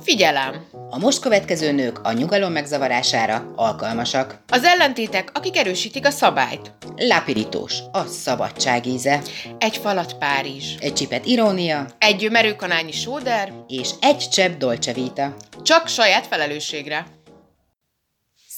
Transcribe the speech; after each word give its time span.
Figyelem! 0.00 0.64
A 0.90 0.98
most 0.98 1.20
következő 1.20 1.72
nők 1.72 1.98
a 1.98 2.12
nyugalom 2.12 2.52
megzavarására 2.52 3.52
alkalmasak. 3.56 4.42
Az 4.48 4.64
ellentétek, 4.64 5.30
akik 5.34 5.56
erősítik 5.56 6.06
a 6.06 6.10
szabályt. 6.10 6.72
Lápirítós, 6.96 7.78
a 7.92 8.04
szabadság 8.04 8.86
íze. 8.86 9.22
Egy 9.58 9.76
falat 9.76 10.18
Párizs. 10.18 10.76
Egy 10.80 10.92
csipet 10.92 11.26
irónia. 11.26 11.86
Egy 11.98 12.30
merőkanányi 12.30 12.92
sóder. 12.92 13.52
És 13.68 13.90
egy 14.00 14.28
csepp 14.28 14.58
dolce 14.58 14.92
vita. 14.92 15.36
Csak 15.62 15.88
saját 15.88 16.26
felelősségre. 16.26 17.06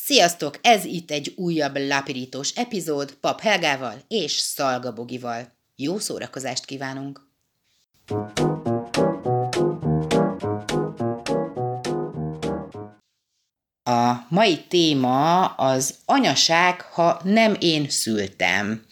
Sziasztok! 0.04 0.58
Ez 0.62 0.84
itt 0.84 1.10
egy 1.10 1.32
újabb 1.36 1.76
lápirítós 1.76 2.50
epizód 2.54 3.12
Pap 3.12 3.40
Helgával 3.40 3.94
és 4.08 4.32
Szalga 4.32 4.92
Bogival. 4.92 5.52
Jó 5.76 5.98
szórakozást 5.98 6.64
kívánunk! 6.64 7.20
A 13.84 14.12
mai 14.28 14.64
téma 14.68 15.44
az 15.46 15.94
anyaság, 16.04 16.80
ha 16.80 17.20
nem 17.24 17.56
én 17.60 17.88
szültem. 17.88 18.84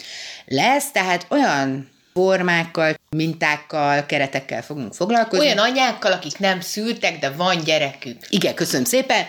Lesz 0.47 0.91
tehát 0.91 1.27
olyan 1.29 1.89
formákkal, 2.13 2.95
mintákkal, 3.17 4.07
keretekkel 4.07 4.63
fogunk 4.63 4.95
foglalkozni. 4.95 5.45
Olyan 5.45 5.59
anyákkal, 5.59 6.13
akik 6.13 6.39
nem 6.39 6.61
szültek, 6.61 7.19
de 7.19 7.31
van 7.31 7.65
gyerekük. 7.65 8.17
Igen, 8.29 8.55
köszönöm 8.55 8.85
szépen. 8.85 9.27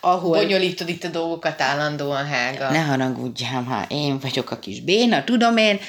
Ahol... 0.00 0.36
Bonyolítod 0.36 0.88
itt 0.88 1.04
a 1.04 1.08
dolgokat 1.08 1.60
állandóan, 1.60 2.26
Hága. 2.26 2.70
Ne 2.70 2.80
haragudjam, 2.80 3.64
ha 3.64 3.84
én 3.88 4.18
vagyok 4.18 4.50
a 4.50 4.58
kis 4.58 4.80
béna, 4.80 5.24
tudom 5.24 5.56
én. 5.56 5.80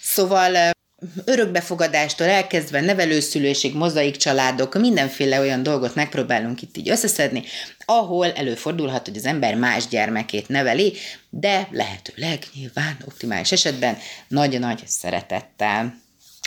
Szóval 0.00 0.76
örökbefogadástól 1.24 2.26
elkezdve 2.26 2.80
nevelőszülőség, 2.80 3.74
mozaik 3.74 4.16
családok, 4.16 4.78
mindenféle 4.78 5.40
olyan 5.40 5.62
dolgot 5.62 5.94
megpróbálunk 5.94 6.62
itt 6.62 6.76
így 6.76 6.88
összeszedni, 6.88 7.42
ahol 7.84 8.32
előfordulhat, 8.32 9.06
hogy 9.06 9.16
az 9.16 9.24
ember 9.24 9.54
más 9.54 9.88
gyermekét 9.88 10.48
neveli, 10.48 10.96
de 11.30 11.68
lehetőleg 11.70 12.42
nyilván 12.54 12.96
optimális 13.06 13.52
esetben 13.52 13.98
nagy-nagy 14.28 14.82
szeretettel. 14.86 16.00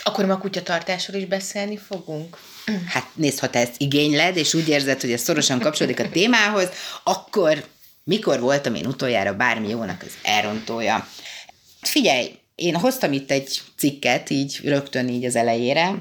Akkor 0.04 0.24
ma 0.24 0.38
kutyatartásról 0.38 1.20
is 1.20 1.26
beszélni 1.26 1.76
fogunk? 1.76 2.38
Hát 2.86 3.06
nézd, 3.14 3.38
ha 3.38 3.50
te 3.50 3.58
ezt 3.58 3.74
igényled, 3.78 4.36
és 4.36 4.54
úgy 4.54 4.68
érzed, 4.68 5.00
hogy 5.00 5.12
ez 5.12 5.22
szorosan 5.22 5.60
kapcsolódik 5.60 6.00
a 6.00 6.08
témához, 6.08 6.68
akkor 7.04 7.64
mikor 8.04 8.40
voltam 8.40 8.74
én 8.74 8.86
utoljára 8.86 9.34
bármi 9.34 9.68
jónak 9.68 10.02
az 10.02 10.12
elrontója? 10.22 11.08
Figyelj, 11.80 12.38
én 12.62 12.76
hoztam 12.76 13.12
itt 13.12 13.30
egy 13.30 13.60
cikket, 13.76 14.30
így 14.30 14.60
rögtön 14.64 15.08
így 15.08 15.24
az 15.24 15.36
elejére, 15.36 15.94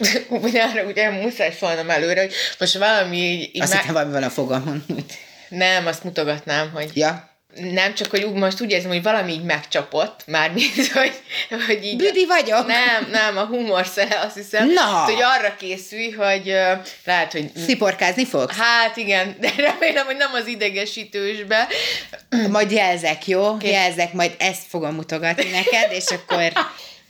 Ugyanarra 0.28 0.84
ugye 0.84 1.10
muszáj 1.10 1.52
szólnom 1.60 1.90
előre, 1.90 2.20
hogy 2.20 2.32
most 2.58 2.78
valami 2.78 3.16
így... 3.16 3.50
így 3.52 3.62
Azt 3.62 3.72
má... 3.72 3.78
hittem 3.78 3.94
valami 3.94 4.12
van 4.12 4.22
a 4.22 4.30
fogamon. 4.30 4.84
Nem, 5.48 5.86
azt 5.86 6.04
mutogatnám, 6.04 6.70
hogy... 6.70 6.90
Ja. 6.94 7.30
Nem, 7.54 7.94
csak 7.94 8.10
hogy 8.10 8.32
most 8.32 8.60
úgy 8.60 8.70
érzem, 8.70 8.90
hogy 8.90 9.02
valami 9.02 9.32
így 9.32 9.42
megcsapott, 9.42 10.20
mármint, 10.26 10.86
hogy, 10.94 11.12
hogy 11.66 11.84
így... 11.84 11.96
Büdi 11.96 12.26
vagyok? 12.26 12.66
Nem, 12.66 13.08
nem, 13.10 13.36
a 13.36 13.44
humor 13.44 13.86
szere, 13.86 14.20
azt 14.20 14.34
hiszem. 14.34 14.68
Na. 14.72 15.04
hogy 15.04 15.22
arra 15.22 15.56
készülj, 15.58 16.10
hogy 16.10 16.48
uh, 16.48 16.86
lehet, 17.04 17.32
hogy... 17.32 17.50
Sziporkázni 17.66 18.24
fogsz? 18.24 18.56
Hát 18.56 18.96
igen, 18.96 19.36
de 19.40 19.52
remélem, 19.56 20.06
hogy 20.06 20.16
nem 20.16 20.32
az 20.32 20.46
idegesítősbe. 20.46 21.68
Majd 22.48 22.70
jelzek, 22.70 23.26
jó? 23.26 23.48
Okay. 23.48 23.70
Jelzek, 23.70 24.12
majd 24.12 24.32
ezt 24.38 24.62
fogom 24.68 24.94
mutogatni 24.94 25.50
neked, 25.50 25.92
és 25.92 26.04
akkor 26.06 26.52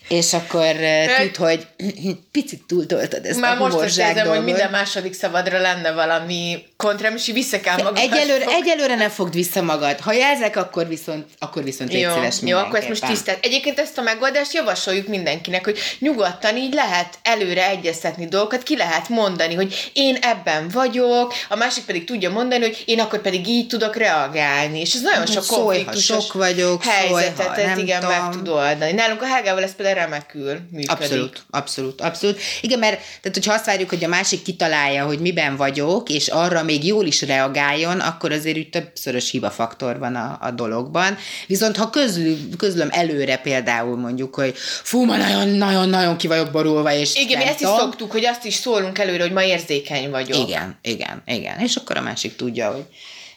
és 0.09 0.33
akkor 0.33 0.75
uh, 0.75 1.17
tud, 1.17 1.37
hogy 1.37 1.67
picit 2.33 2.63
túltoltad 2.67 3.27
ezt 3.27 3.41
Már 3.41 3.57
a 3.57 3.59
most 3.59 3.85
is 3.85 3.97
érzem, 3.97 4.29
hogy 4.29 4.45
minden 4.45 4.70
második 4.70 5.13
szabadra 5.13 5.61
lenne 5.61 5.93
valami 5.93 6.65
kontrám, 6.83 7.14
és 7.14 7.30
vissza 7.33 7.61
kell 7.61 7.77
magad. 7.77 7.97
Egyelőre, 7.97 8.44
fog... 8.44 8.52
egyelőre 8.52 8.94
nem 8.94 9.08
fogd 9.08 9.34
vissza 9.34 9.62
magad. 9.62 10.00
Ha 10.00 10.12
jelzek, 10.12 10.56
akkor 10.56 10.89
viszont, 10.89 11.27
akkor 11.39 11.64
viszont 11.64 11.92
jó, 11.92 12.14
szíves 12.14 12.36
Jó, 12.42 12.58
akkor 12.58 12.79
ezt 12.79 12.89
most 12.89 13.07
tisztelt. 13.07 13.45
Egyébként 13.45 13.79
ezt 13.79 13.98
a 13.98 14.02
megoldást 14.02 14.52
javasoljuk 14.52 15.07
mindenkinek, 15.07 15.64
hogy 15.64 15.79
nyugodtan 15.98 16.57
így 16.57 16.74
lehet 16.74 17.18
előre 17.23 17.68
egyeztetni 17.68 18.27
dolgokat, 18.27 18.62
ki 18.62 18.77
lehet 18.77 19.08
mondani, 19.08 19.55
hogy 19.55 19.90
én 19.92 20.17
ebben 20.20 20.68
vagyok, 20.68 21.34
a 21.48 21.57
másik 21.57 21.84
pedig 21.84 22.05
tudja 22.05 22.30
mondani, 22.30 22.64
hogy 22.64 22.83
én 22.86 23.01
akkor 23.01 23.20
pedig 23.20 23.48
így 23.48 23.67
tudok 23.67 23.96
reagálni. 23.96 24.80
És 24.80 24.95
ez 24.95 25.01
nagyon 25.01 25.27
sok 25.27 25.46
konfliktusos 25.46 26.24
sok 26.24 26.33
vagyok, 26.33 26.84
helyzetet 26.84 27.55
szólj, 27.55 27.67
nem 27.67 27.78
igen, 27.78 28.01
tudom. 28.01 28.17
meg 28.17 28.30
tud 28.30 28.48
oldani. 28.48 28.92
Nálunk 28.92 29.23
a 29.23 29.27
Hágával 29.27 29.62
ez 29.62 29.74
például 29.74 29.98
remekül 29.98 30.58
működik. 30.70 30.90
Abszolút, 30.90 31.42
abszolút, 31.51 32.01
abszolút. 32.01 32.40
Igen, 32.61 32.78
mert 32.78 32.96
tehát, 32.96 33.36
hogyha 33.36 33.52
azt 33.52 33.64
várjuk, 33.64 33.89
hogy 33.89 34.05
a 34.05 34.08
másik 34.08 34.42
kitalálja, 34.42 35.05
hogy 35.05 35.18
miben 35.18 35.57
vagyok, 35.57 36.08
és 36.08 36.28
arra 36.28 36.62
még 36.72 36.84
jól 36.84 37.06
is 37.06 37.22
reagáljon, 37.22 38.00
akkor 38.00 38.33
azért 38.33 38.56
úgy 38.56 38.68
többszörös 38.68 39.30
hibafaktor 39.30 39.98
van 39.98 40.14
a, 40.14 40.38
a 40.40 40.50
dologban. 40.50 41.16
Viszont 41.46 41.77
ha 41.77 41.90
közlöm, 41.90 42.48
közlöm 42.58 42.88
előre 42.90 43.36
például 43.36 43.96
mondjuk, 43.96 44.34
hogy 44.34 44.55
fú, 44.83 45.05
ma 45.05 45.16
nagyon-nagyon-nagyon 45.16 46.16
ki 46.16 46.27
vagyok 46.27 46.50
borulva, 46.50 46.92
és 46.92 47.14
Igen, 47.14 47.38
mi 47.38 47.44
ezt 47.44 47.60
is 47.60 47.66
szoktuk, 47.66 48.12
hogy 48.12 48.24
azt 48.24 48.44
is 48.44 48.55
szólunk 48.55 48.98
előre, 48.98 49.22
hogy 49.22 49.33
ma 49.33 49.42
érzékeny 49.42 50.10
vagyok. 50.10 50.48
Igen, 50.48 50.78
igen, 50.83 51.22
igen. 51.27 51.58
És 51.58 51.77
akkor 51.77 51.96
a 51.96 52.00
másik 52.00 52.36
tudja, 52.36 52.70
hogy 52.70 52.84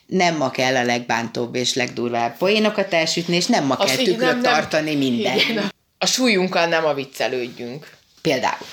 nem 0.06 0.36
ma 0.36 0.52
kell 0.52 0.76
a 0.76 0.84
legbántóbb 0.84 1.56
és 1.56 1.74
legdurvább 1.74 2.38
poénokat 2.38 2.94
elsütni, 2.94 3.36
és 3.36 3.46
nem 3.46 3.66
ma 3.66 3.76
Azt 3.76 3.96
kell 3.96 4.06
tükröt 4.06 4.42
tartani 4.42 4.96
minden. 4.96 5.38
Igen, 5.38 5.72
a 5.98 6.06
súlyunkkal 6.06 6.66
nem 6.66 6.86
a 6.86 6.94
viccelődjünk. 6.94 7.90
Például. 8.22 8.66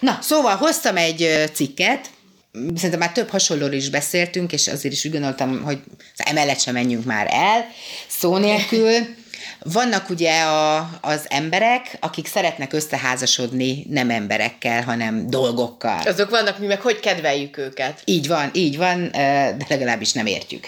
Na, 0.00 0.18
szóval 0.20 0.56
hoztam 0.56 0.96
egy 0.96 1.50
cikket, 1.52 2.08
szerintem 2.52 2.98
már 2.98 3.12
több 3.12 3.28
hasonlóról 3.28 3.74
is 3.74 3.90
beszéltünk, 3.90 4.52
és 4.52 4.68
azért 4.68 4.94
is 4.94 5.04
úgy 5.04 5.12
gondoltam, 5.12 5.62
hogy 5.62 5.78
emellett 6.16 6.60
sem 6.60 6.74
menjünk 6.74 7.04
már 7.04 7.26
el, 7.30 7.66
szó 8.08 8.36
nélkül. 8.36 9.18
Vannak 9.62 10.10
ugye 10.10 10.42
a, 10.42 10.90
az 11.00 11.26
emberek, 11.28 11.96
akik 12.00 12.26
szeretnek 12.26 12.72
összeházasodni 12.72 13.86
nem 13.88 14.10
emberekkel, 14.10 14.82
hanem 14.82 15.30
dolgokkal. 15.30 16.00
Azok 16.04 16.30
vannak, 16.30 16.58
mi 16.58 16.66
meg 16.66 16.80
hogy 16.80 17.00
kedveljük 17.00 17.56
őket. 17.56 18.02
Így 18.04 18.28
van, 18.28 18.50
így 18.52 18.76
van, 18.76 19.08
de 19.12 19.66
legalábbis 19.68 20.12
nem 20.12 20.26
értjük. 20.26 20.66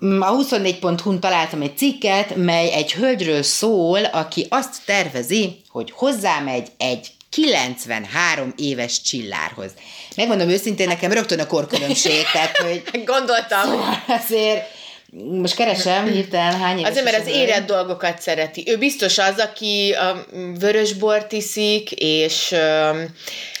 A 0.00 0.36
24.hu-n 0.36 1.20
találtam 1.20 1.62
egy 1.62 1.76
cikket, 1.76 2.36
mely 2.36 2.72
egy 2.72 2.92
hölgyről 2.92 3.42
szól, 3.42 4.04
aki 4.04 4.46
azt 4.48 4.74
tervezi, 4.84 5.60
hogy 5.68 5.92
hozzámegy 5.94 6.68
egy 6.76 7.10
93 7.30 8.54
éves 8.56 9.02
csillárhoz. 9.02 9.70
Megmondom 10.16 10.48
őszintén, 10.48 10.88
nekem 10.88 11.12
rögtön 11.12 11.38
a 11.38 11.46
korkülönbség, 11.46 12.24
tehát 12.32 12.56
hogy... 12.56 12.82
Gondoltam. 13.04 13.64
Szóval 13.64 14.02
azért 14.06 14.76
most 15.12 15.54
keresem 15.54 16.06
hirtelen 16.06 16.60
hány 16.60 16.78
éves 16.78 16.90
Azért, 16.90 17.04
mert 17.04 17.20
az 17.20 17.26
érett 17.26 17.66
dolgokat 17.66 18.20
szereti. 18.20 18.64
Ő 18.66 18.78
biztos 18.78 19.18
az, 19.18 19.38
aki 19.38 19.92
a 19.92 20.26
vörösbort 20.58 21.32
iszik, 21.32 21.92
és... 21.92 22.54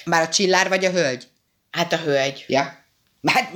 Már 0.04 0.22
a 0.22 0.28
csillár 0.28 0.68
vagy 0.68 0.84
a 0.84 0.90
hölgy? 0.90 1.26
Hát 1.70 1.92
a 1.92 1.96
hölgy. 1.96 2.44
Ja. 2.46 2.86
Hát 3.26 3.50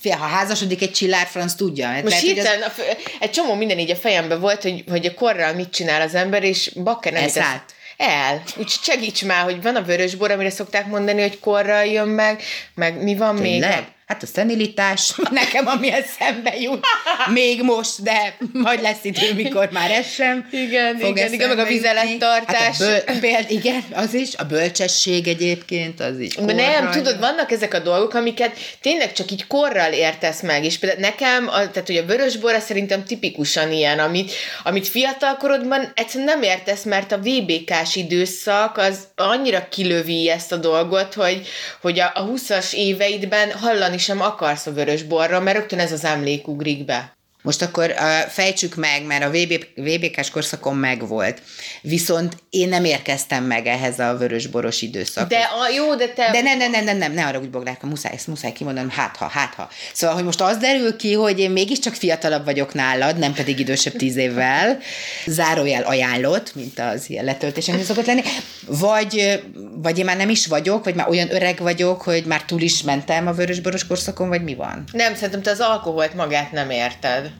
Fél, 0.00 0.16
ha 0.16 0.26
házasodik 0.26 0.82
egy 0.82 0.90
csillár, 0.90 1.26
franc 1.26 1.54
tudja. 1.54 1.88
Most 1.88 2.04
lehet, 2.04 2.20
hirtelen, 2.20 2.62
az... 2.62 2.82
egy 3.20 3.30
csomó 3.30 3.54
minden 3.54 3.78
így 3.78 3.90
a 3.90 3.96
fejemben 3.96 4.40
volt, 4.40 4.62
hogy, 4.62 4.84
hogy 4.88 5.06
a 5.06 5.14
korral 5.14 5.52
mit 5.52 5.70
csinál 5.70 6.00
az 6.00 6.14
ember, 6.14 6.42
és 6.42 6.70
bakker 6.74 7.12
nem 7.12 7.22
Elszállt. 7.22 7.74
El. 7.96 8.42
Úgyhogy 8.46 8.80
segíts 8.82 9.24
már, 9.24 9.44
hogy 9.44 9.62
van 9.62 9.76
a 9.76 9.82
vörösbor, 9.82 10.30
amire 10.30 10.50
szokták 10.50 10.86
mondani, 10.86 11.20
hogy 11.20 11.38
korral 11.38 11.84
jön 11.84 12.08
meg, 12.08 12.42
meg 12.74 13.02
mi 13.02 13.16
van 13.16 13.36
Tényleg? 13.36 13.74
még? 13.78 13.94
Hát 14.06 14.22
a 14.22 14.26
szenilitás, 14.26 15.12
nekem 15.30 15.66
ami 15.66 15.92
eszembe 15.92 16.54
jut, 16.60 16.86
még 17.32 17.62
most, 17.62 18.02
de 18.02 18.36
majd 18.52 18.82
lesz 18.82 18.98
idő, 19.02 19.34
mikor 19.34 19.68
már 19.72 19.90
ez 19.90 20.12
sem 20.12 20.48
Igen, 20.50 20.98
fog 20.98 21.16
igen, 21.16 21.32
igen, 21.32 21.48
meg 21.48 21.58
a 21.58 21.64
vizelettartás. 21.64 22.78
Hát 22.78 23.08
a 23.08 23.18
böl, 23.20 23.44
igen, 23.48 23.84
az 23.92 24.14
is, 24.14 24.34
a 24.34 24.44
bölcsesség 24.44 25.28
egyébként, 25.28 26.00
az 26.00 26.18
is. 26.18 26.34
De 26.34 26.52
nem, 26.52 26.90
tudod, 26.90 27.18
vannak 27.18 27.50
ezek 27.50 27.74
a 27.74 27.78
dolgok, 27.78 28.14
amiket 28.14 28.58
tényleg 28.80 29.12
csak 29.12 29.30
így 29.30 29.46
korral 29.46 29.92
értesz 29.92 30.42
meg, 30.42 30.64
és 30.64 30.78
például 30.78 31.00
nekem, 31.00 31.48
a, 31.48 31.70
tehát 31.70 31.86
hogy 31.86 31.96
a 31.96 32.06
vörösbor 32.06 32.60
szerintem 32.60 33.04
tipikusan 33.04 33.72
ilyen, 33.72 33.98
amit, 33.98 34.32
amit 34.62 34.88
fiatalkorodban 34.88 35.92
egyszerűen 35.94 36.28
nem 36.28 36.42
értesz, 36.42 36.82
mert 36.82 37.12
a 37.12 37.18
VBK-s 37.18 37.96
időszak 37.96 38.76
az 38.76 38.98
annyira 39.14 39.68
kilövi 39.68 40.30
ezt 40.30 40.52
a 40.52 40.56
dolgot, 40.56 41.14
hogy, 41.14 41.46
hogy 41.80 42.00
a, 42.00 42.10
a 42.14 42.26
20-as 42.26 42.72
éveidben 42.72 43.52
hallani 43.52 43.94
sem 43.98 44.20
akarsz 44.20 44.66
a 44.66 44.72
vörös 44.72 45.02
borra, 45.02 45.40
mert 45.40 45.56
rögtön 45.56 45.78
ez 45.78 45.92
az 45.92 46.04
emlék 46.04 46.48
ugrik 46.48 46.84
be. 46.84 47.15
Most 47.46 47.62
akkor 47.62 47.90
uh, 47.90 48.28
fejtsük 48.28 48.74
meg, 48.74 49.04
mert 49.04 49.24
a 49.24 49.28
VB, 49.28 49.64
VBK-s 49.74 50.30
korszakon 50.30 50.76
megvolt. 50.76 51.42
Viszont 51.82 52.36
én 52.50 52.68
nem 52.68 52.84
érkeztem 52.84 53.44
meg 53.44 53.66
ehhez 53.66 53.98
a 53.98 54.16
vörösboros 54.16 54.82
időszakhoz. 54.82 55.38
De 55.38 55.44
a, 55.44 55.68
jó, 55.74 55.94
de 55.94 56.08
te... 56.08 56.30
De 56.32 56.40
nem, 56.40 56.58
nem, 56.58 56.70
nem, 56.70 56.84
nem, 56.84 56.96
nem, 56.98 57.12
ne 57.12 57.26
arra 57.26 57.38
úgy 57.38 57.50
Boglárka, 57.50 57.86
muszáj, 57.86 58.12
ezt 58.14 58.26
muszáj 58.26 58.52
kimondanom, 58.52 58.90
hát 58.90 59.16
ha, 59.16 59.26
hát 59.26 59.54
ha. 59.54 59.68
Szóval, 59.92 60.16
hogy 60.16 60.24
most 60.24 60.40
az 60.40 60.56
derül 60.56 60.96
ki, 60.96 61.12
hogy 61.12 61.38
én 61.38 61.50
mégiscsak 61.50 61.94
fiatalabb 61.94 62.44
vagyok 62.44 62.74
nálad, 62.74 63.18
nem 63.18 63.32
pedig 63.32 63.58
idősebb 63.58 63.96
tíz 63.96 64.16
évvel, 64.16 64.78
zárójel 65.26 65.82
ajánlott, 65.82 66.54
mint 66.54 66.78
az 66.78 67.10
ilyen 67.10 67.24
letöltésen 67.24 67.82
szokott 67.82 68.06
lenni, 68.06 68.22
vagy, 68.66 69.42
vagy 69.82 69.98
én 69.98 70.04
már 70.04 70.16
nem 70.16 70.28
is 70.28 70.46
vagyok, 70.46 70.84
vagy 70.84 70.94
már 70.94 71.08
olyan 71.08 71.34
öreg 71.34 71.58
vagyok, 71.58 72.02
hogy 72.02 72.24
már 72.24 72.42
túl 72.42 72.60
is 72.60 72.82
mentem 72.82 73.26
a 73.26 73.32
vörösboros 73.32 73.86
korszakon, 73.86 74.28
vagy 74.28 74.42
mi 74.42 74.54
van? 74.54 74.84
Nem, 74.92 75.14
szerintem 75.14 75.42
te 75.42 75.50
az 75.50 75.60
alkoholt 75.60 76.14
magát 76.14 76.52
nem 76.52 76.70
érted. 76.70 77.35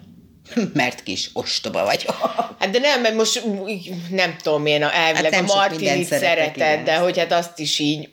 Mert 0.72 1.02
kis 1.02 1.30
ostoba 1.32 1.84
vagyok. 1.84 2.16
Hát 2.58 2.70
de 2.70 2.78
nem, 2.78 3.00
mert 3.00 3.14
most 3.14 3.42
nem 4.10 4.36
tudom 4.42 4.66
én, 4.66 4.82
elvileg 4.82 5.32
Hát 5.32 5.50
a 5.50 5.54
Martinit 5.54 6.06
szereted, 6.06 6.56
igen. 6.56 6.84
de 6.84 6.96
hogy 6.96 7.18
hát 7.18 7.32
azt 7.32 7.58
is 7.58 7.78
így, 7.78 8.08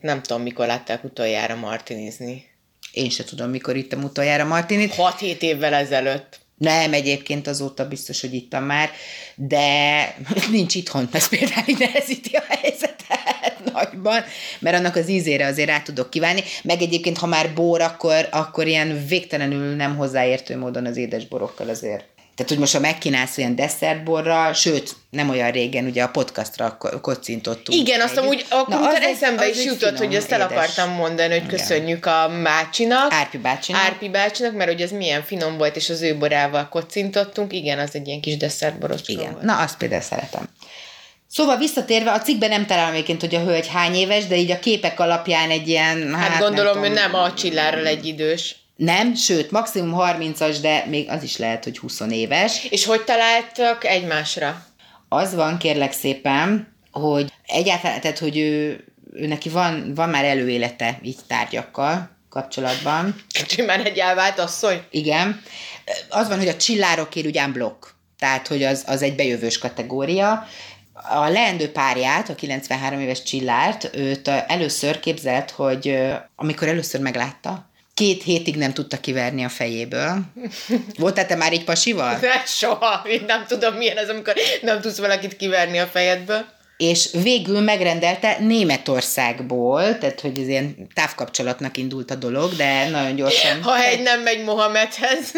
nem, 0.00 0.22
tudom, 0.22 0.42
mikor 0.42 0.66
látták 0.66 1.04
utoljára 1.04 1.56
Martinizni. 1.56 2.48
Én 2.92 3.10
se 3.10 3.24
tudom, 3.24 3.50
mikor 3.50 3.76
ittam 3.76 4.02
utoljára 4.02 4.44
Martinit. 4.44 4.94
6-7 4.96 5.40
évvel 5.40 5.74
ezelőtt. 5.74 6.39
Nem, 6.60 6.92
egyébként 6.92 7.46
azóta 7.46 7.88
biztos, 7.88 8.20
hogy 8.20 8.34
ittam 8.34 8.64
már, 8.64 8.90
de 9.34 9.68
nincs 10.50 10.74
itthon, 10.74 11.08
ez 11.12 11.28
például 11.28 11.64
így 11.66 11.78
nehezíti 11.78 12.36
a 12.36 12.42
helyzetet 12.48 13.60
nagyban, 13.72 14.24
mert 14.58 14.76
annak 14.76 14.96
az 14.96 15.08
ízére 15.08 15.46
azért 15.46 15.68
rá 15.68 15.80
tudok 15.80 16.10
kívánni, 16.10 16.42
meg 16.62 16.82
egyébként, 16.82 17.18
ha 17.18 17.26
már 17.26 17.54
bor, 17.54 17.80
akkor, 17.80 18.28
akkor 18.30 18.66
ilyen 18.66 19.06
végtelenül 19.08 19.74
nem 19.74 19.96
hozzáértő 19.96 20.56
módon 20.56 20.86
az 20.86 20.96
édesborokkal 20.96 21.68
azért. 21.68 22.04
Tehát, 22.40 22.54
hogy 22.54 22.64
most 22.64 22.74
ha 22.74 22.80
megkínálsz 22.92 23.38
olyan 23.38 23.54
desszertborral, 23.54 24.52
sőt, 24.52 24.96
nem 25.10 25.28
olyan 25.28 25.50
régen, 25.50 25.84
ugye 25.84 26.02
a 26.02 26.08
podcastra 26.08 26.76
ko- 26.78 27.00
kocintottunk. 27.00 27.78
Igen, 27.78 28.00
azt 28.00 28.16
amúgy 28.16 28.46
akkor 28.48 28.74
Na, 28.74 28.88
az 28.88 28.94
eszembe 29.00 29.42
az 29.44 29.56
is 29.56 29.64
jutott, 29.64 29.98
hogy 29.98 30.14
ezt 30.14 30.32
el 30.32 30.40
édes. 30.40 30.50
akartam 30.50 30.90
mondani, 30.90 31.28
hogy 31.28 31.44
Igen. 31.44 31.48
köszönjük 31.48 32.06
a 32.06 32.28
Mácsinak. 32.28 33.12
Árpi 33.12 33.38
bácsinak. 33.38 33.80
Árpi 33.80 34.08
bácsinak, 34.08 34.54
mert 34.54 34.70
hogy 34.70 34.80
ez 34.80 34.90
milyen 34.90 35.22
finom 35.22 35.58
volt, 35.58 35.76
és 35.76 35.90
az 35.90 36.02
ő 36.02 36.16
borával 36.16 36.68
kocintottunk. 36.68 37.52
Igen, 37.52 37.78
az 37.78 37.90
egy 37.92 38.06
ilyen 38.06 38.20
kis 38.20 38.36
desszertborocska 38.36 39.12
Igen, 39.12 39.32
volt. 39.32 39.44
na 39.44 39.56
azt 39.56 39.76
például 39.76 40.02
szeretem. 40.02 40.48
Szóval 41.28 41.56
visszatérve, 41.56 42.12
a 42.12 42.20
cikkben 42.20 42.48
nem 42.48 42.66
találom 42.66 42.92
egyébként, 42.92 43.20
hogy 43.20 43.34
a 43.34 43.40
hölgy 43.40 43.66
hány 43.66 43.94
éves, 43.94 44.26
de 44.26 44.36
így 44.36 44.50
a 44.50 44.58
képek 44.58 45.00
alapján 45.00 45.50
egy 45.50 45.68
ilyen... 45.68 46.14
Hát, 46.14 46.30
hát 46.30 46.40
gondolom, 46.40 46.74
nem 46.74 46.84
ő 46.84 46.94
tudom, 46.94 47.02
nem 47.02 47.14
a 47.20 47.34
csillárral 47.34 47.86
egy 47.86 48.06
idős. 48.06 48.56
Nem, 48.80 49.14
sőt, 49.14 49.50
maximum 49.50 49.94
30-as, 49.98 50.58
de 50.60 50.84
még 50.88 51.08
az 51.08 51.22
is 51.22 51.36
lehet, 51.36 51.64
hogy 51.64 51.78
20 51.78 52.00
éves. 52.10 52.64
És 52.70 52.84
hogy 52.84 53.04
találtak 53.04 53.84
egymásra? 53.84 54.64
Az 55.08 55.34
van, 55.34 55.58
kérlek 55.58 55.92
szépen, 55.92 56.74
hogy 56.90 57.32
egyáltalán, 57.46 58.00
tehát, 58.00 58.18
hogy 58.18 58.38
ő, 58.38 58.84
ő 59.12 59.26
neki 59.26 59.48
van, 59.48 59.94
van 59.94 60.08
már 60.08 60.24
előélete 60.24 60.98
így 61.02 61.18
tárgyakkal 61.26 62.10
kapcsolatban. 62.28 63.22
Már 63.66 63.86
egy 63.86 63.98
elvált 63.98 64.38
asszony. 64.38 64.82
Igen. 64.90 65.42
Az 66.08 66.28
van, 66.28 66.38
hogy 66.38 66.48
a 66.48 66.56
csillárokért 66.56 67.26
ugye 67.26 67.48
blokk. 67.48 67.86
Tehát, 68.18 68.46
hogy 68.46 68.62
az, 68.62 68.84
az 68.86 69.02
egy 69.02 69.14
bejövős 69.14 69.58
kategória. 69.58 70.46
A 70.92 71.28
leendő 71.28 71.72
párját, 71.72 72.28
a 72.28 72.34
93 72.34 73.00
éves 73.00 73.22
csillárt, 73.22 73.90
őt 73.92 74.28
először 74.28 75.00
képzelt, 75.00 75.50
hogy 75.50 75.98
amikor 76.36 76.68
először 76.68 77.00
meglátta, 77.00 77.69
két 78.00 78.22
hétig 78.22 78.56
nem 78.56 78.72
tudta 78.72 78.96
kiverni 79.00 79.44
a 79.44 79.48
fejéből. 79.48 80.20
Voltál 80.98 81.26
te 81.26 81.34
már 81.34 81.52
így 81.52 81.64
pasival? 81.64 82.18
De 82.20 82.42
soha. 82.46 83.02
Én 83.08 83.24
nem 83.26 83.44
tudom, 83.46 83.74
milyen 83.74 83.96
az, 83.96 84.08
amikor 84.08 84.34
nem 84.62 84.80
tudsz 84.80 84.98
valakit 84.98 85.36
kiverni 85.36 85.78
a 85.78 85.86
fejedből. 85.86 86.44
és 86.80 87.08
végül 87.22 87.60
megrendelte 87.60 88.36
Németországból, 88.38 89.98
tehát 89.98 90.20
hogy 90.20 90.38
ez 90.38 90.48
ilyen 90.48 90.88
távkapcsolatnak 90.94 91.76
indult 91.76 92.10
a 92.10 92.14
dolog, 92.14 92.56
de 92.56 92.88
nagyon 92.88 93.14
gyorsan. 93.14 93.62
Ha 93.62 93.82
egy 93.84 94.02
nem 94.02 94.20
megy 94.20 94.44
Mohamedhez. 94.44 95.32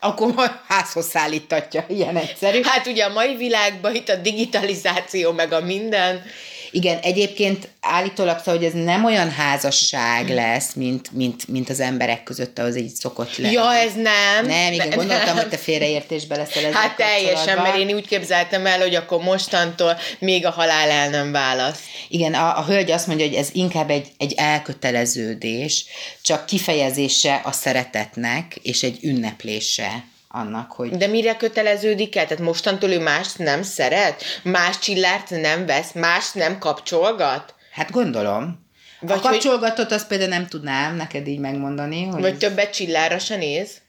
Akkor 0.00 0.34
majd 0.34 0.50
házhoz 0.68 1.06
szállítatja, 1.06 1.84
ilyen 1.88 2.16
egyszerű. 2.16 2.60
Hát 2.62 2.86
ugye 2.86 3.04
a 3.04 3.12
mai 3.12 3.36
világban 3.36 3.94
itt 3.94 4.08
a 4.08 4.16
digitalizáció, 4.16 5.32
meg 5.32 5.52
a 5.52 5.60
minden. 5.60 6.22
Igen, 6.70 6.98
egyébként 6.98 7.68
állítólag 7.80 8.38
szóval, 8.38 8.56
hogy 8.56 8.64
ez 8.64 8.72
nem 8.84 9.04
olyan 9.04 9.30
házasság 9.30 10.28
lesz, 10.28 10.72
mint, 10.72 11.12
mint, 11.12 11.48
mint 11.48 11.70
az 11.70 11.80
emberek 11.80 12.22
között, 12.22 12.58
ahhoz 12.58 12.76
így 12.76 12.94
szokott 12.94 13.36
lenni. 13.36 13.52
Ja, 13.52 13.74
ez 13.74 13.94
nem. 13.94 14.46
Nem, 14.46 14.72
igen, 14.72 14.88
Ne- 14.88 14.94
gondoltam, 14.94 15.26
nem. 15.26 15.36
hogy 15.36 15.48
te 15.48 15.56
félreértésbe 15.56 16.36
leszel 16.36 16.64
ezzel 16.64 16.80
Hát 16.80 16.96
teljesen, 16.96 17.58
mert 17.58 17.76
én 17.76 17.94
úgy 17.94 18.06
képzeltem 18.06 18.66
el, 18.66 18.78
hogy 18.78 18.94
akkor 18.94 19.22
mostantól 19.22 19.98
még 20.18 20.46
a 20.46 20.50
halál 20.50 20.90
el 20.90 21.10
nem 21.10 21.32
választ. 21.32 21.80
Igen, 22.08 22.34
a, 22.34 22.58
a 22.58 22.64
hölgy 22.64 22.90
azt 22.90 23.06
mondja, 23.06 23.26
hogy 23.26 23.36
ez 23.36 23.48
inkább 23.52 23.90
egy, 23.90 24.08
egy 24.18 24.34
elköteleződés, 24.36 25.84
csak 26.22 26.46
kifejezése 26.46 27.40
a 27.44 27.52
szeretetnek, 27.52 28.58
és 28.62 28.82
egy 28.82 28.98
ünneplése 29.02 30.04
annak, 30.36 30.72
hogy 30.72 30.90
De 30.90 31.06
mire 31.06 31.36
köteleződik 31.36 32.16
el? 32.16 32.26
Tehát 32.26 32.42
mostantól 32.42 32.90
ő 32.90 33.00
mást 33.00 33.38
nem 33.38 33.62
szeret? 33.62 34.24
Más 34.42 34.78
csillárt 34.78 35.30
nem 35.30 35.66
vesz? 35.66 35.92
Más 35.92 36.32
nem 36.32 36.58
kapcsolgat? 36.58 37.54
hát 37.72 37.90
gondolom. 37.90 38.64
Vagy 39.00 39.16
a 39.16 39.20
kapcsolgatót 39.20 39.92
azt 39.92 40.06
például 40.06 40.30
nem 40.30 40.46
tudnám 40.46 40.96
neked 40.96 41.26
így 41.26 41.38
megmondani, 41.38 42.04
hogy 42.04 42.20
Vagy 42.20 42.38
többet 42.38 42.74
csillára 42.74 43.18
se 43.18 43.36
néz? 43.36 43.84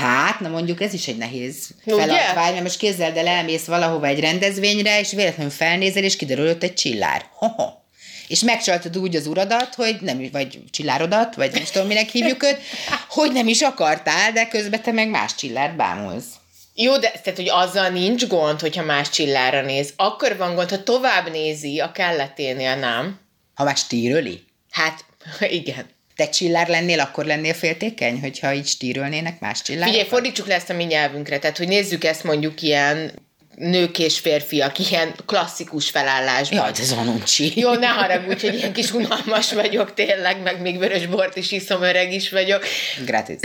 hát, 0.00 0.40
na 0.40 0.48
mondjuk 0.48 0.80
ez 0.80 0.92
is 0.92 1.08
egy 1.08 1.16
nehéz 1.16 1.70
feladvány, 1.84 2.52
mert 2.52 2.62
most 2.62 2.78
képzeld 2.78 3.16
el, 3.16 3.26
elmész 3.26 3.64
valahova 3.64 4.06
egy 4.06 4.20
rendezvényre, 4.20 5.00
és 5.00 5.12
véletlenül 5.12 5.52
felnézel, 5.52 6.02
és 6.02 6.16
kiderül 6.16 6.48
ott 6.48 6.62
egy 6.62 6.74
csillár. 6.74 7.24
Ho-ho. 7.32 7.70
És 8.28 8.40
megcsaltad 8.40 8.98
úgy 8.98 9.16
az 9.16 9.26
uradat, 9.26 9.74
hogy 9.74 9.96
nem, 10.00 10.28
vagy 10.32 10.58
csillárodat, 10.70 11.34
vagy 11.34 11.52
nem 11.52 11.62
tudom, 11.72 11.88
minek 11.88 12.08
hívjuk 12.08 12.42
őt, 12.42 12.58
hogy 13.08 13.32
nem 13.32 13.48
is 13.48 13.62
akartál, 13.62 14.32
de 14.32 14.48
közben 14.48 14.82
te 14.82 14.92
meg 14.92 15.08
más 15.08 15.34
csillárt 15.34 15.76
bámulsz. 15.76 16.26
Jó, 16.74 16.98
de 16.98 17.10
tehát, 17.10 17.38
hogy 17.38 17.48
azzal 17.48 17.88
nincs 17.88 18.26
gond, 18.26 18.60
hogyha 18.60 18.82
más 18.82 19.10
csillára 19.10 19.62
néz. 19.62 19.92
Akkor 19.96 20.36
van 20.36 20.54
gond, 20.54 20.70
ha 20.70 20.82
tovább 20.82 21.30
nézi 21.30 21.80
a 21.80 21.92
kelleténél, 21.92 22.76
nem? 22.76 23.20
Ha 23.54 23.64
már 23.64 23.76
stíröli? 23.76 24.44
Hát, 24.70 25.04
igen. 25.60 25.86
Te 26.16 26.28
csillár 26.28 26.68
lennél, 26.68 27.00
akkor 27.00 27.24
lennél 27.24 27.54
féltékeny, 27.54 28.20
hogyha 28.20 28.52
így 28.52 28.66
stírölnének 28.66 29.40
más 29.40 29.62
csillár? 29.62 29.88
Figyelj, 29.88 30.08
fordítsuk 30.08 30.46
le 30.46 30.54
ezt 30.54 30.70
a 30.70 30.74
mi 30.74 30.84
nyelvünkre, 30.84 31.38
tehát, 31.38 31.56
hogy 31.56 31.68
nézzük 31.68 32.04
ezt 32.04 32.24
mondjuk 32.24 32.62
ilyen 32.62 33.12
nők 33.56 33.98
és 33.98 34.18
férfiak, 34.18 34.78
ilyen 34.90 35.14
klasszikus 35.26 35.90
felállásban. 35.90 36.58
Jaj, 36.58 36.70
ez 36.80 36.94
van 36.94 37.08
uncsi. 37.08 37.52
Jó, 37.60 37.72
ne 37.74 37.86
haragudj, 37.86 38.46
hogy 38.46 38.56
ilyen 38.56 38.72
kis 38.72 38.92
unalmas 38.92 39.52
vagyok 39.52 39.94
tényleg, 39.94 40.42
meg 40.42 40.60
még 40.60 40.78
vörös 40.78 41.06
bort 41.06 41.36
is 41.36 41.52
iszom, 41.52 41.82
öreg 41.82 42.12
is 42.12 42.30
vagyok. 42.30 42.64
Gratis. 43.04 43.36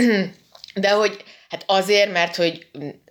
De 0.74 0.90
hogy, 0.90 1.16
hát 1.48 1.64
azért, 1.66 2.12
mert 2.12 2.36
hogy 2.36 2.66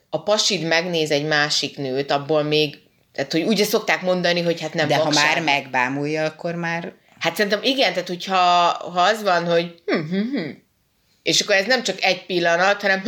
a 0.09 0.23
pasid 0.23 0.61
megnéz 0.61 1.11
egy 1.11 1.25
másik 1.25 1.77
nőt, 1.77 2.11
abból 2.11 2.43
még, 2.43 2.77
tehát 3.13 3.31
hogy 3.31 3.43
ugye 3.43 3.63
szokták 3.63 4.01
mondani, 4.01 4.41
hogy 4.41 4.61
hát 4.61 4.73
nem 4.73 4.87
De 4.87 4.95
ha 4.95 5.03
vakság. 5.03 5.23
már 5.23 5.43
megbámulja, 5.43 6.25
akkor 6.25 6.55
már... 6.55 6.93
Hát 7.19 7.35
szerintem 7.35 7.63
igen, 7.63 7.93
tehát 7.93 8.07
hogyha 8.07 8.37
ha 8.93 9.01
az 9.01 9.23
van, 9.23 9.45
hogy 9.45 9.75
hm, 9.85 9.99
hm, 10.09 10.37
hm, 10.37 10.49
és 11.23 11.39
akkor 11.41 11.55
ez 11.55 11.65
nem 11.65 11.83
csak 11.83 12.03
egy 12.03 12.25
pillanat, 12.25 12.81
hanem 12.81 13.03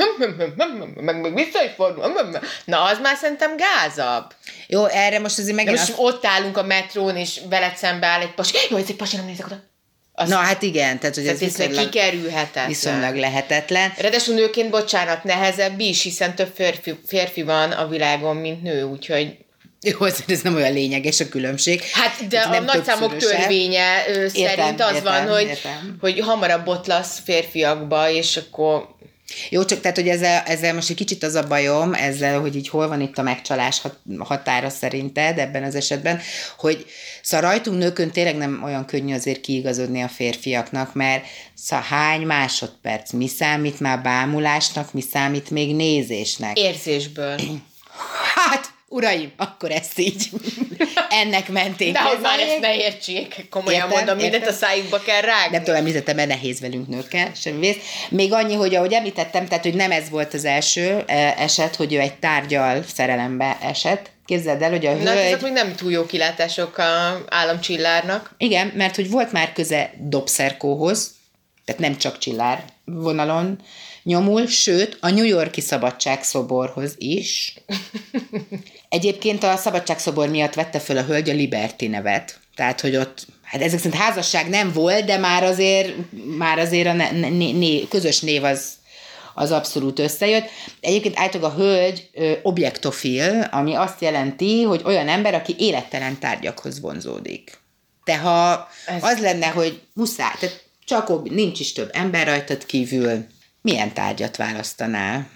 meg 0.95 1.21
még 1.21 1.33
vissza 1.33 1.63
is 1.63 1.71
fordul, 1.75 2.39
na 2.65 2.83
az 2.83 2.99
már 2.99 3.15
szerintem 3.15 3.55
gázabb. 3.57 4.33
Jó, 4.67 4.85
erre 4.85 5.19
most 5.19 5.39
azért 5.39 5.55
megint... 5.55 5.77
most 5.77 5.89
azt- 5.89 5.99
ott 5.99 6.25
állunk 6.25 6.57
a 6.57 6.63
metrón, 6.63 7.17
és 7.17 7.39
veled 7.49 7.75
szembe 7.75 8.07
áll 8.07 8.21
egy 8.21 8.33
pasi, 8.33 8.57
jó, 8.69 8.77
ez 8.77 8.85
egy 8.87 8.95
pasi, 8.95 9.15
nem 9.15 9.25
nézek 9.25 9.45
oda. 9.45 9.71
Az, 10.15 10.29
Na 10.29 10.35
hát 10.37 10.61
igen, 10.61 10.99
tehát 10.99 11.15
hogy 11.15 11.23
tehát 11.23 11.41
ez 11.41 11.47
viszonylag, 11.47 11.83
kikerülhetetlen. 11.89 12.67
viszonylag 12.67 13.15
lehetetlen. 13.15 13.93
Ráadásul 13.97 14.35
nőként, 14.35 14.69
bocsánat, 14.69 15.23
nehezebb 15.23 15.79
is, 15.79 16.01
hiszen 16.03 16.35
több 16.35 16.51
férfi, 16.55 16.99
férfi 17.07 17.43
van 17.43 17.71
a 17.71 17.87
világon, 17.87 18.35
mint 18.35 18.63
nő, 18.63 18.83
úgyhogy 18.83 19.37
Jó, 19.83 20.05
ez, 20.27 20.41
nem 20.41 20.55
olyan 20.55 20.73
lényeges 20.73 21.19
a 21.19 21.29
különbség. 21.29 21.81
Hát, 21.81 22.27
de 22.27 22.39
a 22.39 22.59
nagyszámok 22.59 23.17
törvénye 23.17 24.03
ö, 24.07 24.27
szerint 24.27 24.81
az 24.81 24.93
értem, 24.93 25.03
van, 25.03 25.27
hogy, 25.27 25.47
értem. 25.47 25.97
hogy 25.99 26.19
hamarabb 26.19 26.65
botlasz 26.65 27.19
férfiakba, 27.23 28.09
és 28.09 28.37
akkor 28.37 28.87
Jó, 29.49 29.65
csak 29.65 29.79
tehát, 29.79 29.97
hogy 29.97 30.07
ezzel, 30.07 30.43
ezzel 30.45 30.73
most 30.73 30.89
egy 30.89 30.95
kicsit 30.95 31.23
az 31.23 31.35
a 31.35 31.47
bajom, 31.47 31.93
ezzel, 31.93 32.39
hogy 32.39 32.55
így 32.55 32.69
hol 32.69 32.87
van 32.87 33.01
itt 33.01 33.17
a 33.17 33.21
megcsalás 33.21 33.81
hat- 33.81 33.99
határa 34.19 34.69
szerinted 34.69 35.37
ebben 35.37 35.63
az 35.63 35.75
esetben, 35.75 36.21
hogy 36.57 36.85
szóval 37.21 37.49
rajtunk 37.49 37.77
nőkön 37.77 38.11
tényleg 38.11 38.37
nem 38.37 38.61
olyan 38.63 38.85
könnyű 38.85 39.13
azért 39.13 39.41
kiigazodni 39.41 40.01
a 40.01 40.07
férfiaknak, 40.07 40.93
mert 40.93 41.25
szóval 41.53 41.85
hány 41.85 42.21
másodperc, 42.21 43.11
mi 43.11 43.27
számít 43.27 43.79
már 43.79 44.01
bámulásnak, 44.01 44.93
mi 44.93 45.01
számít 45.01 45.49
még 45.49 45.75
nézésnek? 45.75 46.59
érzésből. 46.59 47.39
Hát, 48.35 48.72
uraim, 48.93 49.31
akkor 49.37 49.71
ezt 49.71 49.99
így. 49.99 50.29
ennek 51.21 51.49
mentén 51.49 51.93
De 51.93 52.01
hogy 52.01 52.19
már 52.21 52.39
ezt 52.39 52.59
ne 52.59 52.75
értsék, 52.75 53.45
komolyan 53.49 53.81
Értem, 53.81 53.97
mondom, 53.97 54.17
mindent 54.17 54.47
a 54.47 54.51
szájukba 54.51 54.99
kell 54.99 55.21
rágni. 55.21 55.55
Nem 55.55 55.63
tudom, 55.63 55.79
említettem, 55.79 56.15
mert 56.15 56.27
nehéz 56.27 56.59
velünk 56.59 56.87
nőkkel, 56.87 57.31
semmi 57.35 57.59
vész. 57.59 57.77
Még 58.09 58.33
annyi, 58.33 58.53
hogy 58.53 58.75
ahogy 58.75 58.93
említettem, 58.93 59.47
tehát, 59.47 59.63
hogy 59.63 59.73
nem 59.73 59.91
ez 59.91 60.09
volt 60.09 60.33
az 60.33 60.45
első 60.45 61.03
eh, 61.05 61.41
eset, 61.41 61.75
hogy 61.75 61.93
ő 61.93 61.99
egy 61.99 62.13
tárgyal 62.13 62.83
szerelembe 62.93 63.57
esett. 63.61 64.11
Képzeld 64.25 64.61
el, 64.61 64.69
hogy 64.69 64.85
a 64.85 64.93
Na, 64.93 65.09
hát 65.09 65.17
ezek 65.17 65.29
hölgy... 65.29 65.41
még 65.41 65.51
nem 65.51 65.75
túl 65.75 65.91
jó 65.91 66.05
kilátások 66.05 66.77
a 66.77 67.23
államcsillárnak. 67.29 68.35
Igen, 68.37 68.71
mert 68.75 68.95
hogy 68.95 69.09
volt 69.09 69.31
már 69.31 69.53
köze 69.53 69.93
Dobszerkóhoz, 69.97 71.11
tehát 71.65 71.81
nem 71.81 71.97
csak 71.97 72.17
Csillár 72.17 72.63
vonalon 72.85 73.59
nyomul, 74.03 74.47
sőt, 74.47 74.97
a 74.99 75.09
New 75.09 75.23
Yorki 75.23 75.61
Szabadságszoborhoz 75.61 76.93
is. 76.97 77.53
Egyébként 78.93 79.43
a 79.43 79.55
Szabadságszobor 79.57 80.29
miatt 80.29 80.53
vette 80.53 80.79
föl 80.79 80.97
a 80.97 81.03
hölgy 81.03 81.29
a 81.29 81.33
Liberty 81.33 81.85
nevet. 81.87 82.39
Tehát, 82.55 82.81
hogy 82.81 82.95
ott, 82.95 83.25
hát 83.43 83.61
ezek 83.61 83.79
szerint 83.79 84.01
házasság 84.01 84.49
nem 84.49 84.71
volt, 84.71 85.05
de 85.05 85.17
már 85.17 85.43
azért, 85.43 85.93
már 86.37 86.59
azért 86.59 86.87
a 86.87 86.93
ne, 86.93 87.11
ne, 87.11 87.27
né, 87.29 87.87
közös 87.89 88.19
név 88.19 88.43
az, 88.43 88.71
az 89.33 89.51
abszolút 89.51 89.99
összejött. 89.99 90.45
Egyébként 90.79 91.19
állítólag 91.19 91.51
a 91.51 91.55
hölgy 91.55 92.09
ö, 92.13 92.33
objektofil, 92.43 93.47
ami 93.51 93.73
azt 93.73 94.01
jelenti, 94.01 94.63
hogy 94.63 94.81
olyan 94.85 95.07
ember, 95.07 95.33
aki 95.33 95.55
élettelen 95.57 96.19
tárgyakhoz 96.19 96.79
vonzódik. 96.79 97.57
De 98.03 98.17
ha 98.17 98.67
Ez- 98.85 99.03
az 99.03 99.19
lenne, 99.19 99.47
hogy 99.47 99.81
muszáj, 99.93 100.33
tehát 100.39 100.63
csak 100.85 101.09
ob- 101.09 101.29
nincs 101.29 101.59
is 101.59 101.73
több 101.73 101.89
ember 101.93 102.27
rajtad 102.27 102.65
kívül, 102.65 103.25
milyen 103.61 103.93
tárgyat 103.93 104.35
választanál? 104.35 105.29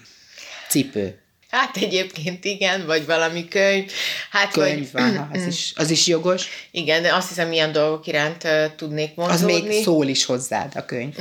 Cipő. 0.68 1.22
Hát 1.50 1.76
egyébként 1.76 2.44
igen, 2.44 2.86
vagy 2.86 3.06
valami 3.06 3.48
könyv. 3.48 3.90
Hát 4.30 4.52
Könyv 4.52 4.92
vagy, 4.92 5.02
van, 5.14 5.30
az 5.32 5.46
is, 5.46 5.72
az 5.76 5.90
is 5.90 6.06
jogos. 6.06 6.46
Igen, 6.70 7.02
de 7.02 7.14
azt 7.14 7.28
hiszem, 7.28 7.48
milyen 7.48 7.72
dolgok 7.72 8.06
iránt 8.06 8.44
uh, 8.44 8.74
tudnék 8.76 9.10
Az 9.14 9.40
vonzódni. 9.40 9.68
még 9.68 9.82
szól 9.82 10.06
is 10.06 10.24
hozzád 10.24 10.72
a 10.76 10.84
könyv. 10.84 11.14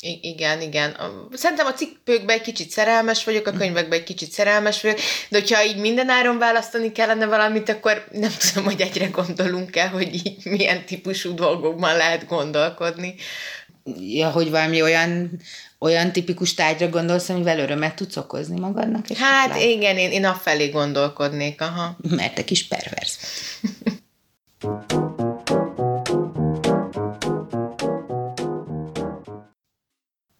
I- 0.00 0.18
igen, 0.22 0.60
igen. 0.60 0.96
Szerintem 1.32 1.66
a 1.66 1.72
cikkőkben 1.72 2.36
egy 2.36 2.42
kicsit 2.42 2.70
szerelmes 2.70 3.24
vagyok, 3.24 3.46
a 3.46 3.52
könyvekben 3.52 3.98
egy 3.98 4.04
kicsit 4.04 4.30
szerelmes 4.30 4.82
vagyok, 4.82 4.98
de 5.28 5.38
hogyha 5.38 5.64
így 5.64 5.76
minden 5.76 6.08
áron 6.08 6.38
választani 6.38 6.92
kellene 6.92 7.26
valamit, 7.26 7.68
akkor 7.68 8.04
nem 8.12 8.30
tudom, 8.52 8.64
hogy 8.64 8.80
egyre 8.80 9.06
gondolunk 9.06 9.76
el, 9.76 9.88
hogy 9.88 10.14
így 10.14 10.36
milyen 10.44 10.84
típusú 10.84 11.34
dolgokban 11.34 11.96
lehet 11.96 12.26
gondolkodni. 12.26 13.14
Ja, 14.00 14.30
hogy 14.30 14.50
valami 14.50 14.82
olyan, 14.82 15.30
olyan 15.78 16.12
tipikus 16.12 16.54
tárgyra 16.54 16.88
gondolsz, 16.88 17.28
amivel 17.28 17.58
örömet 17.58 17.94
tudsz 17.94 18.16
okozni 18.16 18.58
magadnak? 18.58 19.10
esetleg? 19.10 19.30
Hát 19.30 19.60
igen, 19.60 19.96
én, 19.96 20.10
én 20.10 20.24
afelé 20.24 20.68
gondolkodnék, 20.68 21.60
aha. 21.60 21.96
Mert 22.10 22.34
te 22.34 22.44
kis 22.44 22.66
pervers. 22.66 23.16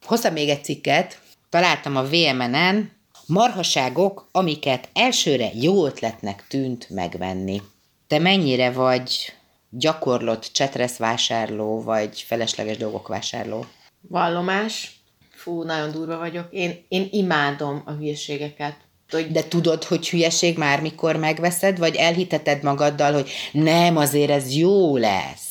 Hoztam 0.07 0.33
még 0.33 0.49
egy 0.49 0.65
cikket, 0.65 1.19
találtam 1.51 1.97
a 1.97 2.03
VMN-en, 2.03 2.93
marhaságok, 3.27 4.29
amiket 4.33 4.89
elsőre 4.93 5.51
jó 5.55 5.87
ötletnek 5.87 6.45
tűnt 6.49 6.91
megvenni. 6.91 7.63
Te 8.07 8.19
mennyire 8.19 8.71
vagy 8.71 9.33
gyakorlott 9.71 10.51
csetresz 10.53 10.97
vásárló, 10.97 11.83
vagy 11.83 12.21
felesleges 12.21 12.77
dolgok 12.77 13.09
vásárló? 13.09 13.67
Vallomás. 14.01 14.96
Fú, 15.47 15.63
nagyon 15.63 15.91
durva 15.93 16.19
vagyok. 16.19 16.47
Én, 16.51 16.85
én 16.89 17.09
imádom 17.11 17.83
a 17.85 17.91
hülyeségeket. 17.93 18.77
Hogy 19.11 19.31
De 19.31 19.45
tudod, 19.45 19.85
hogy 19.85 20.09
hülyeség 20.09 20.59
már 20.59 20.81
mikor 20.81 21.17
megveszed, 21.17 21.79
vagy 21.79 21.95
elhiteted 21.95 22.63
magaddal, 22.63 23.13
hogy 23.13 23.31
nem, 23.53 23.97
azért 23.97 24.31
ez 24.31 24.55
jó 24.55 24.97
lesz. 24.97 25.45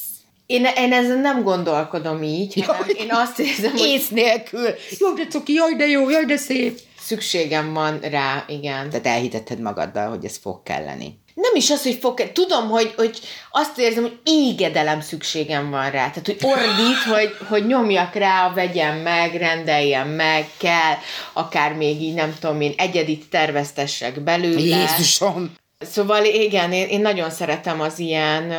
én, 0.45 0.65
én 0.77 0.93
ezen 0.93 1.19
nem 1.19 1.43
gondolkodom 1.43 2.23
így, 2.23 2.63
hanem 2.65 2.87
én 2.87 3.11
azt 3.11 3.39
érzem, 3.39 3.71
hogy 3.71 3.87
Ész 3.87 4.09
nélkül. 4.09 4.69
Jó, 4.99 5.13
de 5.13 5.27
cuki, 5.29 5.53
jaj, 5.53 5.75
de 5.75 5.85
jó, 5.85 6.09
jaj, 6.09 6.25
de 6.25 6.37
szép. 6.37 6.79
szükségem 6.99 7.73
van 7.73 7.99
rá, 7.99 8.45
igen. 8.47 8.89
Tehát 8.89 9.05
elhitetted 9.07 9.59
magaddal, 9.59 10.09
hogy 10.09 10.25
ez 10.25 10.37
fog 10.37 10.63
kelleni. 10.63 11.19
Nem 11.35 11.55
is 11.55 11.69
az, 11.71 11.83
hogy 11.83 11.97
fog, 12.01 12.31
tudom, 12.31 12.69
hogy, 12.69 12.93
hogy 12.95 13.19
azt 13.51 13.77
érzem, 13.77 14.01
hogy 14.01 14.19
égedelem 14.23 15.01
szükségem 15.01 15.69
van 15.69 15.83
rá. 15.91 16.09
Tehát, 16.09 16.25
hogy 16.25 16.37
ordít, 16.41 17.03
hogy, 17.15 17.47
hogy 17.47 17.65
nyomjak 17.65 18.13
rá, 18.13 18.53
vegyem 18.53 18.97
meg, 18.97 19.35
rendeljem 19.35 20.09
meg, 20.09 20.47
kell, 20.57 20.93
akár 21.33 21.73
még 21.73 22.01
így, 22.01 22.13
nem 22.13 22.35
tudom 22.39 22.61
én, 22.61 22.73
egyedit 22.77 23.29
terveztessek 23.29 24.21
belőle. 24.21 24.59
Jézusom! 24.59 25.53
Szóval 25.79 26.25
igen, 26.25 26.71
én, 26.71 26.87
én 26.87 27.01
nagyon 27.01 27.29
szeretem 27.29 27.81
az 27.81 27.99
ilyen, 27.99 28.51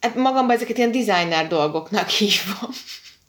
hát 0.00 0.14
magamban 0.14 0.56
ezeket 0.56 0.76
ilyen 0.78 0.92
designer 0.92 1.48
dolgoknak 1.48 2.08
hívom. 2.08 2.70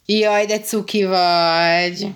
Jaj, 0.06 0.46
de 0.46 0.60
cuki 0.60 1.06
vagy. 1.06 2.08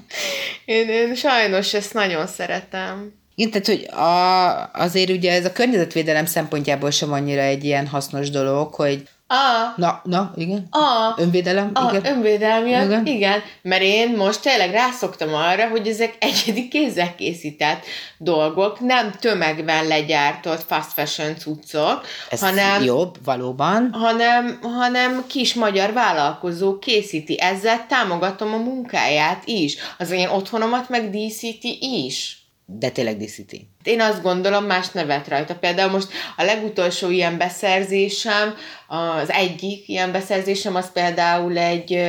Én, 0.66 0.90
én 0.90 1.16
sajnos 1.16 1.74
ezt 1.74 1.94
nagyon 1.94 2.28
szeretem. 2.28 3.14
Igen, 3.40 3.52
tehát, 3.52 3.68
hogy 3.68 4.00
a, 4.00 4.82
azért 4.84 5.10
ugye 5.10 5.32
ez 5.32 5.46
a 5.46 5.52
környezetvédelem 5.52 6.26
szempontjából 6.26 6.92
sem 6.92 7.12
annyira 7.12 7.42
egy 7.42 7.64
ilyen 7.64 7.88
hasznos 7.88 8.30
dolog, 8.30 8.74
hogy 8.74 9.04
A, 9.28 9.74
na, 9.76 10.02
na, 10.04 10.34
igen. 10.36 10.68
a, 10.72 11.14
Önvédelem, 11.22 11.72
A 11.74 11.90
igen. 11.90 12.06
önvédelmi, 12.16 12.70
igen. 12.70 12.86
Igen. 12.86 13.06
igen. 13.06 13.42
Mert 13.62 13.82
én 13.82 14.16
most 14.16 14.42
tényleg 14.42 14.72
rászoktam 14.72 15.34
arra, 15.34 15.68
hogy 15.68 15.88
ezek 15.88 16.16
egyedi 16.20 16.68
kézzel 16.68 17.16
készített 17.16 17.84
dolgok, 18.18 18.80
nem 18.80 19.12
tömegben 19.20 19.88
legyártott 19.88 20.64
fast 20.68 20.92
fashion 20.94 21.36
cuccok, 21.38 22.02
Ez 22.30 22.40
hanem, 22.42 22.84
jobb, 22.84 23.16
valóban. 23.24 23.90
hanem, 23.94 24.60
hanem 24.62 25.24
kis 25.28 25.54
magyar 25.54 25.94
vállalkozó 25.94 26.80
készíti. 26.80 27.40
Ezzel 27.42 27.86
támogatom 27.90 28.54
a 28.54 28.58
munkáját 28.58 29.42
is. 29.46 29.76
Az 29.98 30.12
én 30.12 30.28
otthonomat 30.28 30.90
meg 30.90 31.10
díszíti 31.10 31.78
is. 32.06 32.37
De 32.70 32.90
tényleg 32.90 33.18
díszíti. 33.18 33.68
Én 33.84 34.02
azt 34.02 34.22
gondolom, 34.22 34.66
más 34.66 34.90
nevet 34.92 35.28
rajta. 35.28 35.56
Például 35.56 35.92
most 35.92 36.08
a 36.38 36.44
legutolsó 36.44 37.10
ilyen 37.10 37.38
beszerzésem, 37.38 38.56
az 38.88 39.30
egyik 39.30 39.88
ilyen 39.88 40.12
beszerzésem, 40.12 40.76
az 40.76 40.92
például 40.92 41.58
egy 41.58 42.02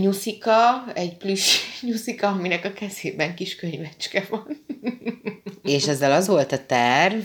nyuszika, 0.00 0.84
egy 0.94 1.16
plusz 1.16 1.58
nyuszika, 1.88 2.28
aminek 2.28 2.64
a 2.64 2.72
kezében 2.72 3.34
kis 3.34 3.56
könyvecske 3.56 4.26
van. 4.30 4.64
És 5.62 5.86
ezzel 5.86 6.12
az 6.12 6.26
volt 6.26 6.52
a 6.52 6.66
terv, 6.66 7.22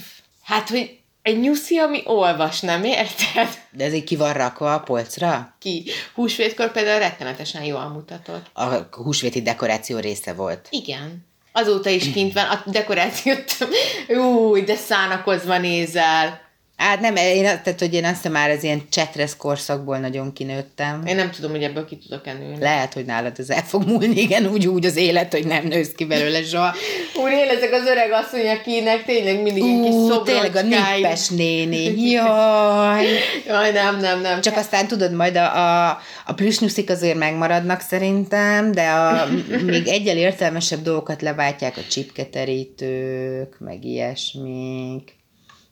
Hát, 0.50 0.70
hogy 0.70 1.00
egy 1.22 1.40
nyuszi, 1.40 1.78
ami 1.78 2.02
olvas, 2.06 2.60
nem 2.60 2.84
érted? 2.84 3.48
de 3.72 3.84
ez 3.84 3.94
így 3.94 4.04
ki 4.04 4.16
van 4.16 4.34
rakva 4.34 4.74
a 4.74 4.80
polcra? 4.80 5.56
Ki 5.60 5.86
húsvétkor 6.14 6.72
például 6.72 7.00
rettenetesen 7.00 7.64
jól 7.64 7.88
mutatott. 7.88 8.46
A 8.54 8.66
húsvéti 8.92 9.42
dekoráció 9.42 9.98
része 9.98 10.34
volt. 10.34 10.68
Igen. 10.70 11.28
Azóta 11.60 11.90
is 11.90 12.12
kint 12.12 12.34
van, 12.34 12.46
a 12.46 12.64
dekorációt, 12.66 13.68
új, 14.08 14.62
de 14.62 14.76
szánakozva 14.76 15.58
nézel. 15.58 16.49
Hát 16.80 17.00
nem, 17.00 17.16
én, 17.16 17.44
tehát, 17.44 17.80
hogy 17.80 17.94
én 17.94 18.06
azt 18.06 18.16
hiszem 18.16 18.32
már 18.32 18.50
az 18.50 18.64
ilyen 18.64 18.82
csetresz 18.90 19.36
korszakból 19.38 19.98
nagyon 19.98 20.34
kinőttem. 20.34 21.04
Én 21.06 21.16
nem 21.16 21.32
tudom, 21.32 21.52
hogy 21.52 21.64
ebből 21.64 21.86
ki 21.86 21.98
tudok 21.98 22.26
nőni. 22.26 22.58
Lehet, 22.60 22.94
hogy 22.94 23.06
nálad 23.06 23.40
ez 23.40 23.50
el 23.50 23.64
fog 23.64 23.88
múlni, 23.88 24.22
igen, 24.22 24.46
úgy, 24.46 24.68
úgy 24.68 24.86
az 24.86 24.96
élet, 24.96 25.34
hogy 25.34 25.46
nem 25.46 25.68
nősz 25.68 25.92
ki 25.96 26.06
belőle 26.06 26.44
soha. 26.44 26.76
Úr, 27.16 27.32
én 27.32 27.50
ezek 27.50 27.74
az 27.74 27.88
öreg 27.88 28.12
asszony, 28.12 28.48
akinek 28.48 29.06
tényleg 29.06 29.42
mindig 29.42 29.64
egy 29.64 29.82
kis 29.82 29.94
Ú, 29.94 30.08
szobrocskáim. 30.08 30.52
tényleg 30.52 30.56
a 30.56 30.96
nippes 30.96 31.30
néni. 31.30 32.10
Jaj. 32.10 33.06
Jaj, 33.48 33.72
nem, 33.72 34.00
nem, 34.00 34.22
nem. 34.22 34.42
Csak 34.42 34.58
aztán 34.58 34.88
tudod, 34.88 35.14
majd 35.14 35.36
a, 35.36 35.56
a, 35.56 36.00
a 36.26 36.34
plüsnyuszik 36.34 36.90
azért 36.90 37.18
megmaradnak 37.18 37.82
szerintem, 37.82 38.72
de 38.72 38.90
a 38.90 39.28
még 39.66 39.88
egyel 39.88 40.18
értelmesebb 40.18 40.82
dolgokat 40.82 41.22
leváltják 41.22 41.78
a 41.78 41.88
csipketerítők, 41.90 43.56
meg 43.60 43.86
ilyesmik, 43.86 45.18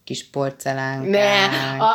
kis 0.07 0.29
porcelánkák. 0.29 1.09
Ne, 1.09 1.47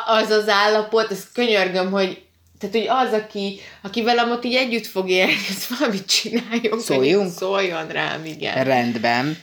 az 0.07 0.31
az 0.31 0.49
állapot, 0.49 1.11
ezt 1.11 1.33
könyörgöm, 1.33 1.91
hogy 1.91 2.23
tehát, 2.71 2.77
hogy 2.77 3.07
az, 3.07 3.21
aki, 3.21 3.61
aki 3.83 4.03
velem 4.03 4.31
ott 4.31 4.45
így 4.45 4.55
együtt 4.55 4.87
fog 4.87 5.09
élni, 5.09 5.33
ez 5.51 5.79
valamit 5.79 6.07
csináljon. 6.07 6.81
Szóljunk? 6.81 7.33
Szóljon 7.33 7.89
rám, 7.89 8.25
igen. 8.25 8.65
Rendben. 8.65 9.39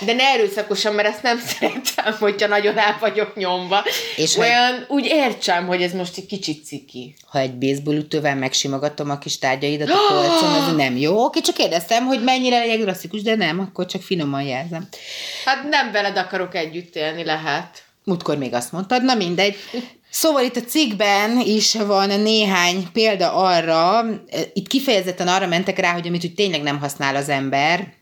De 0.00 0.12
ne 0.12 0.22
erőszakosan, 0.24 0.94
mert 0.94 1.08
ezt 1.08 1.22
nem 1.22 1.38
szeretem, 1.58 2.16
hogyha 2.18 2.46
nagyon 2.48 2.78
el 2.78 2.96
vagyok 3.00 3.36
nyomva. 3.36 3.84
És 4.16 4.22
És 4.22 4.34
ha- 4.34 4.40
Olyan, 4.42 4.84
úgy 4.88 5.04
értsem, 5.04 5.66
hogy 5.66 5.82
ez 5.82 5.92
most 5.92 6.16
egy 6.16 6.26
kicsit 6.26 6.64
ciki. 6.64 7.14
Ha 7.26 7.38
egy 7.38 7.54
baseball 7.54 7.96
ütővel 7.96 8.36
megsimogatom 8.36 9.10
a 9.10 9.18
kis 9.18 9.38
tárgyaidat 9.38 9.88
a 9.90 9.98
polcon, 10.08 10.52
az 10.52 10.76
nem 10.76 10.96
jó. 10.96 11.24
Oké, 11.24 11.40
csak 11.40 11.54
kérdeztem, 11.54 12.06
hogy 12.06 12.22
mennyire 12.22 12.58
legyek 12.58 12.80
klasszikus, 12.80 13.22
de 13.22 13.34
nem, 13.34 13.58
akkor 13.60 13.86
csak 13.86 14.02
finoman 14.02 14.42
jelzem. 14.42 14.88
Hát 15.44 15.68
nem 15.68 15.92
veled 15.92 16.16
akarok 16.16 16.54
együtt 16.54 16.96
élni, 16.96 17.24
lehet. 17.24 17.82
Múltkor 18.04 18.36
még 18.38 18.54
azt 18.54 18.72
mondtad, 18.72 19.04
na 19.04 19.14
mindegy. 19.14 19.56
Szóval 20.10 20.44
itt 20.44 20.56
a 20.56 20.60
cikkben 20.60 21.40
is 21.40 21.74
van 21.74 22.20
néhány 22.20 22.86
példa 22.92 23.32
arra, 23.32 24.04
itt 24.52 24.68
kifejezetten 24.68 25.28
arra 25.28 25.46
mentek 25.46 25.78
rá, 25.78 25.92
hogy 25.92 26.06
amit 26.06 26.24
úgy 26.24 26.34
tényleg 26.34 26.62
nem 26.62 26.78
használ 26.78 27.16
az 27.16 27.28
ember, 27.28 27.92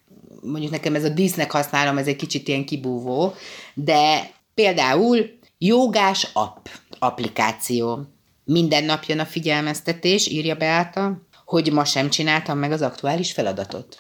mondjuk 0.43 0.73
nekem 0.73 0.95
ez 0.95 1.05
a 1.05 1.09
dísznek 1.09 1.51
használom, 1.51 1.99
ez 1.99 2.07
egy 2.07 2.17
kicsit 2.17 2.49
ilyen 2.49 2.65
kibúvó, 2.65 3.35
de 3.75 4.31
például 4.55 5.39
Jogás 5.59 6.29
app, 6.33 6.67
applikáció. 6.99 8.07
Minden 8.45 8.85
nap 8.85 9.05
jön 9.05 9.19
a 9.19 9.25
figyelmeztetés, 9.25 10.27
írja 10.27 10.55
Beáta, 10.55 11.27
hogy 11.45 11.73
ma 11.73 11.85
sem 11.85 12.11
csináltam 12.11 12.59
meg 12.59 12.73
az 12.73 12.83
aktuális 12.83 13.33
feladatot. 13.33 13.99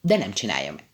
De 0.00 0.16
nem 0.16 0.32
csinálja 0.32 0.72
meg. 0.72 0.84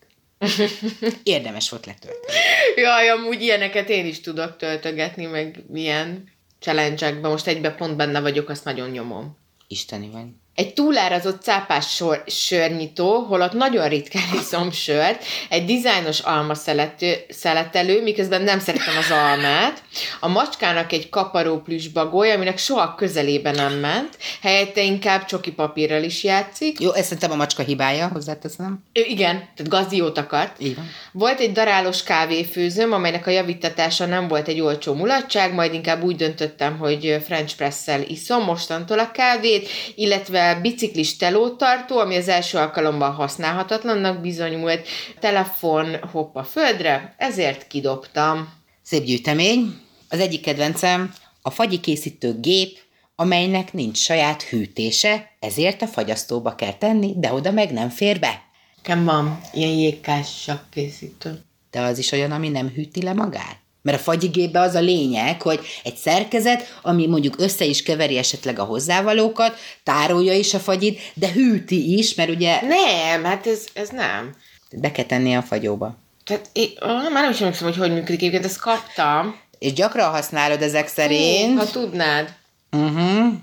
Érdemes 1.23 1.69
volt 1.69 1.85
letölteni. 1.85 2.33
Jaj, 2.75 3.09
amúgy 3.09 3.41
ilyeneket 3.41 3.89
én 3.89 4.05
is 4.05 4.21
tudok 4.21 4.57
töltögetni, 4.57 5.25
meg 5.25 5.63
milyen 5.67 6.32
challenge 6.63 7.19
Most 7.21 7.47
egybe 7.47 7.71
pont 7.71 7.95
benne 7.95 8.21
vagyok, 8.21 8.49
azt 8.49 8.65
nagyon 8.65 8.89
nyomom. 8.89 9.37
Isteni 9.67 10.09
vagy. 10.09 10.27
Egy 10.55 10.73
túlárazott 10.73 11.41
cápás 11.41 11.95
sor, 11.95 12.23
sörnyitó, 12.27 13.19
holott 13.19 13.53
nagyon 13.53 13.87
ritkán 13.89 14.23
iszom 14.41 14.71
sört, 14.71 15.23
egy 15.49 15.65
dizájnos 15.65 16.19
alma 16.19 16.55
szelető, 16.55 17.13
szeletelő, 17.29 18.03
miközben 18.03 18.41
nem 18.41 18.59
szeretem 18.59 18.97
az 18.97 19.11
almát, 19.11 19.81
a 20.19 20.27
macskának 20.27 20.91
egy 20.91 21.09
kaparó 21.09 21.57
plüss 21.57 21.87
bagoly, 21.87 22.31
aminek 22.31 22.57
soha 22.57 22.95
közelébe 22.95 23.51
nem 23.51 23.73
ment, 23.73 24.17
helyette 24.41 24.81
inkább 24.81 25.25
csoki 25.25 25.51
papírral 25.51 26.03
is 26.03 26.23
játszik. 26.23 26.79
Jó, 26.79 26.91
ezt 26.91 27.03
szerintem 27.03 27.31
a 27.31 27.35
macska 27.35 27.63
hibája, 27.63 28.07
hozzáteszem. 28.07 28.83
Ő, 28.93 29.01
igen, 29.01 29.35
tehát 29.37 29.67
gazdiót 29.67 30.17
akart. 30.17 30.57
Van. 30.59 30.89
Volt 31.11 31.39
egy 31.39 31.51
darálós 31.51 32.03
kávéfőzőm, 32.03 32.91
amelynek 32.91 33.27
a 33.27 33.31
javítatása 33.31 34.05
nem 34.05 34.27
volt 34.27 34.47
egy 34.47 34.59
olcsó 34.59 34.93
mulatság, 34.93 35.53
majd 35.53 35.73
inkább 35.73 36.03
úgy 36.03 36.15
döntöttem, 36.15 36.77
hogy 36.77 37.17
French 37.25 37.55
press-szel 37.55 38.01
iszom 38.01 38.43
mostantól 38.43 38.99
a 38.99 39.11
kávét, 39.11 39.69
illetve 39.95 40.42
biciklis 40.61 41.17
telótartó, 41.17 41.99
ami 41.99 42.15
az 42.15 42.27
első 42.27 42.57
alkalommal 42.57 43.11
használhatatlannak 43.11 44.21
bizonyult, 44.21 44.87
telefon 45.19 45.95
hopp 46.11 46.35
a 46.35 46.43
földre, 46.43 47.15
ezért 47.17 47.67
kidobtam. 47.67 48.53
Szép 48.81 49.03
gyűjtemény. 49.03 49.81
Az 50.09 50.19
egyik 50.19 50.41
kedvencem 50.41 51.13
a 51.41 51.49
fagyi 51.49 51.79
készítő 51.79 52.39
gép, 52.39 52.77
amelynek 53.15 53.73
nincs 53.73 53.97
saját 53.97 54.43
hűtése, 54.43 55.35
ezért 55.39 55.81
a 55.81 55.87
fagyasztóba 55.87 56.55
kell 56.55 56.73
tenni, 56.73 57.13
de 57.15 57.33
oda 57.33 57.51
meg 57.51 57.71
nem 57.71 57.89
fér 57.89 58.19
be. 58.19 58.41
Nekem 58.75 59.03
van 59.03 59.41
ilyen 59.53 59.71
jégkás 59.71 60.49
készítő. 60.69 61.43
De 61.71 61.81
az 61.81 61.97
is 61.97 62.11
olyan, 62.11 62.31
ami 62.31 62.49
nem 62.49 62.67
hűti 62.67 63.01
le 63.01 63.13
magát? 63.13 63.62
Mert 63.83 63.99
a 63.99 64.03
fagyigépbe 64.03 64.59
az 64.59 64.75
a 64.75 64.79
lényeg, 64.79 65.41
hogy 65.41 65.59
egy 65.83 65.95
szerkezet, 65.95 66.79
ami 66.81 67.07
mondjuk 67.07 67.35
össze 67.37 67.65
is 67.65 67.83
keveri 67.83 68.17
esetleg 68.17 68.59
a 68.59 68.63
hozzávalókat, 68.63 69.57
tárolja 69.83 70.33
is 70.33 70.53
a 70.53 70.59
fagyit, 70.59 70.99
de 71.13 71.31
hűti 71.31 71.97
is, 71.97 72.13
mert 72.15 72.29
ugye... 72.29 72.61
Nem, 72.61 73.23
hát 73.23 73.47
ez, 73.47 73.65
ez 73.73 73.89
nem. 73.89 74.35
Be 74.75 74.91
kell 74.91 75.05
tenni 75.05 75.35
a 75.35 75.41
fagyóba. 75.41 75.97
Tehát 76.23 76.49
én, 76.53 76.69
ah, 76.79 77.11
már 77.11 77.23
nem 77.23 77.31
is 77.31 77.39
emlékszem, 77.41 77.67
hogy 77.67 77.77
hogy 77.77 77.91
működik 77.91 78.19
egyébként, 78.19 78.45
ezt 78.45 78.59
kaptam. 78.59 79.39
És 79.59 79.73
gyakran 79.73 80.11
használod 80.11 80.61
ezek 80.61 80.87
szerint. 80.87 81.51
Hú, 81.51 81.57
ha 81.57 81.71
tudnád. 81.71 82.33
Uh-huh. 82.71 83.33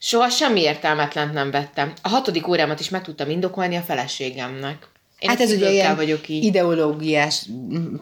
Soha 0.00 0.28
semmi 0.28 0.60
értelmetlent 0.60 1.32
nem 1.32 1.50
vettem. 1.50 1.92
A 2.02 2.08
hatodik 2.08 2.48
órámat 2.48 2.80
is 2.80 2.88
meg 2.88 3.02
tudtam 3.02 3.30
indokolni 3.30 3.76
a 3.76 3.80
feleségemnek. 3.80 4.88
Én 5.18 5.28
hát 5.28 5.40
ez 5.40 5.52
ugye 5.52 5.72
ilyen 5.72 5.96
vagyok 5.96 6.28
így. 6.28 6.44
ideológiás 6.44 7.46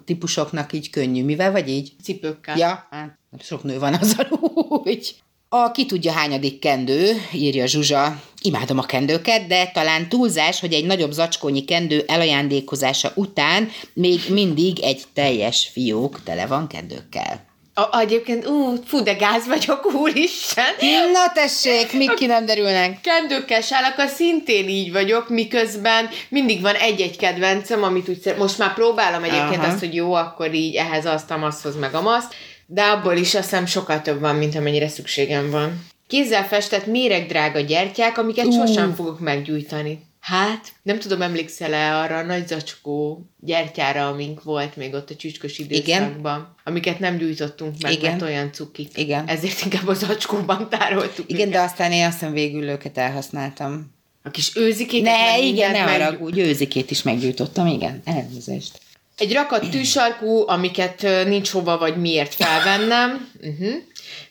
típusoknak 0.05 0.73
így 0.73 0.91
könnyű. 0.91 1.25
Mivel 1.25 1.53
vagy 1.53 1.69
így? 1.69 1.93
Cipőkkel. 2.03 2.57
Ja, 2.57 2.87
hát 2.91 3.19
sok 3.43 3.63
nő 3.63 3.79
van 3.79 3.95
az 3.95 4.17
úgy. 4.85 5.17
A 5.49 5.71
ki 5.71 5.87
tudja 5.87 6.13
hányadik 6.13 6.59
kendő, 6.59 7.13
írja 7.33 7.67
Zsuzsa. 7.67 8.23
Imádom 8.43 8.79
a 8.79 8.83
kendőket, 8.83 9.47
de 9.47 9.71
talán 9.75 10.09
túlzás, 10.09 10.61
hogy 10.61 10.73
egy 10.73 10.87
nagyobb 10.87 11.13
zacskónyi 11.13 11.65
kendő 11.65 12.05
elajándékozása 12.07 13.13
után 13.15 13.69
még 13.95 14.21
mindig 14.31 14.81
egy 14.81 15.03
teljes 15.13 15.69
fiók 15.73 16.23
tele 16.23 16.47
van 16.47 16.67
kendőkkel. 16.67 17.45
A, 17.79 18.01
egyébként, 18.01 18.47
ú, 18.47 18.75
fú, 18.87 19.03
de 19.03 19.13
gáz 19.13 19.47
vagyok, 19.47 19.93
úristen. 20.03 20.65
Na 21.13 21.33
tessék, 21.35 21.93
mik 21.93 22.15
ki 22.15 22.27
nem 22.27 22.47
derülnek. 22.47 23.01
Kendőkkel, 23.01 23.61
sálakkal 23.61 24.07
szintén 24.07 24.69
így 24.69 24.93
vagyok, 24.93 25.29
miközben 25.29 26.09
mindig 26.29 26.61
van 26.61 26.75
egy-egy 26.75 27.17
kedvencem, 27.17 27.83
amit 27.83 28.09
úgy 28.09 28.21
szer- 28.21 28.39
most 28.39 28.59
már 28.59 28.75
próbálom 28.75 29.23
egyébként 29.23 29.63
Aha. 29.63 29.67
azt, 29.67 29.79
hogy 29.79 29.95
jó, 29.95 30.13
akkor 30.13 30.55
így 30.55 30.75
ehhez 30.75 31.07
azt, 31.07 31.31
amaszhoz, 31.31 31.77
meg 31.77 31.95
amaszt, 31.95 32.35
de 32.67 32.83
abból 32.83 33.17
is 33.17 33.35
azt 33.35 33.49
hiszem 33.51 33.67
sokkal 33.67 34.03
több 34.03 34.21
van, 34.21 34.37
mint 34.37 34.55
amennyire 34.55 34.89
szükségem 34.89 35.51
van. 35.51 35.87
Kézzel 36.09 36.47
festett 36.47 36.87
méregdrága 36.87 37.61
gyertyák, 37.61 38.19
amiket 38.19 38.47
uh. 38.47 38.67
sosem 38.67 38.95
fogok 38.95 39.21
meggyújtani. 39.21 40.06
Hát, 40.27 40.73
nem 40.83 40.99
tudom, 40.99 41.23
emlékszel-e 41.23 41.97
arra 41.97 42.17
a 42.17 42.23
nagy 42.23 42.47
zacskó 42.49 43.27
gyertyára, 43.41 44.09
amink 44.09 44.43
volt 44.43 44.77
még 44.77 44.95
ott 44.95 45.11
a 45.11 45.17
csücskös 45.17 45.59
időszakban, 45.59 46.39
Igen. 46.39 46.55
amiket 46.65 46.99
nem 46.99 47.17
gyújtottunk 47.17 47.75
meg, 47.81 47.93
Igen. 47.93 48.11
mert 48.11 48.23
olyan 48.23 48.53
cukik. 48.53 48.99
Igen. 48.99 49.29
Ezért 49.29 49.63
inkább 49.65 49.87
a 49.89 49.95
zacskóban 49.95 50.69
tároltuk 50.69 51.31
Igen, 51.31 51.49
őket. 51.49 51.53
de 51.53 51.61
aztán 51.61 51.93
én 51.93 52.07
azt 52.07 52.31
végül 52.33 52.69
őket 52.69 52.99
elhasználtam. 52.99 53.95
A 54.23 54.31
kis 54.31 54.57
őzikéket? 54.57 55.17
Ne, 55.17 55.39
igen, 55.39 55.71
ne 55.71 55.85
meg... 55.85 56.01
haragudj, 56.01 56.41
őzikét 56.41 56.91
is 56.91 57.03
meggyújtottam, 57.03 57.67
igen, 57.67 58.03
elnézést. 58.05 58.81
Egy 59.17 59.33
rakat 59.33 59.71
tűsarkú, 59.71 60.49
amiket 60.49 61.07
nincs 61.27 61.49
hova 61.49 61.79
vagy 61.79 61.97
miért 61.97 62.35
felvennem. 62.35 63.31
Uh-huh. 63.41 63.75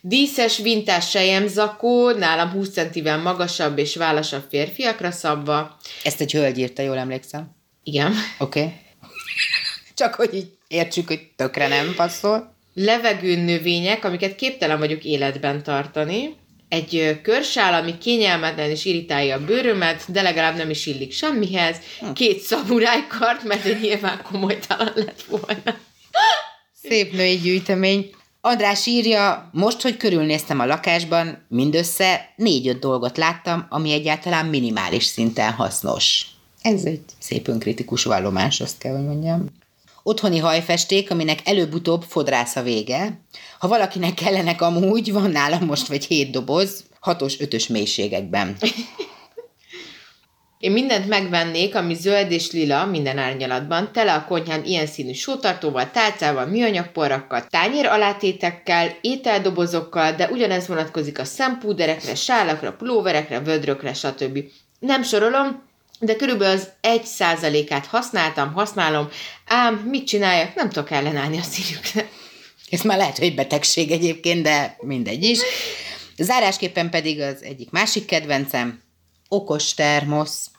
Díszes 0.01 0.57
vintás 0.57 1.09
sejemzakó, 1.09 2.11
nálam 2.11 2.49
20 2.49 2.69
centivel 2.69 3.17
magasabb 3.17 3.77
és 3.77 3.95
válasabb 3.95 4.43
férfiakra 4.49 5.11
szabva. 5.11 5.77
Ezt 6.03 6.21
egy 6.21 6.31
hölgy 6.31 6.57
írta, 6.57 6.81
jól 6.81 6.97
emlékszem. 6.97 7.55
Igen. 7.83 8.13
Oké. 8.39 8.59
Okay. 8.59 8.73
Csak 9.95 10.15
hogy 10.15 10.33
így 10.33 10.47
értsük, 10.67 11.07
hogy 11.07 11.27
tökre 11.35 11.67
nem 11.67 11.93
passzol. 11.95 12.53
Levegő 12.73 13.35
növények, 13.35 14.05
amiket 14.05 14.35
képtelen 14.35 14.79
vagyok 14.79 15.03
életben 15.03 15.63
tartani. 15.63 16.35
Egy 16.69 17.19
körsál, 17.21 17.73
ami 17.73 17.97
kényelmetlen 17.97 18.69
és 18.69 18.85
irritálja 18.85 19.35
a 19.35 19.45
bőrömet, 19.45 20.11
de 20.11 20.21
legalább 20.21 20.55
nem 20.55 20.69
is 20.69 20.85
illik 20.85 21.13
semmihez. 21.13 21.77
Hm. 21.99 22.11
Két 22.11 22.39
szamurájkart, 22.39 23.43
mert 23.43 23.65
egy 23.65 23.81
nyilván 23.81 24.21
komolytalan 24.21 24.91
lett 24.95 25.21
volna. 25.21 25.77
Szép 26.83 27.13
női 27.13 27.35
gyűjtemény. 27.35 28.09
András 28.47 28.85
írja, 28.85 29.49
most, 29.51 29.81
hogy 29.81 29.97
körülnéztem 29.97 30.59
a 30.59 30.65
lakásban, 30.65 31.45
mindössze 31.47 32.33
négy-öt 32.35 32.79
dolgot 32.79 33.17
láttam, 33.17 33.65
ami 33.69 33.91
egyáltalán 33.91 34.45
minimális 34.45 35.03
szinten 35.03 35.51
hasznos. 35.51 36.25
Ez 36.61 36.83
egy 36.83 37.01
szép 37.19 37.47
önkritikus 37.47 38.03
vallomás, 38.03 38.61
azt 38.61 38.77
kell, 38.77 38.95
hogy 38.95 39.05
mondjam. 39.05 39.45
Otthoni 40.03 40.37
hajfesték, 40.37 41.11
aminek 41.11 41.39
előbb-utóbb 41.43 42.03
fodrász 42.03 42.55
a 42.55 42.61
vége. 42.61 43.19
Ha 43.59 43.67
valakinek 43.67 44.13
kellenek 44.13 44.61
amúgy, 44.61 45.11
van 45.11 45.31
nálam 45.31 45.65
most 45.65 45.87
vagy 45.87 46.05
hét 46.05 46.31
doboz, 46.31 46.83
hatos, 46.99 47.39
ötös 47.39 47.67
mélységekben. 47.67 48.57
Én 50.65 50.71
mindent 50.71 51.07
megvennék, 51.07 51.75
ami 51.75 51.93
zöld 51.93 52.31
és 52.31 52.51
lila 52.51 52.85
minden 52.85 53.17
árnyalatban, 53.17 53.91
tele 53.93 54.13
a 54.13 54.25
konyhám 54.25 54.63
ilyen 54.63 54.85
színű 54.85 55.11
sótartóval, 55.11 55.91
tálcával, 55.91 56.45
műanyagporrakkal, 56.45 57.45
tányér 57.49 57.85
alátétekkel, 57.85 58.97
ételdobozokkal, 59.01 60.11
de 60.11 60.29
ugyanez 60.29 60.67
vonatkozik 60.67 61.19
a 61.19 61.25
szempúderekre, 61.25 62.15
sálakra, 62.15 62.73
pulóverekre, 62.73 63.39
vödrökre, 63.39 63.93
stb. 63.93 64.39
Nem 64.79 65.03
sorolom, 65.03 65.63
de 65.99 66.15
körülbelül 66.15 66.55
az 66.55 66.69
egy 66.81 67.03
százalékát 67.03 67.85
használtam, 67.85 68.53
használom, 68.53 69.09
ám 69.47 69.75
mit 69.75 70.07
csináljak, 70.07 70.55
nem 70.55 70.69
tudok 70.69 70.91
ellenállni 70.91 71.37
a 71.37 71.43
színükre. 71.43 72.09
Ez 72.69 72.81
már 72.81 72.97
lehet, 72.97 73.17
hogy 73.17 73.35
betegség 73.35 73.91
egyébként, 73.91 74.43
de 74.43 74.77
mindegy 74.79 75.23
is. 75.23 75.39
Zárásképpen 76.17 76.89
pedig 76.89 77.21
az 77.21 77.43
egyik 77.43 77.71
másik 77.71 78.05
kedvencem, 78.05 78.83
okos 79.27 79.73
termosz 79.73 80.49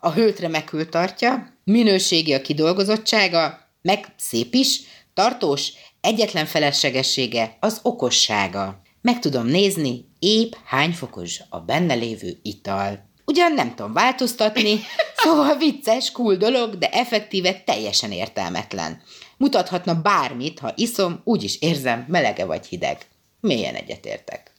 a 0.00 0.12
hőt 0.12 0.40
remekül 0.40 0.88
tartja, 0.88 1.58
minőségi 1.64 2.32
a 2.34 2.40
kidolgozottsága, 2.40 3.58
meg 3.82 4.06
szép 4.16 4.54
is, 4.54 4.80
tartós, 5.14 5.72
egyetlen 6.00 6.46
feleslegessége 6.46 7.56
az 7.60 7.80
okossága. 7.82 8.80
Meg 9.00 9.18
tudom 9.18 9.46
nézni, 9.46 10.04
épp 10.18 10.52
hány 10.64 10.92
fokos 10.92 11.40
a 11.48 11.60
benne 11.60 11.94
lévő 11.94 12.38
ital. 12.42 13.10
Ugyan 13.24 13.52
nem 13.52 13.74
tudom 13.74 13.92
változtatni, 13.92 14.80
szóval 15.22 15.56
vicces, 15.56 16.10
cool 16.10 16.36
dolog, 16.36 16.78
de 16.78 16.88
effektíve 16.88 17.62
teljesen 17.64 18.12
értelmetlen. 18.12 19.02
Mutathatna 19.36 20.00
bármit, 20.02 20.58
ha 20.58 20.72
iszom, 20.76 21.20
úgyis 21.24 21.60
érzem, 21.60 22.04
melege 22.08 22.44
vagy 22.44 22.66
hideg. 22.66 23.06
Mélyen 23.40 23.74
egyetértek. 23.74 24.54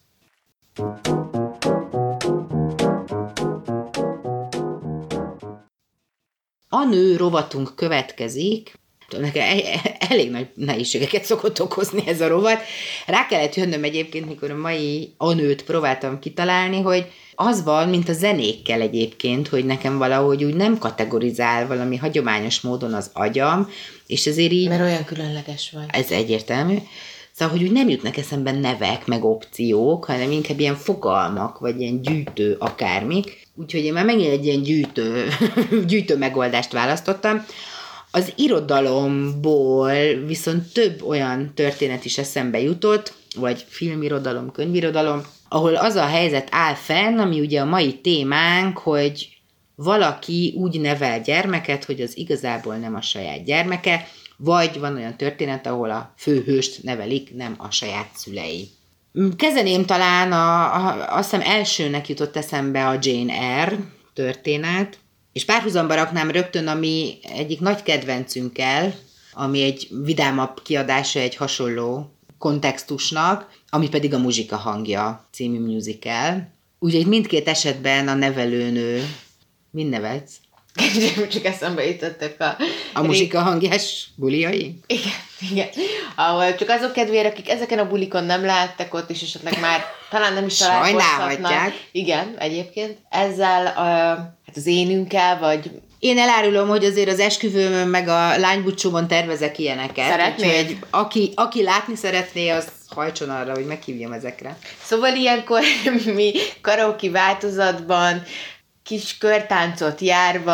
thank 0.78 1.08
you 1.08 1.27
A 6.70 6.84
nő 6.84 7.16
rovatunk 7.16 7.76
következik, 7.76 8.74
nekem 9.20 9.48
e- 9.48 9.98
elég 10.10 10.32
nagy 10.32 10.48
nehézségeket 10.54 11.24
szokott 11.24 11.62
okozni 11.62 12.04
ez 12.08 12.22
a 12.22 12.28
rovat. 12.28 12.62
Rá 13.06 13.28
kellett 13.28 13.56
jönnöm 13.56 13.84
egyébként, 13.84 14.28
mikor 14.28 14.52
a 14.52 14.58
mai 14.58 15.14
anőt 15.18 15.64
próbáltam 15.64 16.20
kitalálni, 16.20 16.82
hogy 16.82 17.06
az 17.36 17.64
van, 17.64 17.90
mint 17.90 18.10
a 18.10 18.14
zenékkel 18.14 18.82
egyébként, 18.82 19.48
hogy 19.48 19.66
nekem 19.66 19.98
valahogy 19.98 20.44
úgy 20.44 20.56
nem 20.56 20.78
kategorizál 20.78 21.68
valami 21.68 21.96
hagyományos 21.96 22.62
módon 22.62 22.94
az 22.94 23.10
agyam, 23.14 23.70
és 24.08 24.26
ezért 24.26 24.52
így... 24.52 24.68
Mert 24.68 24.82
olyan 24.82 25.06
különleges 25.06 25.72
vagy. 25.72 25.86
Ez 25.88 26.12
egyértelmű. 26.12 26.78
Szóval, 27.38 27.58
hogy 27.58 27.68
úgy 27.68 27.72
nem 27.72 27.90
jutnak 27.90 28.18
eszembe 28.18 28.52
nevek, 28.52 29.06
meg 29.06 29.24
opciók, 29.24 30.06
hanem 30.06 30.32
inkább 30.32 30.60
ilyen 30.60 30.76
fogalmak, 30.76 31.60
vagy 31.60 31.82
ilyen 31.82 32.02
gyűjtő 32.02 32.56
akármik. 32.60 33.48
Úgyhogy 33.56 33.84
én 33.84 33.94
már 33.94 34.06
megint 34.06 34.32
egy 34.32 34.46
ilyen 34.46 34.62
gyűjtő, 34.62 35.28
gyűjtő 35.88 36.18
megoldást 36.18 36.72
választottam. 36.72 37.46
Az 38.12 38.34
irodalomból 38.36 39.94
viszont 40.26 40.74
több 40.74 41.04
olyan 41.04 41.52
történet 41.56 42.06
is 42.06 42.18
eszembe 42.18 42.60
jutott, 42.62 43.14
vagy 43.36 43.66
filmirodalom, 43.68 44.52
könyvirodalom, 44.52 45.22
ahol 45.50 45.76
az 45.76 45.96
a 45.96 46.06
helyzet 46.06 46.48
áll 46.52 46.74
fenn, 46.74 47.18
ami 47.18 47.40
ugye 47.40 47.62
a 47.62 47.66
mai 47.66 48.00
témánk, 48.02 48.78
hogy 48.78 49.30
valaki 49.76 50.54
úgy 50.58 50.80
nevel 50.80 51.22
gyermeket, 51.22 51.84
hogy 51.84 52.02
az 52.02 52.18
igazából 52.18 52.76
nem 52.76 52.96
a 52.96 53.02
saját 53.02 53.44
gyermeke, 53.44 54.08
vagy 54.38 54.80
van 54.80 54.96
olyan 54.96 55.18
történet, 55.18 55.68
ahol 55.68 55.92
a 55.92 56.14
főhőst 56.18 56.84
nevelik, 56.84 57.36
nem 57.36 57.56
a 57.58 57.72
saját 57.72 58.10
szülei. 58.14 58.70
Kezeném 59.36 59.86
talán, 59.86 60.32
a, 60.32 60.76
a, 60.76 61.16
azt 61.18 61.32
hiszem 61.32 61.52
elsőnek 61.52 62.10
jutott 62.10 62.36
eszembe 62.36 62.88
a 62.88 62.98
Jane 63.02 63.34
Eyre 63.34 63.78
történet, 64.14 64.98
és 65.34 65.46
párhuzamba 65.46 65.96
raknám 65.96 66.32
rögtön, 66.32 66.68
ami 66.68 67.18
egyik 67.22 67.60
nagy 67.60 67.84
kedvencünkkel, 67.84 68.94
ami 69.34 69.62
egy 69.62 69.88
vidámabb 70.04 70.62
kiadása 70.62 71.20
egy 71.20 71.36
hasonló 71.36 72.12
kontextusnak, 72.38 73.50
ami 73.70 73.90
pedig 73.90 74.14
a 74.14 74.18
Muzsika 74.18 74.56
hangja 74.56 75.28
című 75.32 75.60
musical. 75.60 76.52
Itt 76.80 77.08
mindkét 77.08 77.48
esetben 77.48 78.08
a 78.08 78.14
nevelőnő, 78.14 79.04
mind 79.72 79.90
nevetsz? 79.90 80.34
Csak 81.32 81.46
eszembe 81.46 81.86
jutottak 81.86 82.36
a... 82.40 82.56
A 82.94 83.04
muzsika 83.04 83.42
hangjás 83.42 84.08
buliai? 84.16 84.80
Igen, 84.88 85.14
igen. 85.52 85.68
Ahol 86.16 86.56
csak 86.56 86.70
azok 86.70 86.94
kedvére, 86.94 87.28
akik 87.28 87.50
ezeken 87.50 87.80
a 87.80 87.88
bulikon 87.88 88.24
nem 88.24 88.46
láttak 88.46 88.94
ott, 88.94 89.10
és 89.10 89.22
esetleg 89.22 89.60
már 89.62 89.86
talán 90.10 90.34
nem 90.34 90.46
is 90.46 90.58
találkozhatnak. 90.68 91.74
Igen, 91.92 92.36
egyébként. 92.40 92.98
Ezzel 93.10 93.66
a, 93.66 93.82
hát 94.46 94.56
az 94.56 94.66
énünkkel, 94.66 95.40
vagy 95.40 95.72
én 96.00 96.18
elárulom, 96.18 96.68
hogy 96.68 96.86
azért 96.86 97.10
az 97.10 97.20
esküvőmön 97.20 97.88
meg 97.88 98.08
a 98.08 98.38
lánybúcsúmon 98.38 99.08
tervezek 99.08 99.60
ilyeneket. 99.60 100.10
Szeretnéd? 100.10 100.78
aki, 100.90 101.32
aki 101.36 101.64
látni 101.64 101.96
szeretné, 101.96 102.50
az 102.50 102.68
hajtson 102.90 103.30
arra, 103.30 103.54
hogy 103.54 103.66
meghívjam 103.66 104.12
ezekre. 104.12 104.58
Szóval 104.84 105.16
ilyenkor 105.16 105.62
mi 106.16 106.34
karaoke 106.62 107.10
változatban 107.10 108.24
kis 108.88 109.18
körtáncot 109.18 110.02
járva. 110.02 110.54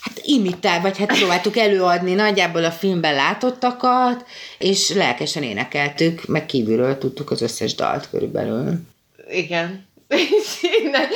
Hát 0.00 0.20
imitál, 0.22 0.80
vagy 0.80 0.98
hát 0.98 1.18
próbáltuk 1.18 1.56
előadni 1.56 2.14
nagyjából 2.14 2.64
a 2.64 2.70
filmben 2.70 3.14
látottakat, 3.14 4.24
és 4.58 4.92
lelkesen 4.92 5.42
énekeltük, 5.42 6.26
meg 6.26 6.46
kívülről 6.46 6.98
tudtuk 6.98 7.30
az 7.30 7.42
összes 7.42 7.74
dalt 7.74 8.08
körülbelül. 8.10 8.80
Igen. 9.30 9.86
innen, 10.82 11.06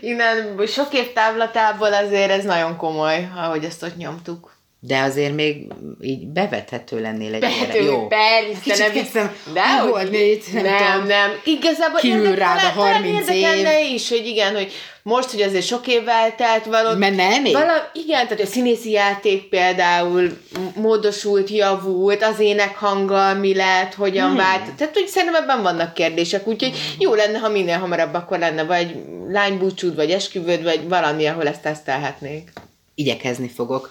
innen 0.00 0.66
sok 0.66 0.94
év 0.94 1.12
távlatából 1.12 1.92
azért 1.92 2.30
ez 2.30 2.44
nagyon 2.44 2.76
komoly, 2.76 3.28
ahogy 3.36 3.64
ezt 3.64 3.82
ott 3.82 3.96
nyomtuk. 3.96 4.53
De 4.86 5.00
azért 5.00 5.34
még 5.34 5.66
így 6.00 6.26
bevethető 6.26 7.00
lennél 7.00 7.34
egy 7.34 7.40
Bevető, 7.40 7.82
Jó. 7.82 8.06
Persze, 8.06 8.84
nem 8.84 8.92
hiszem. 8.92 9.36
De 9.52 9.78
hogy 9.78 10.10
nem, 10.10 10.62
nem, 10.62 10.76
tudom, 10.76 11.06
nem. 11.06 11.30
Igazából 11.44 12.00
Kívül 12.00 12.34
rád 12.34 12.58
a 12.76 12.80
30 12.80 13.28
év. 13.28 13.66
is, 13.94 14.08
hogy 14.08 14.26
igen, 14.26 14.54
hogy 14.54 14.72
most, 15.02 15.30
hogy 15.30 15.42
azért 15.42 15.66
sok 15.66 15.86
évvel 15.86 16.34
telt 16.34 16.64
való. 16.64 16.98
Mert 16.98 17.16
nem? 17.16 17.42
Vala, 17.42 17.90
igen, 17.92 18.26
tehát 18.28 18.40
a 18.40 18.46
színészi 18.46 18.90
játék 18.90 19.48
például 19.48 20.38
módosult, 20.74 21.50
javult, 21.50 22.22
az 22.22 22.40
énekhanggal 22.40 23.34
mi 23.34 23.54
lett, 23.54 23.94
hogyan 23.94 24.28
hmm. 24.28 24.36
vált. 24.36 24.74
Tehát 24.76 24.94
hogy 24.94 25.06
szerintem 25.06 25.42
ebben 25.42 25.62
vannak 25.62 25.94
kérdések, 25.94 26.46
úgyhogy 26.46 26.70
hmm. 26.70 26.96
jó 26.98 27.14
lenne, 27.14 27.38
ha 27.38 27.48
minél 27.48 27.78
hamarabb 27.78 28.14
akkor 28.14 28.38
lenne, 28.38 28.64
vagy 28.64 28.96
lánybúcsúd, 29.28 29.94
vagy 29.94 30.10
esküvőd, 30.10 30.62
vagy 30.62 30.88
valami, 30.88 31.26
ahol 31.26 31.46
ezt 31.46 31.62
tesztelhetnék. 31.62 32.52
Igyekezni 32.94 33.48
fogok. 33.48 33.90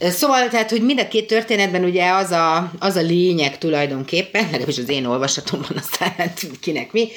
Szóval, 0.00 0.48
tehát, 0.48 0.70
hogy 0.70 0.82
mind 0.82 1.00
a 1.00 1.08
két 1.08 1.26
történetben 1.26 1.84
ugye 1.84 2.10
az 2.10 2.30
a, 2.30 2.72
az 2.78 2.96
a 2.96 3.00
lényeg 3.00 3.58
tulajdonképpen, 3.58 4.44
legalábbis 4.44 4.78
az 4.78 4.88
én 4.88 5.04
olvasatomban, 5.04 5.76
aztán 5.76 6.12
hát 6.16 6.40
kinek 6.60 6.92
mi, 6.92 7.08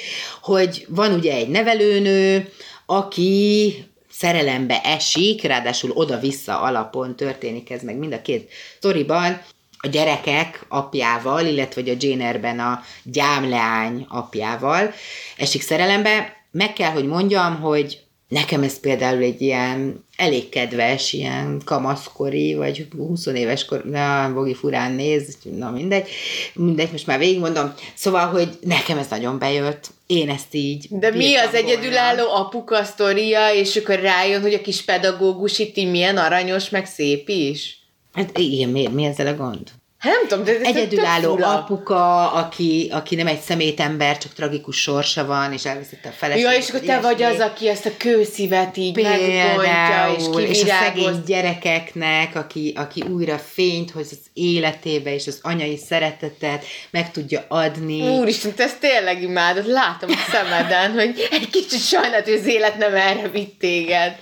hogy 0.42 0.86
van 0.88 1.12
ugye 1.12 1.34
egy 1.34 1.48
nevelőnő, 1.48 2.52
aki 2.86 3.74
szerelembe 4.10 4.80
esik, 4.80 5.42
ráadásul 5.42 5.90
oda-vissza 5.90 6.60
alapon 6.60 7.16
történik 7.16 7.70
ez 7.70 7.82
meg 7.82 7.96
mind 7.96 8.12
a 8.12 8.22
két 8.22 8.50
sztoriban, 8.76 9.42
a 9.80 9.88
gyerekek 9.88 10.64
apjával, 10.68 11.46
illetve 11.46 11.82
a 11.90 11.94
Jane 11.98 12.62
a 12.62 12.82
gyámleány 13.02 14.06
apjával 14.08 14.92
esik 15.36 15.62
szerelembe. 15.62 16.36
Meg 16.50 16.72
kell, 16.72 16.90
hogy 16.90 17.06
mondjam, 17.06 17.60
hogy 17.60 18.00
Nekem 18.28 18.62
ez 18.62 18.80
például 18.80 19.22
egy 19.22 19.40
ilyen 19.40 20.04
elég 20.16 20.48
kedves, 20.48 21.12
ilyen 21.12 21.62
kamaszkori, 21.64 22.54
vagy 22.54 22.88
20 22.96 23.26
éves 23.26 23.64
kor, 23.64 23.84
na, 23.84 24.32
Bogi 24.34 24.54
furán 24.54 24.92
néz, 24.92 25.36
na 25.42 25.70
mindegy, 25.70 26.08
mindegy, 26.54 26.90
most 26.92 27.06
már 27.06 27.18
végigmondom. 27.18 27.74
Szóval, 27.94 28.26
hogy 28.26 28.48
nekem 28.60 28.98
ez 28.98 29.06
nagyon 29.10 29.38
bejött, 29.38 29.90
én 30.06 30.30
ezt 30.30 30.54
így 30.54 30.86
De 30.90 31.10
mi 31.10 31.36
az 31.36 31.50
volna. 31.50 31.58
egyedülálló 31.58 32.34
apuka 32.34 32.84
sztoria, 32.84 33.54
és 33.54 33.76
akkor 33.76 34.00
rájön, 34.00 34.40
hogy 34.40 34.54
a 34.54 34.60
kis 34.60 34.82
pedagógus 34.82 35.58
itt 35.58 35.76
milyen 35.76 36.16
aranyos, 36.16 36.68
meg 36.68 36.86
szép 36.86 37.28
is? 37.28 37.78
Hát 38.12 38.38
igen, 38.38 38.68
mi, 38.68 38.86
mi 38.86 39.04
ezzel 39.04 39.26
a 39.26 39.36
gond? 39.36 39.70
Hát 39.98 40.12
nem 40.12 40.28
tudom, 40.28 40.44
de 40.44 40.52
ez 40.52 40.76
Egyedülálló 40.76 41.38
apuka, 41.42 42.32
aki, 42.32 42.88
aki 42.92 43.14
nem 43.14 43.26
egy 43.26 43.40
szemétember, 43.40 44.18
csak 44.18 44.32
tragikus 44.32 44.80
sorsa 44.80 45.26
van, 45.26 45.52
és 45.52 45.64
elveszette 45.64 46.08
a 46.08 46.12
feleséget. 46.12 46.52
Ja, 46.52 46.58
és 46.58 46.68
akkor 46.68 46.80
te 46.80 47.00
vagy 47.00 47.22
az, 47.22 47.40
aki 47.40 47.68
ezt 47.68 47.86
a 47.86 47.90
kőszívet 47.96 48.76
így 48.76 48.96
megbontja, 48.96 50.14
és 50.18 50.24
kivirágoz. 50.24 50.48
És 50.48 50.62
a 50.62 50.66
szegény 50.66 51.22
gyerekeknek, 51.26 52.34
aki, 52.34 52.72
aki 52.76 53.02
újra 53.10 53.38
fényt 53.38 53.90
hoz 53.90 54.08
az 54.10 54.20
életébe, 54.32 55.14
és 55.14 55.26
az 55.26 55.38
anyai 55.42 55.76
szeretetet 55.76 56.64
meg 56.90 57.10
tudja 57.10 57.44
adni. 57.48 58.18
Úristen, 58.18 58.54
te 58.54 58.62
ezt 58.62 58.80
tényleg 58.80 59.22
imádod, 59.22 59.66
látom 59.66 60.10
a 60.10 60.30
szemeden, 60.30 60.92
hogy 60.92 61.28
egy 61.30 61.50
kicsit 61.50 61.82
sajnálat, 61.82 62.24
hogy 62.24 62.38
az 62.38 62.46
élet 62.46 62.76
nem 62.76 62.94
erre 62.94 63.28
vitt 63.28 63.58
téged 63.58 64.16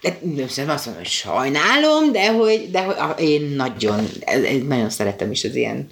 nem 0.00 0.68
azt 0.68 0.84
mondom, 0.86 0.94
hogy 0.94 1.06
sajnálom, 1.06 2.12
de 2.12 2.32
hogy, 2.32 2.70
de 2.70 2.82
hogy 2.82 3.24
én 3.24 3.42
nagyon, 3.42 4.08
nagyon 4.66 4.90
szeretem 4.90 5.30
is 5.30 5.44
az 5.44 5.54
ilyen 5.54 5.90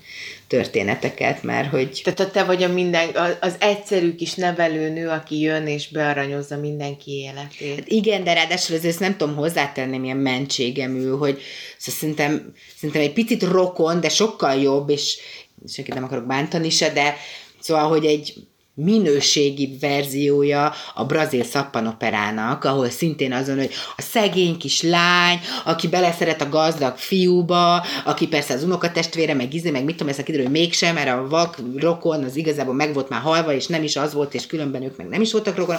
történeteket, 0.48 1.42
mert 1.42 1.70
hogy... 1.70 2.00
Tehát 2.04 2.32
te 2.32 2.44
vagy 2.44 2.62
a 2.62 2.68
minden, 2.68 3.08
az 3.40 3.54
egyszerű 3.58 4.14
kis 4.14 4.34
nevelőnő, 4.34 5.08
aki 5.08 5.40
jön 5.40 5.66
és 5.66 5.88
bearanyozza 5.88 6.56
mindenki 6.56 7.10
életét. 7.10 7.78
Hát 7.78 7.88
igen, 7.88 8.24
de 8.24 8.32
ráadásul 8.32 8.76
ezt 8.82 9.00
nem 9.00 9.16
tudom 9.16 9.36
hozzátenni, 9.36 9.98
milyen 9.98 10.16
mentségemű, 10.16 11.08
hogy 11.08 11.40
szóval 11.78 12.00
szerintem, 12.00 12.52
szerintem 12.76 13.02
egy 13.02 13.12
picit 13.12 13.42
rokon, 13.42 14.00
de 14.00 14.08
sokkal 14.08 14.54
jobb, 14.54 14.88
és 14.88 15.18
senkit 15.68 15.94
nem 15.94 16.04
akarok 16.04 16.26
bántani 16.26 16.70
se, 16.70 16.90
de 16.90 17.16
szóval, 17.60 17.88
hogy 17.88 18.04
egy 18.04 18.34
minőségi 18.78 19.76
verziója 19.80 20.72
a 20.94 21.04
brazil 21.04 21.44
szappanoperának, 21.44 22.64
ahol 22.64 22.90
szintén 22.90 23.32
azon, 23.32 23.56
hogy 23.56 23.70
a 23.96 24.02
szegény 24.02 24.56
kis 24.56 24.82
lány, 24.82 25.38
aki 25.64 25.88
beleszeret 25.88 26.40
a 26.40 26.48
gazdag 26.48 26.96
fiúba, 26.96 27.84
aki 28.04 28.28
persze 28.28 28.54
az 28.54 28.62
unokatestvére, 28.62 29.34
meg 29.34 29.54
izé, 29.54 29.70
meg 29.70 29.84
mit 29.84 29.96
tudom, 29.96 30.08
ezt 30.12 30.22
kiderül, 30.22 30.46
hogy 30.46 30.54
mégsem, 30.54 30.94
mert 30.94 31.08
a 31.08 31.28
vak 31.28 31.58
rokon 31.76 32.24
az 32.24 32.36
igazából 32.36 32.74
meg 32.74 32.94
volt 32.94 33.08
már 33.08 33.20
halva, 33.20 33.52
és 33.52 33.66
nem 33.66 33.82
is 33.82 33.96
az 33.96 34.12
volt, 34.12 34.34
és 34.34 34.46
különben 34.46 34.82
ők 34.82 34.96
meg 34.96 35.08
nem 35.08 35.20
is 35.20 35.32
voltak 35.32 35.56
rokon. 35.56 35.76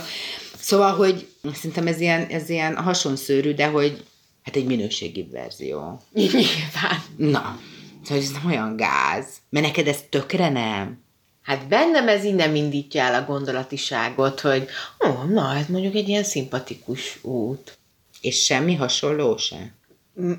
Szóval, 0.59 0.95
hogy 0.95 1.27
szerintem 1.53 1.87
ez 1.87 1.99
ilyen, 1.99 2.25
ez 2.25 2.49
ilyen 2.49 2.75
hasonszőrű, 2.75 3.53
de 3.53 3.67
hogy 3.67 4.03
hát 4.43 4.55
egy 4.55 4.65
minőségi 4.65 5.27
verzió. 5.31 6.01
Nyilván. 6.13 7.03
Na, 7.17 7.59
szóval 8.03 8.23
ez 8.23 8.31
nem 8.31 8.45
olyan 8.45 8.75
gáz. 8.75 9.25
Mert 9.49 9.65
neked 9.65 9.87
ez 9.87 9.99
tökre 10.09 10.49
nem. 10.49 11.05
Hát 11.47 11.67
bennem 11.67 12.07
ez 12.07 12.23
innen 12.23 12.55
indítja 12.55 13.01
el 13.01 13.13
a 13.13 13.25
gondolatiságot, 13.25 14.39
hogy 14.39 14.67
ó, 15.07 15.09
oh, 15.09 15.29
na, 15.29 15.55
ez 15.55 15.65
mondjuk 15.67 15.95
egy 15.95 16.09
ilyen 16.09 16.23
szimpatikus 16.23 17.19
út. 17.21 17.77
És 18.21 18.43
semmi 18.43 18.75
hasonló 18.75 19.37
se? 19.37 19.73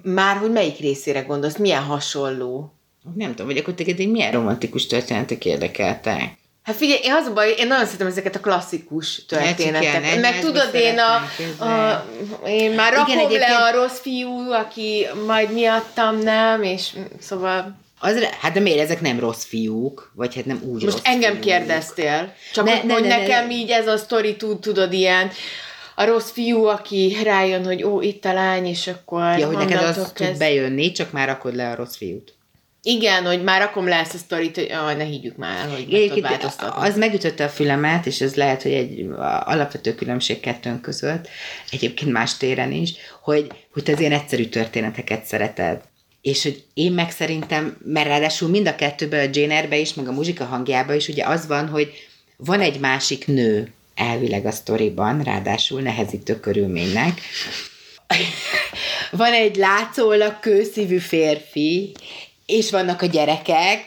Már, 0.03 0.37
hogy 0.37 0.53
melyik 0.53 0.79
részére 0.79 1.21
gondolsz, 1.21 1.57
milyen 1.57 1.83
hasonló? 1.83 2.73
Nem 3.15 3.31
tudom, 3.31 3.47
hogy 3.47 3.57
akkor 3.57 3.75
téged 3.75 4.01
egy 4.01 4.11
milyen 4.11 4.33
romantikus 4.33 4.87
történetek 4.87 5.45
érdekeltek? 5.45 6.37
Hát 6.63 6.77
figyelj, 6.77 7.01
én 7.03 7.13
az 7.13 7.27
a 7.27 7.33
baj, 7.33 7.55
én 7.59 7.67
nagyon 7.67 7.85
szeretem 7.85 8.07
ezeket 8.07 8.37
a 8.37 8.41
klasszikus 8.41 9.25
történeteket. 9.25 10.21
Meg 10.21 10.41
tudod, 10.41 10.75
én 10.75 10.99
a, 10.99 11.15
a, 11.65 12.07
én 12.47 12.71
már 12.71 12.93
rakom 12.93 13.19
Igen, 13.19 13.39
le 13.39 13.57
a 13.57 13.73
rossz 13.73 13.99
fiú, 13.99 14.53
aki 14.53 15.07
majd 15.27 15.53
miattam 15.53 16.19
nem, 16.19 16.63
és 16.63 16.97
szóval... 17.21 17.87
Az, 17.99 18.25
hát 18.41 18.53
de 18.53 18.61
miért 18.61 18.81
ezek 18.81 19.01
nem 19.01 19.21
rossz 19.21 19.45
fiúk? 19.45 20.13
Vagy 20.15 20.35
hát 20.35 20.45
nem 20.45 20.63
úgy 20.65 20.83
Most 20.83 20.97
rossz 20.97 21.05
engem 21.05 21.31
fiúk. 21.31 21.45
kérdeztél. 21.45 22.35
Csak 22.53 22.65
ne, 22.65 22.77
hogy, 22.77 22.87
ne, 22.87 22.93
hogy 22.93 23.03
ne, 23.03 23.17
nekem 23.19 23.47
ne, 23.47 23.53
így 23.53 23.71
ez 23.71 23.87
a 23.87 23.97
sztori 23.97 24.37
tud, 24.37 24.61
tudod, 24.61 24.93
ilyen 24.93 25.31
a 25.95 26.05
rossz 26.05 26.31
fiú, 26.31 26.65
aki 26.65 27.17
rájön, 27.23 27.65
hogy 27.65 27.83
ó, 27.85 28.01
itt 28.01 28.25
a 28.25 28.33
lány, 28.33 28.67
és 28.67 28.87
akkor 28.87 29.39
Ja, 29.39 29.47
hogy 29.47 29.57
neked 29.57 29.83
az 29.83 29.95
kezd... 29.95 30.15
tud 30.15 30.39
bejönni, 30.39 30.93
csak 30.93 31.13
már 31.13 31.29
rakod 31.29 31.55
le 31.55 31.71
a 31.71 31.75
rossz 31.75 31.97
fiút. 31.97 32.33
Igen, 32.83 33.25
hogy 33.25 33.43
már 33.43 33.61
rakom 33.61 33.89
le 33.89 33.97
ezt 33.97 34.15
a 34.15 34.19
sztorit, 34.19 34.55
hogy 34.55 34.71
ah, 34.71 34.97
ne 34.97 35.05
higgyük 35.05 35.37
már, 35.37 35.69
hogy 35.69 35.87
meg 35.91 36.01
tudod 36.09 36.23
változtatni. 36.23 36.87
az 36.89 36.97
megütötte 36.97 37.45
a 37.45 37.49
fülemet, 37.49 38.07
és 38.07 38.21
ez 38.21 38.35
lehet, 38.35 38.63
hogy 38.63 38.73
egy 38.73 39.07
alapvető 39.45 39.95
különbség 39.95 40.41
kettőnk 40.41 40.81
között, 40.81 41.29
egyébként 41.71 42.13
más 42.13 42.37
téren 42.37 42.73
is, 42.73 42.95
hogy, 43.23 43.47
hogy 43.73 43.83
te 43.83 43.93
az 43.93 44.01
ilyen 44.01 44.13
egyszerű 44.13 44.45
történeteket 44.45 45.25
szereted. 45.25 45.81
És 46.23 46.43
hogy 46.43 46.63
én 46.75 46.93
meg 46.93 47.11
szerintem, 47.11 47.79
mert 47.85 48.07
ráadásul 48.07 48.49
mind 48.49 48.69
a 48.69 48.75
kettőben, 48.75 49.29
a 49.29 49.31
Jane 49.33 49.55
Eyre-be 49.55 49.79
is, 49.79 49.95
meg 49.95 50.09
a 50.09 50.13
muzsika 50.13 50.45
hangjában 50.45 50.97
is, 50.97 51.09
ugye 51.09 51.25
az 51.25 51.47
van, 51.47 51.69
hogy 51.69 51.93
van 52.37 52.61
egy 52.61 52.81
másik 52.81 53.27
nő 53.27 53.73
elvileg 53.95 54.47
a 54.47 54.51
sztoriban, 54.51 55.23
ráadásul 55.23 55.81
nehezítő 55.81 56.41
körülménynek, 56.41 57.21
van 59.11 59.33
egy 59.33 59.57
látszólag 59.57 60.41
kőszívű 60.41 60.99
férfi, 60.99 61.93
és 62.47 62.71
vannak 62.71 63.03
a 63.03 63.07
gyerekek, 63.07 63.83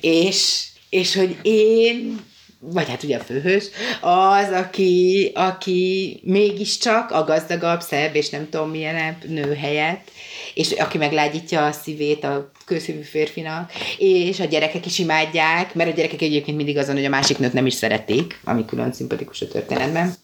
és, 0.00 0.64
és 0.90 1.14
hogy 1.14 1.36
én, 1.42 2.20
vagy 2.64 2.88
hát 2.88 3.02
ugye 3.02 3.16
a 3.16 3.20
főhős, 3.20 3.64
az, 4.00 4.50
aki, 4.50 5.30
aki 5.34 6.20
mégiscsak 6.24 7.10
a 7.10 7.24
gazdagabb, 7.24 7.80
szebb, 7.80 8.14
és 8.14 8.30
nem 8.30 8.48
tudom 8.50 8.70
milyen 8.70 9.18
nő 9.28 9.54
helyett, 9.54 10.10
és 10.54 10.70
aki 10.70 10.98
meglágyítja 10.98 11.66
a 11.66 11.72
szívét 11.72 12.24
a 12.24 12.50
kőszívű 12.64 13.00
férfinak, 13.00 13.72
és 13.98 14.40
a 14.40 14.44
gyerekek 14.44 14.86
is 14.86 14.98
imádják, 14.98 15.74
mert 15.74 15.90
a 15.90 15.94
gyerekek 15.94 16.22
egyébként 16.22 16.56
mindig 16.56 16.78
azon, 16.78 16.94
hogy 16.94 17.04
a 17.04 17.08
másik 17.08 17.38
nőt 17.38 17.52
nem 17.52 17.66
is 17.66 17.74
szeretik, 17.74 18.40
ami 18.44 18.64
külön 18.64 18.92
szimpatikus 18.92 19.40
a 19.40 19.48
történetben. 19.48 20.14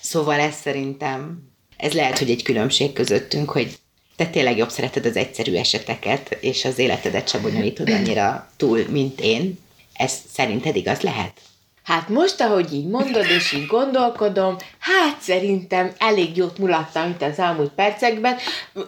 Szóval 0.00 0.40
ez 0.40 0.54
szerintem, 0.54 1.38
ez 1.76 1.92
lehet, 1.92 2.18
hogy 2.18 2.30
egy 2.30 2.42
különbség 2.42 2.92
közöttünk, 2.92 3.50
hogy 3.50 3.76
te 4.16 4.26
tényleg 4.26 4.56
jobb 4.56 4.70
szereted 4.70 5.06
az 5.06 5.16
egyszerű 5.16 5.54
eseteket, 5.54 6.36
és 6.40 6.64
az 6.64 6.78
életedet 6.78 7.28
se 7.28 7.38
bonyolítod 7.38 7.90
annyira 7.90 8.50
túl, 8.56 8.84
mint 8.90 9.20
én. 9.20 9.58
Ez 9.94 10.12
szerinted 10.32 10.76
igaz 10.76 11.00
lehet? 11.00 11.40
Hát 11.84 12.08
most, 12.08 12.40
ahogy 12.40 12.72
így 12.72 12.86
mondod, 12.86 13.26
és 13.36 13.52
így 13.52 13.66
gondolkodom, 13.66 14.56
hát 14.78 15.20
szerintem 15.20 15.92
elég 15.98 16.36
jót 16.36 16.58
mulattam 16.58 17.10
itt 17.10 17.22
az 17.22 17.38
elmúlt 17.38 17.70
percekben. 17.70 18.36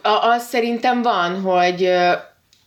Az 0.02 0.46
szerintem 0.48 1.02
van, 1.02 1.40
hogy 1.40 1.90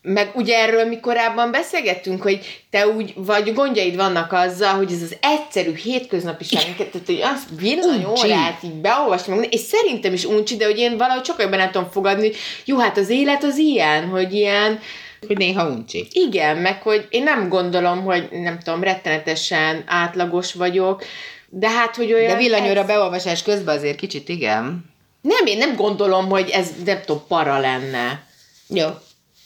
meg 0.01 0.31
ugye 0.35 0.57
erről 0.57 0.85
mi 0.85 0.99
korábban 0.99 1.51
beszélgettünk, 1.51 2.21
hogy 2.21 2.63
te 2.69 2.87
úgy, 2.87 3.13
vagy 3.15 3.53
gondjaid 3.53 3.95
vannak 3.95 4.31
azzal, 4.31 4.73
hogy 4.73 4.91
ez 4.91 5.01
az 5.01 5.17
egyszerű 5.21 5.75
hétköznapiság, 5.75 6.75
tehát 6.75 7.05
hogy 7.05 7.21
azt 7.21 7.53
bizony 7.53 8.05
órát 8.05 8.63
így 8.63 8.73
beolvasni, 8.73 9.35
meg, 9.35 9.53
és 9.53 9.59
szerintem 9.59 10.13
is 10.13 10.25
uncsi, 10.25 10.55
de 10.57 10.65
hogy 10.65 10.77
én 10.77 10.97
valahogy 10.97 11.25
sokkal 11.25 11.43
jobban 11.43 11.59
nem 11.59 11.71
tudom 11.71 11.89
fogadni, 11.91 12.27
hogy 12.27 12.37
jó, 12.65 12.77
hát 12.77 12.97
az 12.97 13.09
élet 13.09 13.43
az 13.43 13.57
ilyen, 13.57 14.07
hogy 14.07 14.33
ilyen, 14.33 14.79
hogy 15.27 15.37
néha 15.37 15.69
uncsi. 15.69 16.07
Igen, 16.11 16.57
meg 16.57 16.81
hogy 16.81 17.07
én 17.09 17.23
nem 17.23 17.49
gondolom, 17.49 18.03
hogy 18.03 18.27
nem 18.31 18.59
tudom, 18.59 18.83
rettenetesen 18.83 19.83
átlagos 19.87 20.53
vagyok, 20.53 21.03
de 21.49 21.69
hát, 21.69 21.95
hogy 21.95 22.13
olyan... 22.13 22.27
De 22.27 22.37
villanyóra 22.37 22.79
ez... 22.79 22.87
beolvasás 22.87 23.43
közben 23.43 23.77
azért 23.77 23.97
kicsit 23.97 24.29
igen. 24.29 24.85
Nem, 25.21 25.45
én 25.45 25.57
nem 25.57 25.75
gondolom, 25.75 26.29
hogy 26.29 26.49
ez 26.49 26.69
nem 26.85 26.99
tudom, 27.05 27.23
para 27.27 27.59
lenne. 27.59 28.23
Jó. 28.67 28.87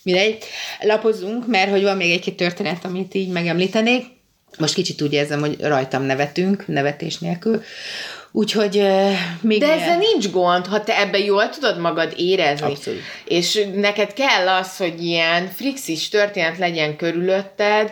Mindegy, 0.04 0.44
lapozunk, 0.80 1.48
mert 1.48 1.70
hogy 1.70 1.84
van 1.84 1.98
még 1.98 2.12
egy-két 2.12 2.36
történet, 2.36 2.86
amit 2.86 3.14
így 3.14 3.30
megemlítenék. 3.30 4.06
Most 4.58 4.74
kicsit 4.74 5.02
úgy 5.02 5.14
érzem, 5.14 5.40
hogy 5.40 5.62
rajtam 5.62 6.04
nevetünk, 6.04 6.68
nevetés 6.68 7.18
nélkül. 7.18 7.64
Úgyhogy 8.36 8.78
uh, 8.78 9.12
még 9.42 9.60
De 9.60 9.72
ezzel 9.72 9.98
nincs 9.98 10.30
gond, 10.32 10.66
ha 10.66 10.84
te 10.84 11.00
ebben 11.00 11.22
jól 11.22 11.50
tudod 11.50 11.80
magad 11.80 12.14
érezni. 12.18 12.66
Abszolút. 12.66 13.00
És 13.26 13.66
neked 13.76 14.14
kell 14.14 14.50
az, 14.50 14.78
hogy 14.78 15.04
ilyen 15.04 15.48
frixis 15.48 16.10
történet 16.10 16.58
legyen 16.58 16.96
körülötted, 16.96 17.92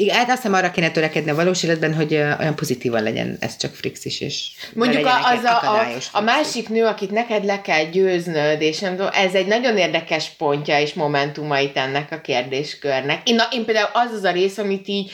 igen, 0.00 0.16
hát 0.16 0.28
azt 0.28 0.36
hiszem 0.36 0.54
arra 0.54 0.70
kéne 0.70 0.90
törekedni 0.90 1.30
a 1.30 1.34
valós 1.34 1.62
életben, 1.62 1.94
hogy 1.94 2.14
olyan 2.14 2.54
pozitívan 2.54 3.02
legyen 3.02 3.36
ez 3.40 3.56
csak 3.56 3.74
frixis, 3.74 4.20
és 4.20 4.50
Mondjuk 4.74 5.06
a, 5.06 5.30
az 5.30 5.44
a, 5.44 5.74
a, 5.74 5.86
a 6.12 6.20
másik 6.20 6.68
nő, 6.68 6.84
akit 6.84 7.10
neked 7.10 7.44
le 7.44 7.60
kell 7.60 7.84
győznöd, 7.84 8.60
és 8.60 8.78
nem 8.78 8.96
tudom, 8.96 9.10
ez 9.12 9.34
egy 9.34 9.46
nagyon 9.46 9.76
érdekes 9.76 10.28
pontja 10.38 10.80
és 10.80 10.94
momentumait 10.94 11.76
ennek 11.76 12.12
a 12.12 12.20
kérdéskörnek. 12.20 13.28
Én, 13.28 13.34
na, 13.34 13.48
én 13.50 13.64
például 13.64 13.90
az 13.92 14.12
az 14.12 14.24
a 14.24 14.30
rész, 14.30 14.58
amit 14.58 14.88
így 14.88 15.10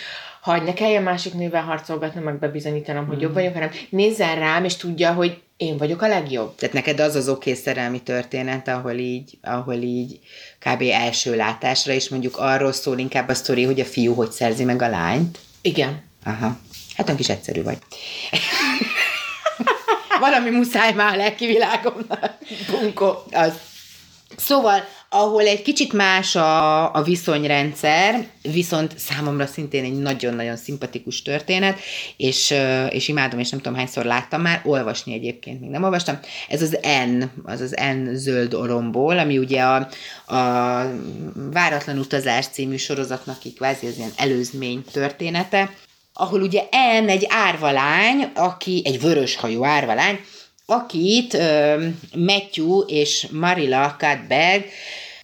hogy 0.53 0.63
ne 0.63 0.73
kelljen 0.73 1.03
másik 1.03 1.35
nővel 1.35 1.63
harcolgatnom, 1.63 2.25
meg 2.25 2.39
bebizonyítanom, 2.39 3.07
hogy 3.07 3.17
mm. 3.17 3.21
jobb 3.21 3.35
vagyok, 3.35 3.53
hanem 3.53 3.71
nézzen 3.91 4.39
rám, 4.39 4.65
és 4.65 4.77
tudja, 4.77 5.13
hogy 5.13 5.41
én 5.57 5.77
vagyok 5.77 6.03
a 6.03 6.09
legjobb. 6.09 6.55
Tehát 6.55 6.75
neked 6.75 7.01
az 7.01 7.15
az 7.15 7.29
oké 7.29 7.55
szerelmi 7.55 8.03
történet, 8.03 8.69
ahol 8.69 8.93
így, 8.93 9.39
ahol 9.43 9.75
így 9.75 10.21
kb. 10.59 10.83
első 10.83 11.37
látásra, 11.37 11.93
és 11.93 12.09
mondjuk 12.09 12.37
arról 12.37 12.73
szól 12.73 12.99
inkább 12.99 13.29
a 13.29 13.35
sztori, 13.35 13.65
hogy 13.65 13.81
a 13.81 13.85
fiú 13.85 14.15
hogy 14.15 14.31
szerzi 14.31 14.65
meg 14.65 14.83
a 14.83 14.89
lányt. 14.89 15.39
Igen. 15.61 16.03
Aha. 16.25 16.59
Hát 16.97 17.07
olyan 17.07 17.17
kis 17.17 17.29
egyszerű 17.29 17.63
vagy. 17.63 17.79
Valami 20.21 20.51
muszáj 20.51 20.93
már 20.93 21.13
a 21.13 21.17
lelki 21.17 21.47
világomnak. 21.47 22.33
Bunko. 22.71 23.17
Az. 23.31 23.53
Szóval 24.37 24.85
ahol 25.09 25.47
egy 25.47 25.63
kicsit 25.63 25.93
más 25.93 26.37
a, 26.37 26.95
a 26.95 27.03
viszonyrendszer, 27.03 28.27
viszont 28.43 28.99
számomra 28.99 29.47
szintén 29.47 29.85
egy 29.85 29.99
nagyon-nagyon 29.99 30.57
szimpatikus 30.57 31.23
történet, 31.23 31.79
és, 32.17 32.55
és 32.91 33.09
imádom, 33.09 33.39
és 33.39 33.51
nem 33.51 33.61
tudom 33.61 33.79
hányszor 33.79 34.05
láttam 34.05 34.41
már, 34.41 34.61
olvasni 34.65 35.13
egyébként 35.13 35.61
még 35.61 35.71
nem 35.71 35.83
olvastam. 35.83 36.19
Ez 36.49 36.63
az 36.63 36.79
N, 37.07 37.23
az 37.45 37.61
az 37.61 37.71
N 37.71 38.15
zöld 38.15 38.55
oromból, 38.55 39.19
ami 39.19 39.39
ugye 39.39 39.63
a, 39.63 39.89
a 40.35 40.83
Váratlan 41.35 41.99
utazás 41.99 42.47
című 42.47 42.77
sorozatnak 42.77 43.45
így 43.45 43.55
kvázi 43.55 43.87
az 43.87 43.97
ilyen 43.97 44.13
előzmény 44.17 44.85
története, 44.93 45.71
ahol 46.13 46.41
ugye 46.43 46.63
N 47.05 47.09
egy 47.09 47.27
árvalány, 47.29 48.31
aki 48.35 48.83
egy 48.85 49.01
vöröshajú 49.01 49.65
árvalány, 49.65 50.21
akit 50.67 51.37
Matthew 52.15 52.81
és 52.81 53.27
Marilla 53.31 53.97
Katberg 53.99 54.65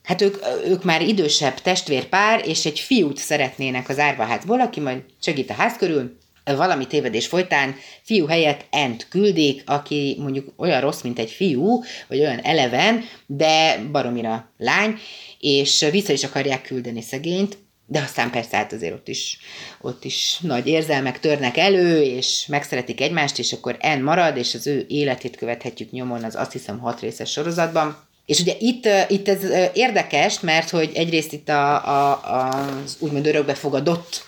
Hát 0.02 0.20
ők, 0.20 0.36
ők 0.66 0.84
már 0.84 1.02
idősebb 1.02 1.54
testvérpár, 1.54 2.48
és 2.48 2.66
egy 2.66 2.78
fiút 2.78 3.16
szeretnének 3.16 3.88
az 3.88 3.98
árvaházból, 3.98 4.60
aki 4.60 4.80
majd 4.80 5.02
segít 5.20 5.50
a 5.50 5.54
ház 5.54 5.76
körül, 5.76 6.16
valami 6.44 6.86
tévedés 6.86 7.26
folytán 7.26 7.76
fiú 8.02 8.26
helyett 8.26 8.66
Ent 8.70 9.08
küldik, 9.08 9.62
aki 9.66 10.16
mondjuk 10.18 10.52
olyan 10.56 10.80
rossz, 10.80 11.00
mint 11.00 11.18
egy 11.18 11.30
fiú, 11.30 11.82
vagy 12.08 12.18
olyan 12.18 12.38
eleven, 12.38 13.04
de 13.26 13.84
baromira 13.92 14.52
lány, 14.58 14.98
és 15.38 15.86
vissza 15.90 16.12
is 16.12 16.24
akarják 16.24 16.62
küldeni 16.62 17.02
szegényt, 17.02 17.58
de 17.92 18.00
aztán 18.00 18.30
persze 18.30 18.56
hát 18.56 18.72
azért 18.72 18.92
ott 18.92 19.08
is, 19.08 19.38
ott 19.80 20.04
is 20.04 20.38
nagy 20.40 20.66
érzelmek 20.66 21.20
törnek 21.20 21.56
elő, 21.56 22.02
és 22.02 22.46
megszeretik 22.46 23.00
egymást, 23.00 23.38
és 23.38 23.52
akkor 23.52 23.76
En 23.80 24.00
marad, 24.00 24.36
és 24.36 24.54
az 24.54 24.66
ő 24.66 24.84
életét 24.88 25.36
követhetjük 25.36 25.90
nyomon 25.90 26.24
az 26.24 26.34
azt 26.36 26.52
hiszem 26.52 26.78
hat 26.78 27.00
részes 27.00 27.30
sorozatban. 27.30 27.96
És 28.26 28.40
ugye 28.40 28.54
itt, 28.58 28.88
itt 29.08 29.28
ez 29.28 29.44
érdekes, 29.74 30.40
mert 30.40 30.70
hogy 30.70 30.90
egyrészt 30.94 31.32
itt 31.32 31.48
a, 31.48 31.86
a, 31.86 32.20
az 32.48 32.96
úgymond 32.98 33.26
örökbefogadott 33.26 34.24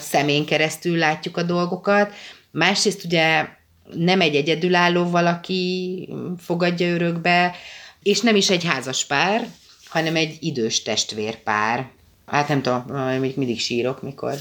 szemén 0.00 0.44
keresztül 0.44 0.96
látjuk 0.96 1.36
a 1.36 1.42
dolgokat, 1.42 2.12
másrészt 2.50 3.04
ugye 3.04 3.46
nem 3.94 4.20
egy 4.20 4.34
egyedülálló 4.34 5.10
valaki 5.10 6.08
fogadja 6.38 6.94
örökbe, 6.94 7.54
és 8.02 8.20
nem 8.20 8.36
is 8.36 8.50
egy 8.50 8.64
házas 8.64 9.04
pár, 9.04 9.46
hanem 9.88 10.16
egy 10.16 10.36
idős 10.40 10.82
testvérpár. 10.82 11.94
Hát 12.26 12.48
nem 12.48 12.62
tudom, 12.62 12.84
mindig 13.16 13.60
sírok, 13.60 14.02
mikor, 14.02 14.34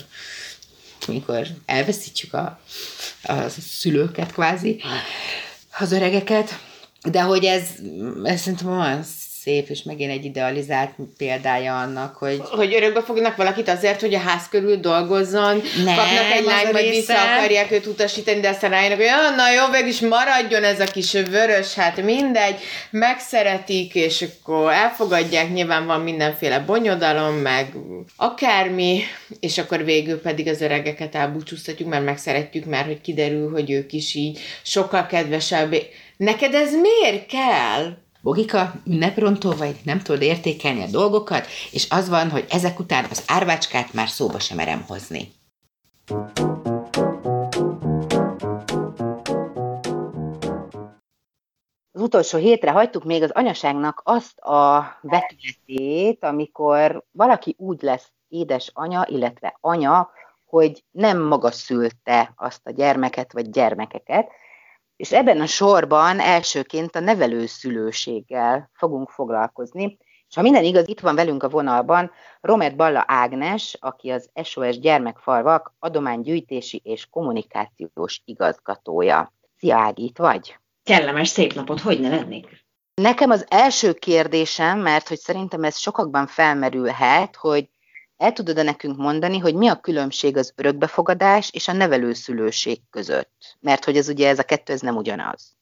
mikor 1.07 1.47
elveszítjük 1.65 2.33
a, 2.33 2.59
a 3.23 3.49
szülőket 3.49 4.31
kvázi, 4.31 4.81
az 5.79 5.91
öregeket. 5.91 6.59
De 7.03 7.21
hogy 7.21 7.45
ez, 7.45 7.63
ez 8.23 8.41
szerintem 8.41 8.67
olyan 8.67 9.03
szép, 9.45 9.69
és 9.69 9.83
megint 9.83 10.11
egy 10.11 10.25
idealizált 10.25 10.91
példája 11.17 11.79
annak, 11.79 12.15
hogy... 12.15 12.41
Hogy 12.49 12.73
örökbe 12.73 13.01
fognak 13.01 13.35
valakit 13.35 13.69
azért, 13.69 14.01
hogy 14.01 14.13
a 14.13 14.19
ház 14.19 14.49
körül 14.49 14.75
dolgozzon, 14.75 15.61
nem, 15.85 15.95
kapnak 15.95 16.31
egy 16.33 16.43
lány, 16.45 16.71
majd 16.71 16.89
vissza 16.89 17.13
akarják 17.13 17.71
őt 17.71 17.85
utasítani, 17.85 18.39
de 18.39 18.49
aztán 18.49 18.69
rájönnek, 18.69 18.97
hogy 18.97 19.07
ah, 19.07 19.35
na 19.35 19.51
jó, 19.51 19.71
végül 19.71 19.87
is 19.87 19.99
maradjon 19.99 20.63
ez 20.63 20.79
a 20.79 20.85
kis 20.85 21.11
vörös, 21.11 21.73
hát 21.73 22.01
mindegy, 22.01 22.55
megszeretik, 22.89 23.95
és 23.95 24.21
akkor 24.21 24.71
elfogadják, 24.71 25.53
nyilván 25.53 25.85
van 25.85 26.01
mindenféle 26.01 26.59
bonyodalom, 26.59 27.35
meg 27.35 27.73
akármi, 28.15 28.99
és 29.39 29.57
akkor 29.57 29.83
végül 29.83 30.21
pedig 30.21 30.47
az 30.47 30.61
öregeket 30.61 31.15
elbúcsúztatjuk, 31.15 31.89
mert 31.89 32.05
megszeretjük, 32.05 32.65
mert 32.65 32.85
hogy 32.85 33.01
kiderül, 33.01 33.51
hogy 33.51 33.71
ők 33.71 33.93
is 33.93 34.13
így 34.13 34.39
sokkal 34.63 35.05
kedvesebb. 35.05 35.75
Neked 36.17 36.53
ez 36.53 36.71
miért 36.73 37.25
kell? 37.25 38.03
Bogika, 38.25 38.73
ünneprontó 38.85 39.51
vagy, 39.51 39.75
nem 39.83 39.99
tudod 39.99 40.21
értékelni 40.21 40.83
a 40.83 40.87
dolgokat, 40.91 41.45
és 41.71 41.87
az 41.89 42.09
van, 42.09 42.29
hogy 42.29 42.45
ezek 42.49 42.79
után 42.79 43.05
az 43.09 43.23
árvácskát 43.27 43.93
már 43.93 44.07
szóba 44.07 44.39
sem 44.39 44.57
merem 44.57 44.83
hozni. 44.87 45.31
az 51.91 52.01
utolsó 52.01 52.37
hétre 52.37 52.71
hagytuk 52.71 53.03
még 53.03 53.23
az 53.23 53.31
anyaságnak 53.31 54.01
azt 54.03 54.39
a 54.39 54.85
vetületét, 55.01 56.23
amikor 56.23 57.03
valaki 57.11 57.55
úgy 57.57 57.81
lesz 57.81 58.11
édes 58.27 58.71
anya, 58.73 59.05
illetve 59.07 59.57
anya, 59.61 60.09
hogy 60.45 60.83
nem 60.91 61.21
maga 61.21 61.51
szülte 61.51 62.33
azt 62.35 62.61
a 62.63 62.71
gyermeket 62.71 63.33
vagy 63.33 63.49
gyermekeket, 63.49 64.27
és 64.95 65.11
ebben 65.11 65.41
a 65.41 65.45
sorban 65.45 66.19
elsőként 66.19 66.95
a 66.95 66.99
nevelőszülőséggel 66.99 68.69
fogunk 68.73 69.09
foglalkozni. 69.09 69.97
És 70.29 70.35
ha 70.35 70.41
minden 70.41 70.63
igaz, 70.63 70.87
itt 70.87 70.99
van 70.99 71.15
velünk 71.15 71.43
a 71.43 71.49
vonalban 71.49 72.11
Romet 72.41 72.75
Balla 72.75 73.03
Ágnes, 73.07 73.77
aki 73.79 74.09
az 74.09 74.29
SOS 74.43 74.79
Gyermekfalvak 74.79 75.73
adománygyűjtési 75.79 76.81
és 76.83 77.07
kommunikációs 77.09 78.21
igazgatója. 78.25 79.33
Szia 79.57 79.77
Ági, 79.77 80.03
itt 80.03 80.17
vagy? 80.17 80.59
Kellemes 80.83 81.27
szép 81.27 81.53
napot, 81.53 81.79
hogy 81.79 81.99
ne 81.99 82.09
lennék? 82.09 82.65
Nekem 83.01 83.29
az 83.29 83.45
első 83.49 83.93
kérdésem, 83.93 84.79
mert 84.79 85.07
hogy 85.07 85.17
szerintem 85.17 85.63
ez 85.63 85.77
sokakban 85.77 86.27
felmerülhet, 86.27 87.35
hogy 87.35 87.69
el 88.17 88.33
tudod-e 88.33 88.63
nekünk 88.63 88.97
mondani, 88.97 89.37
hogy 89.37 89.55
mi 89.55 89.67
a 89.67 89.79
különbség 89.79 90.37
az 90.37 90.53
örökbefogadás 90.55 91.49
és 91.53 91.67
a 91.67 91.73
nevelőszülőség 91.73 92.79
között? 92.89 93.57
Mert 93.59 93.85
hogy 93.85 93.97
ez 93.97 94.09
ugye 94.09 94.27
ez 94.27 94.39
a 94.39 94.43
kettő, 94.43 94.73
ez 94.73 94.81
nem 94.81 94.95
ugyanaz. 94.95 95.55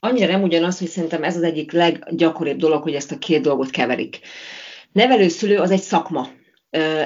Annyira 0.00 0.32
nem 0.32 0.42
ugyanaz, 0.42 0.78
hogy 0.78 0.88
szerintem 0.88 1.24
ez 1.24 1.36
az 1.36 1.42
egyik 1.42 1.72
leggyakoribb 1.72 2.58
dolog, 2.58 2.82
hogy 2.82 2.94
ezt 2.94 3.12
a 3.12 3.18
két 3.18 3.42
dolgot 3.42 3.70
keverik. 3.70 4.20
Nevelőszülő 4.92 5.58
az 5.58 5.70
egy 5.70 5.80
szakma 5.80 6.28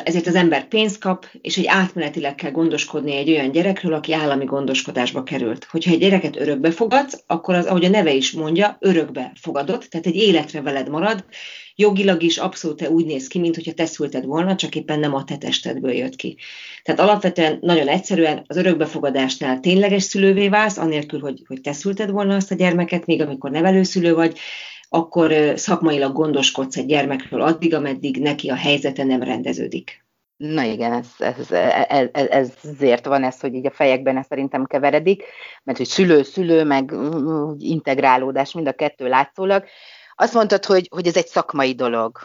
ezért 0.04 0.26
az 0.26 0.34
ember 0.34 0.68
pénzt 0.68 0.98
kap, 0.98 1.26
és 1.40 1.56
egy 1.56 1.66
átmenetileg 1.66 2.34
kell 2.34 2.50
gondoskodni 2.50 3.16
egy 3.16 3.30
olyan 3.30 3.50
gyerekről, 3.50 3.94
aki 3.94 4.12
állami 4.12 4.44
gondoskodásba 4.44 5.22
került. 5.22 5.64
Hogyha 5.64 5.90
egy 5.90 5.98
gyereket 5.98 6.36
örökbe 6.36 6.70
fogadsz, 6.70 7.22
akkor 7.26 7.54
az, 7.54 7.66
ahogy 7.66 7.84
a 7.84 7.88
neve 7.88 8.12
is 8.12 8.32
mondja, 8.32 8.76
örökbe 8.80 9.32
fogadott, 9.40 9.84
tehát 9.84 10.06
egy 10.06 10.16
életre 10.16 10.60
veled 10.60 10.88
marad, 10.88 11.24
jogilag 11.74 12.22
is 12.22 12.38
abszolút 12.38 12.88
úgy 12.88 13.04
néz 13.04 13.26
ki, 13.26 13.38
mint 13.38 13.74
te 13.74 13.86
szülted 13.86 14.24
volna, 14.24 14.56
csak 14.56 14.74
éppen 14.74 14.98
nem 14.98 15.14
a 15.14 15.24
te 15.24 15.36
testedből 15.36 15.92
jött 15.92 16.16
ki. 16.16 16.36
Tehát 16.82 17.00
alapvetően 17.00 17.58
nagyon 17.60 17.88
egyszerűen 17.88 18.44
az 18.46 18.56
örökbefogadásnál 18.56 19.60
tényleges 19.60 20.02
szülővé 20.02 20.48
válsz, 20.48 20.76
anélkül, 20.76 21.20
hogy, 21.20 21.42
hogy 21.46 21.60
te 21.60 21.72
szülted 21.72 22.10
volna 22.10 22.34
azt 22.34 22.50
a 22.50 22.54
gyermeket, 22.54 23.06
még 23.06 23.20
amikor 23.20 23.50
nevelőszülő 23.50 24.14
vagy, 24.14 24.38
akkor 24.94 25.52
szakmailag 25.56 26.12
gondoskodsz 26.12 26.76
egy 26.76 26.86
gyermekről 26.86 27.40
addig, 27.40 27.74
ameddig 27.74 28.20
neki 28.20 28.48
a 28.48 28.54
helyzete 28.54 29.04
nem 29.04 29.22
rendeződik. 29.22 30.04
Na 30.36 30.62
igen, 30.62 30.92
ez, 30.92 31.06
ez, 31.18 31.50
ez, 31.88 32.08
ez, 32.12 32.52
ezért 32.62 33.06
van 33.06 33.24
ez, 33.24 33.40
hogy 33.40 33.54
így 33.54 33.66
a 33.66 33.70
fejekben 33.70 34.16
ez 34.16 34.26
szerintem 34.26 34.64
keveredik, 34.64 35.24
mert 35.62 35.78
hogy 35.78 35.86
szülő-szülő, 35.86 36.64
meg 36.64 36.94
integrálódás, 37.58 38.52
mind 38.52 38.66
a 38.66 38.72
kettő 38.72 39.08
látszólag. 39.08 39.64
Azt 40.14 40.34
mondtad, 40.34 40.64
hogy, 40.64 40.88
hogy 40.90 41.06
ez 41.06 41.16
egy 41.16 41.26
szakmai 41.26 41.74
dolog. 41.74 42.18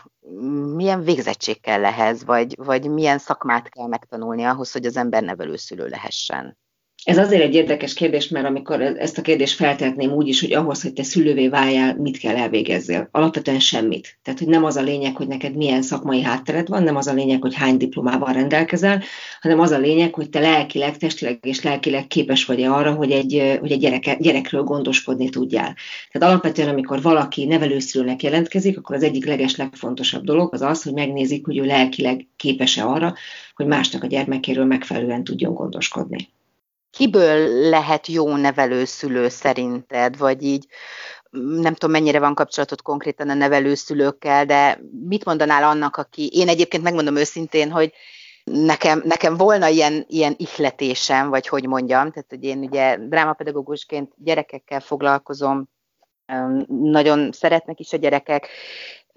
Milyen 0.76 1.04
végzettség 1.04 1.62
kell 1.62 1.86
ehhez, 1.86 2.26
vagy, 2.26 2.56
vagy 2.58 2.90
milyen 2.90 3.18
szakmát 3.18 3.70
kell 3.70 3.88
megtanulni 3.88 4.44
ahhoz, 4.44 4.72
hogy 4.72 4.86
az 4.86 4.98
ember 4.98 5.24
nevelőszülő 5.24 5.88
lehessen? 5.88 6.58
Ez 7.08 7.18
azért 7.18 7.42
egy 7.42 7.56
érdekes 7.56 7.94
kérdés, 7.94 8.28
mert 8.28 8.46
amikor 8.46 8.82
e- 8.82 8.96
ezt 8.98 9.18
a 9.18 9.22
kérdést 9.22 9.56
feltetném 9.56 10.12
úgy 10.12 10.28
is, 10.28 10.42
hogy 10.42 10.54
ahhoz, 10.54 10.82
hogy 10.82 10.94
te 10.94 11.04
szülővé 11.04 11.48
váljál, 11.48 11.96
mit 11.96 12.18
kell 12.18 12.36
elvégezzél? 12.36 13.08
Alapvetően 13.12 13.60
semmit. 13.60 14.20
Tehát, 14.24 14.40
hogy 14.40 14.48
nem 14.48 14.64
az 14.64 14.76
a 14.76 14.82
lényeg, 14.82 15.16
hogy 15.16 15.28
neked 15.28 15.56
milyen 15.56 15.82
szakmai 15.82 16.22
háttered 16.22 16.68
van, 16.68 16.84
nem 16.84 16.96
az 16.96 17.08
a 17.08 17.14
lényeg, 17.14 17.42
hogy 17.42 17.56
hány 17.56 17.78
diplomával 17.78 18.34
rendelkezel, 18.34 19.04
hanem 19.42 19.60
az 19.60 19.72
a 19.72 19.78
lényeg, 19.78 20.14
hogy 20.14 20.30
te 20.30 20.40
lelkileg, 20.40 20.98
testileg 20.98 21.40
és 21.42 21.64
lelkileg 21.64 22.08
képes 22.08 22.46
vagy 22.46 22.62
arra, 22.62 22.94
hogy 22.94 23.12
egy, 23.12 23.58
hogy 23.60 23.72
egy 23.72 23.80
gyereke, 23.80 24.18
gyerekről 24.20 24.64
gondoskodni 24.64 25.30
tudjál. 25.30 25.76
Tehát 26.12 26.30
alapvetően, 26.30 26.70
amikor 26.70 27.02
valaki 27.02 27.46
nevelőszülőnek 27.46 28.24
jelentkezik, 28.24 28.78
akkor 28.78 28.96
az 28.96 29.04
egyik 29.04 29.26
leges 29.26 29.56
legfontosabb 29.56 30.24
dolog 30.24 30.54
az 30.54 30.62
az, 30.62 30.84
hogy 30.84 30.94
megnézik, 30.94 31.46
hogy 31.46 31.58
ő 31.58 31.64
lelkileg 31.64 32.28
képes-e 32.36 32.86
arra, 32.86 33.14
hogy 33.56 33.66
másnak 33.66 34.04
a 34.04 34.08
gyermekéről 34.08 34.66
megfelelően 34.66 35.24
tudjon 35.24 35.54
gondoskodni 35.54 36.36
kiből 36.92 37.70
lehet 37.70 38.08
jó 38.08 38.36
nevelőszülő 38.36 39.30
szerinted, 39.30 40.18
vagy 40.18 40.44
így 40.44 40.66
nem 41.62 41.74
tudom, 41.74 41.92
mennyire 41.92 42.20
van 42.20 42.36
kapcsolatot 42.36 42.82
konkrétan 42.82 43.30
a 43.30 43.34
nevelőszülőkkel, 43.34 44.46
de 44.46 44.80
mit 45.08 45.26
mondanál 45.26 45.64
annak, 45.64 45.96
aki, 45.96 46.30
én 46.34 46.48
egyébként 46.48 46.84
megmondom 46.84 47.16
őszintén, 47.16 47.72
hogy 47.72 47.94
nekem, 48.44 49.02
nekem 49.06 49.38
volna 49.38 49.68
ilyen, 49.68 50.06
ilyen 50.08 50.36
ihletésem, 50.38 51.30
vagy 51.30 51.48
hogy 51.48 51.68
mondjam, 51.68 52.12
tehát 52.12 52.30
hogy 52.30 52.44
én 52.44 52.58
ugye 52.58 52.98
drámapedagógusként 52.98 54.12
gyerekekkel 54.16 54.80
foglalkozom, 54.80 55.70
nagyon 56.68 57.32
szeretnek 57.32 57.80
is 57.80 57.94
a 57.94 57.98
gyerekek, 57.98 58.48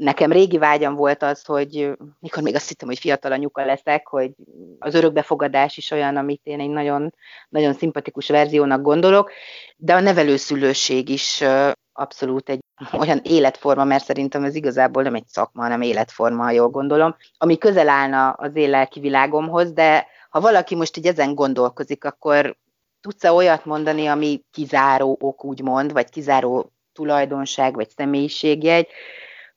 nekem 0.00 0.32
régi 0.32 0.58
vágyam 0.58 0.94
volt 0.94 1.22
az, 1.22 1.44
hogy 1.44 1.90
mikor 2.18 2.42
még 2.42 2.54
azt 2.54 2.68
hittem, 2.68 2.88
hogy 2.88 2.98
fiatal 2.98 3.32
anyuka 3.32 3.64
leszek, 3.64 4.06
hogy 4.06 4.30
az 4.78 4.94
örökbefogadás 4.94 5.76
is 5.76 5.90
olyan, 5.90 6.16
amit 6.16 6.40
én 6.44 6.60
egy 6.60 6.68
nagyon, 6.68 7.14
nagyon 7.48 7.74
szimpatikus 7.74 8.28
verziónak 8.28 8.82
gondolok, 8.82 9.30
de 9.76 9.94
a 9.94 10.00
nevelőszülőség 10.00 11.08
is 11.08 11.44
abszolút 11.92 12.48
egy 12.48 12.60
olyan 12.98 13.20
életforma, 13.22 13.84
mert 13.84 14.04
szerintem 14.04 14.44
ez 14.44 14.54
igazából 14.54 15.02
nem 15.02 15.14
egy 15.14 15.26
szakma, 15.26 15.62
hanem 15.62 15.82
életforma, 15.82 16.42
ha 16.42 16.50
jól 16.50 16.68
gondolom, 16.68 17.16
ami 17.38 17.58
közel 17.58 17.88
állna 17.88 18.30
az 18.30 18.56
én 18.56 18.70
lelki 18.70 19.00
világomhoz, 19.00 19.72
de 19.72 20.06
ha 20.30 20.40
valaki 20.40 20.74
most 20.74 20.96
így 20.96 21.06
ezen 21.06 21.34
gondolkozik, 21.34 22.04
akkor 22.04 22.56
tudsz-e 23.00 23.32
olyat 23.32 23.64
mondani, 23.64 24.06
ami 24.06 24.42
kizáró 24.50 25.16
ok, 25.20 25.44
úgymond, 25.44 25.92
vagy 25.92 26.08
kizáró 26.08 26.72
tulajdonság, 26.92 27.74
vagy 27.74 27.88
személyiségjegy, 27.96 28.88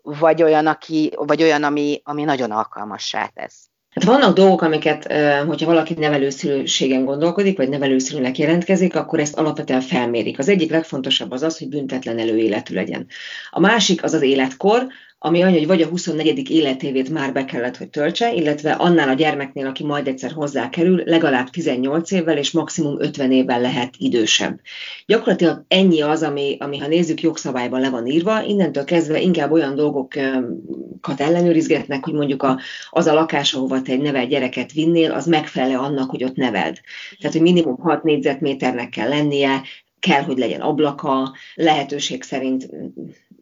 vagy 0.04 0.44
olyan, 0.44 0.68
aki, 0.68 1.12
vagy 1.16 1.44
olyan 1.44 1.64
ami, 1.64 2.02
ami 2.04 2.24
nagyon 2.24 2.52
alkalmassá 2.52 3.28
tesz. 3.34 3.68
Hát 3.90 4.04
vannak 4.04 4.36
dolgok, 4.36 4.62
amiket, 4.62 5.14
hogyha 5.48 5.66
valaki 5.66 5.94
nevelőszülőségen 5.94 7.06
gondolkodik, 7.06 7.58
vagy 7.58 7.70
nevelőszülőnek 7.70 8.38
jelentkezik, 8.38 8.96
akkor 8.96 9.20
ezt 9.20 9.38
alapvetően 9.38 9.82
felmérik. 9.82 10.40
Az 10.40 10.50
egyik 10.50 10.72
legfontosabb 10.72 11.32
az 11.32 11.44
az, 11.44 11.58
hogy 11.58 11.70
büntetlen 11.70 12.20
előéletű 12.20 12.76
legyen. 12.76 13.08
A 13.50 13.60
másik 13.60 14.04
az 14.04 14.14
az 14.14 14.22
életkor, 14.22 14.88
ami 15.26 15.42
annyi, 15.42 15.58
hogy 15.58 15.68
vagy 15.68 15.82
a 15.82 15.88
24. 15.88 16.50
életévét 16.50 17.10
már 17.10 17.34
be 17.34 17.46
kellett, 17.46 17.78
hogy 17.78 17.90
töltse, 17.90 18.34
illetve 18.34 18.72
annál 18.72 19.10
a 19.10 19.14
gyermeknél, 19.14 19.68
aki 19.68 19.84
majd 19.84 20.08
egyszer 20.08 20.32
hozzá 20.32 20.70
kerül, 20.70 21.02
legalább 21.06 21.50
18 21.50 22.12
évvel 22.12 22.38
és 22.38 22.52
maximum 22.52 23.02
50 23.02 23.32
évvel 23.32 23.62
lehet 23.62 23.94
idősebb. 23.98 24.60
Gyakorlatilag 25.06 25.66
ennyi 25.68 26.02
az, 26.02 26.24
ami, 26.24 26.58
ami 26.60 26.78
ha 26.78 26.88
nézzük, 26.88 27.22
jogszabályban 27.22 27.82
le 27.82 27.90
van 27.90 28.08
írva, 28.08 28.44
innentől 28.44 28.84
kezdve 28.84 29.22
inkább 29.22 29.52
olyan 29.52 29.76
dolgokat 29.76 31.20
ellenőrizgetnek, 31.20 32.04
hogy 32.04 32.14
mondjuk 32.14 32.44
a, 32.44 32.60
az 32.90 33.08
a 33.08 33.14
lakás, 33.14 33.54
ahova 33.54 33.82
te 33.82 33.92
egy 33.92 34.02
nevelt 34.02 34.30
gyereket 34.30 34.72
vinnél, 34.72 35.12
az 35.12 35.26
megfelel 35.26 35.80
annak, 35.80 36.10
hogy 36.10 36.24
ott 36.24 36.36
neveld. 36.36 36.80
Tehát, 37.20 37.36
hogy 37.36 37.46
minimum 37.46 37.78
6 37.80 38.04
négyzetméternek 38.04 38.90
kell 38.90 39.10
lennie, 39.10 39.62
kell, 40.04 40.22
hogy 40.22 40.38
legyen 40.38 40.62
ablaka, 40.62 41.34
lehetőség 41.56 42.24
szerint 42.24 42.70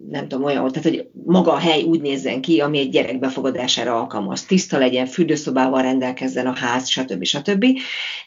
nem 0.09 0.27
tudom, 0.27 0.43
olyan, 0.43 0.67
tehát 0.67 0.89
hogy 0.89 1.07
maga 1.25 1.51
a 1.51 1.57
hely 1.57 1.83
úgy 1.83 2.01
nézzen 2.01 2.41
ki, 2.41 2.59
ami 2.59 2.79
egy 2.79 2.89
gyerek 2.89 3.19
befogadására 3.19 3.99
alkalmaz. 3.99 4.43
Tiszta 4.43 4.77
legyen, 4.77 5.05
fürdőszobával 5.05 5.81
rendelkezzen 5.81 6.47
a 6.47 6.55
ház, 6.55 6.89
stb. 6.89 7.23
stb. 7.23 7.65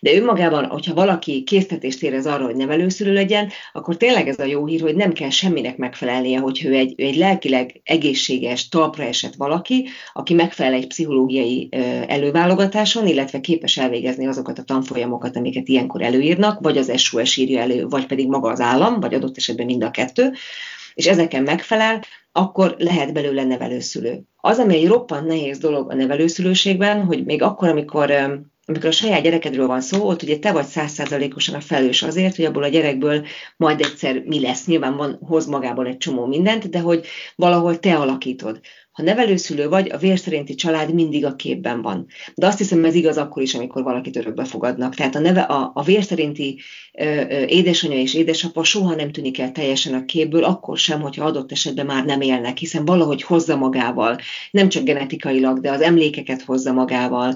De 0.01 0.15
önmagában, 0.15 0.65
hogyha 0.65 0.95
valaki 0.95 1.43
késztetést 1.43 2.03
érez 2.03 2.27
arra, 2.27 2.45
hogy 2.45 2.57
nevelőszülő 2.57 3.13
legyen, 3.13 3.49
akkor 3.73 3.97
tényleg 3.97 4.29
ez 4.29 4.39
a 4.39 4.45
jó 4.45 4.67
hír, 4.67 4.81
hogy 4.81 4.97
nem 4.97 5.13
kell 5.13 5.31
semminek 5.31 5.77
megfelelnie, 5.77 6.39
hogy 6.39 6.65
ő 6.65 6.75
egy, 6.75 7.01
egy 7.01 7.17
lelkileg 7.17 7.81
egészséges, 7.85 8.69
talpra 8.69 9.03
esett 9.03 9.35
valaki, 9.35 9.89
aki 10.13 10.35
megfelel 10.35 10.73
egy 10.73 10.87
pszichológiai 10.87 11.69
előválogatáson, 12.07 13.07
illetve 13.07 13.41
képes 13.41 13.79
elvégezni 13.79 14.27
azokat 14.27 14.59
a 14.59 14.63
tanfolyamokat, 14.63 15.37
amiket 15.37 15.69
ilyenkor 15.69 16.03
előírnak, 16.03 16.61
vagy 16.61 16.79
az 16.79 17.01
SOS 17.01 17.37
írja 17.37 17.61
elő, 17.61 17.87
vagy 17.87 18.07
pedig 18.07 18.29
maga 18.29 18.51
az 18.51 18.61
állam, 18.61 19.01
vagy 19.01 19.15
adott 19.15 19.37
esetben 19.37 19.67
mind 19.67 19.85
a 19.85 19.91
kettő 19.91 20.33
és 20.95 21.07
ezeken 21.07 21.43
megfelel, 21.43 22.01
akkor 22.33 22.75
lehet 22.79 23.13
belőle 23.13 23.45
nevelőszülő. 23.45 24.23
Az, 24.37 24.59
ami 24.59 24.75
egy 24.75 24.87
roppant 24.87 25.27
nehéz 25.27 25.59
dolog 25.59 25.91
a 25.91 25.95
nevelőszülőségben, 25.95 27.05
hogy 27.05 27.25
még 27.25 27.43
akkor, 27.43 27.69
amikor 27.69 28.11
amikor 28.67 28.87
a 28.87 28.93
saját 28.93 29.23
gyerekedről 29.23 29.67
van 29.67 29.81
szó, 29.81 30.09
ott 30.09 30.23
ugye 30.23 30.39
te 30.39 30.53
vagy 30.53 30.65
százszázalékosan 30.65 31.55
a 31.55 31.61
felős 31.61 32.03
azért, 32.03 32.37
hogy 32.37 32.45
abból 32.45 32.63
a 32.63 32.69
gyerekből 32.69 33.27
majd 33.57 33.81
egyszer 33.81 34.23
mi 34.23 34.41
lesz. 34.41 34.67
Nyilván 34.67 34.97
van, 34.97 35.19
hoz 35.27 35.47
magából 35.47 35.87
egy 35.87 35.97
csomó 35.97 36.27
mindent, 36.27 36.71
de 36.71 36.81
hogy 36.81 37.07
valahol 37.37 37.79
te 37.79 37.97
alakítod. 37.97 38.61
Ha 38.95 39.03
nevelőszülő 39.03 39.69
vagy, 39.69 39.91
a 39.91 39.99
vérszerinti 39.99 40.55
család 40.55 40.95
mindig 40.95 41.25
a 41.25 41.37
képben 41.37 41.83
van. 41.83 42.07
De 42.35 42.47
azt 42.47 42.59
hiszem, 42.59 42.85
ez 42.85 42.95
igaz 42.95 43.17
akkor 43.17 43.43
is, 43.43 43.55
amikor 43.55 43.83
valakit 43.83 44.17
örökbe 44.17 44.45
fogadnak. 44.45 44.95
Tehát 44.95 45.15
a, 45.15 45.19
neve, 45.19 45.41
a, 45.41 45.71
a 45.75 45.83
vérszerinti 45.83 46.61
ö, 46.93 47.05
ö, 47.05 47.45
édesanyja 47.45 47.99
és 47.99 48.15
édesapa 48.15 48.65
soha 48.65 48.95
nem 48.95 49.13
tűnik 49.13 49.39
el 49.39 49.53
teljesen 49.53 49.95
a 49.95 50.05
képből, 50.05 50.45
akkor 50.45 50.79
sem, 50.79 51.01
hogyha 51.01 51.25
adott 51.25 51.53
esetben 51.53 51.87
már 51.87 52.05
nem 52.05 52.21
élnek, 52.21 52.59
hiszen 52.59 52.85
valahogy 52.85 53.23
hozza 53.23 53.57
magával, 53.57 54.19
nem 54.51 54.69
csak 54.69 54.85
genetikailag, 54.85 55.61
de 55.61 55.71
az 55.71 55.81
emlékeket 55.81 56.43
hozza 56.43 56.73
magával. 56.73 57.35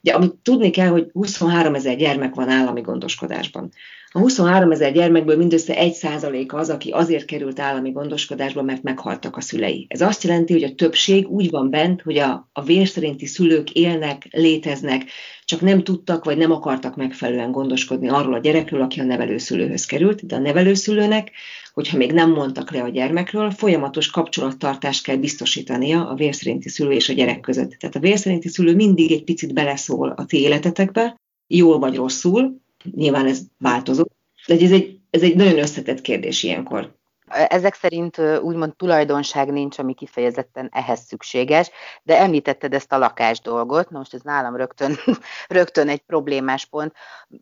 De 0.00 0.12
amit 0.12 0.34
tudni 0.42 0.70
kell, 0.70 0.88
hogy 0.88 1.08
23 1.12 1.74
ezer 1.74 1.96
gyermek 1.96 2.34
van 2.34 2.48
állami 2.48 2.80
gondoskodásban. 2.80 3.72
A 4.18 4.20
23 4.20 4.70
ezer 4.70 4.92
gyermekből 4.92 5.36
mindössze 5.36 5.76
1 5.76 5.92
százaléka 5.92 6.56
az, 6.56 6.70
aki 6.70 6.90
azért 6.90 7.24
került 7.24 7.58
állami 7.58 7.90
gondoskodásba, 7.90 8.62
mert 8.62 8.82
meghaltak 8.82 9.36
a 9.36 9.40
szülei. 9.40 9.86
Ez 9.88 10.00
azt 10.00 10.22
jelenti, 10.22 10.52
hogy 10.52 10.62
a 10.62 10.74
többség 10.74 11.28
úgy 11.28 11.50
van 11.50 11.70
bent, 11.70 12.02
hogy 12.02 12.18
a, 12.18 12.50
a 12.52 12.62
vér 12.62 12.88
szülők 13.24 13.70
élnek, 13.70 14.28
léteznek, 14.30 15.04
csak 15.44 15.60
nem 15.60 15.84
tudtak 15.84 16.24
vagy 16.24 16.36
nem 16.36 16.50
akartak 16.50 16.96
megfelelően 16.96 17.50
gondoskodni 17.50 18.08
arról 18.08 18.34
a 18.34 18.38
gyerekről, 18.38 18.82
aki 18.82 19.00
a 19.00 19.04
nevelőszülőhöz 19.04 19.84
került, 19.84 20.26
de 20.26 20.34
a 20.34 20.38
nevelőszülőnek, 20.38 21.30
hogyha 21.72 21.96
még 21.96 22.12
nem 22.12 22.30
mondtak 22.30 22.70
le 22.70 22.82
a 22.82 22.88
gyermekről, 22.88 23.50
folyamatos 23.50 24.10
kapcsolattartást 24.10 25.04
kell 25.04 25.16
biztosítania 25.16 26.08
a 26.08 26.14
vérszerinti 26.14 26.68
szülő 26.68 26.90
és 26.90 27.08
a 27.08 27.12
gyerek 27.12 27.40
között. 27.40 27.70
Tehát 27.70 27.96
a 27.96 28.00
vérszerinti 28.00 28.48
szülő 28.48 28.74
mindig 28.74 29.12
egy 29.12 29.24
picit 29.24 29.54
beleszól 29.54 30.08
a 30.16 30.24
ti 30.24 30.40
életetekbe, 30.40 31.16
jól 31.46 31.78
vagy 31.78 31.96
rosszul, 31.96 32.66
nyilván 32.94 33.26
ez 33.26 33.40
változó, 33.58 34.04
de 34.46 34.54
ez 34.54 34.72
egy, 34.72 34.98
ez 35.10 35.22
egy 35.22 35.36
nagyon 35.36 35.58
összetett 35.58 36.00
kérdés 36.00 36.42
ilyenkor. 36.42 36.96
Ezek 37.28 37.74
szerint 37.74 38.18
úgymond 38.40 38.76
tulajdonság 38.76 39.52
nincs, 39.52 39.78
ami 39.78 39.94
kifejezetten 39.94 40.68
ehhez 40.72 41.00
szükséges, 41.00 41.70
de 42.02 42.18
említetted 42.18 42.74
ezt 42.74 42.92
a 42.92 42.98
lakás 42.98 43.40
dolgot, 43.40 43.90
na 43.90 43.98
most 43.98 44.14
ez 44.14 44.20
nálam 44.20 44.56
rögtön, 44.56 44.96
rögtön 45.48 45.88
egy 45.88 45.98
problémás 45.98 46.64
pont. 46.64 46.92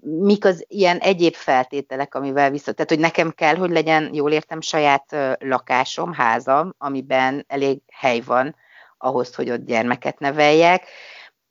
Mik 0.01 0.45
az 0.45 0.65
ilyen 0.69 0.99
egyéb 0.99 1.35
feltételek, 1.35 2.15
amivel 2.15 2.51
vissza, 2.51 2.73
tehát 2.73 2.91
hogy 2.91 3.01
nekem 3.01 3.31
kell, 3.31 3.57
hogy 3.57 3.71
legyen, 3.71 4.11
jól 4.15 4.33
értem, 4.33 4.61
saját 4.61 5.17
lakásom, 5.39 6.13
házam, 6.13 6.75
amiben 6.79 7.45
elég 7.49 7.81
hely 7.93 8.21
van 8.21 8.57
ahhoz, 8.99 9.35
hogy 9.35 9.51
ott 9.51 9.65
gyermeket 9.65 10.19
neveljek, 10.19 10.89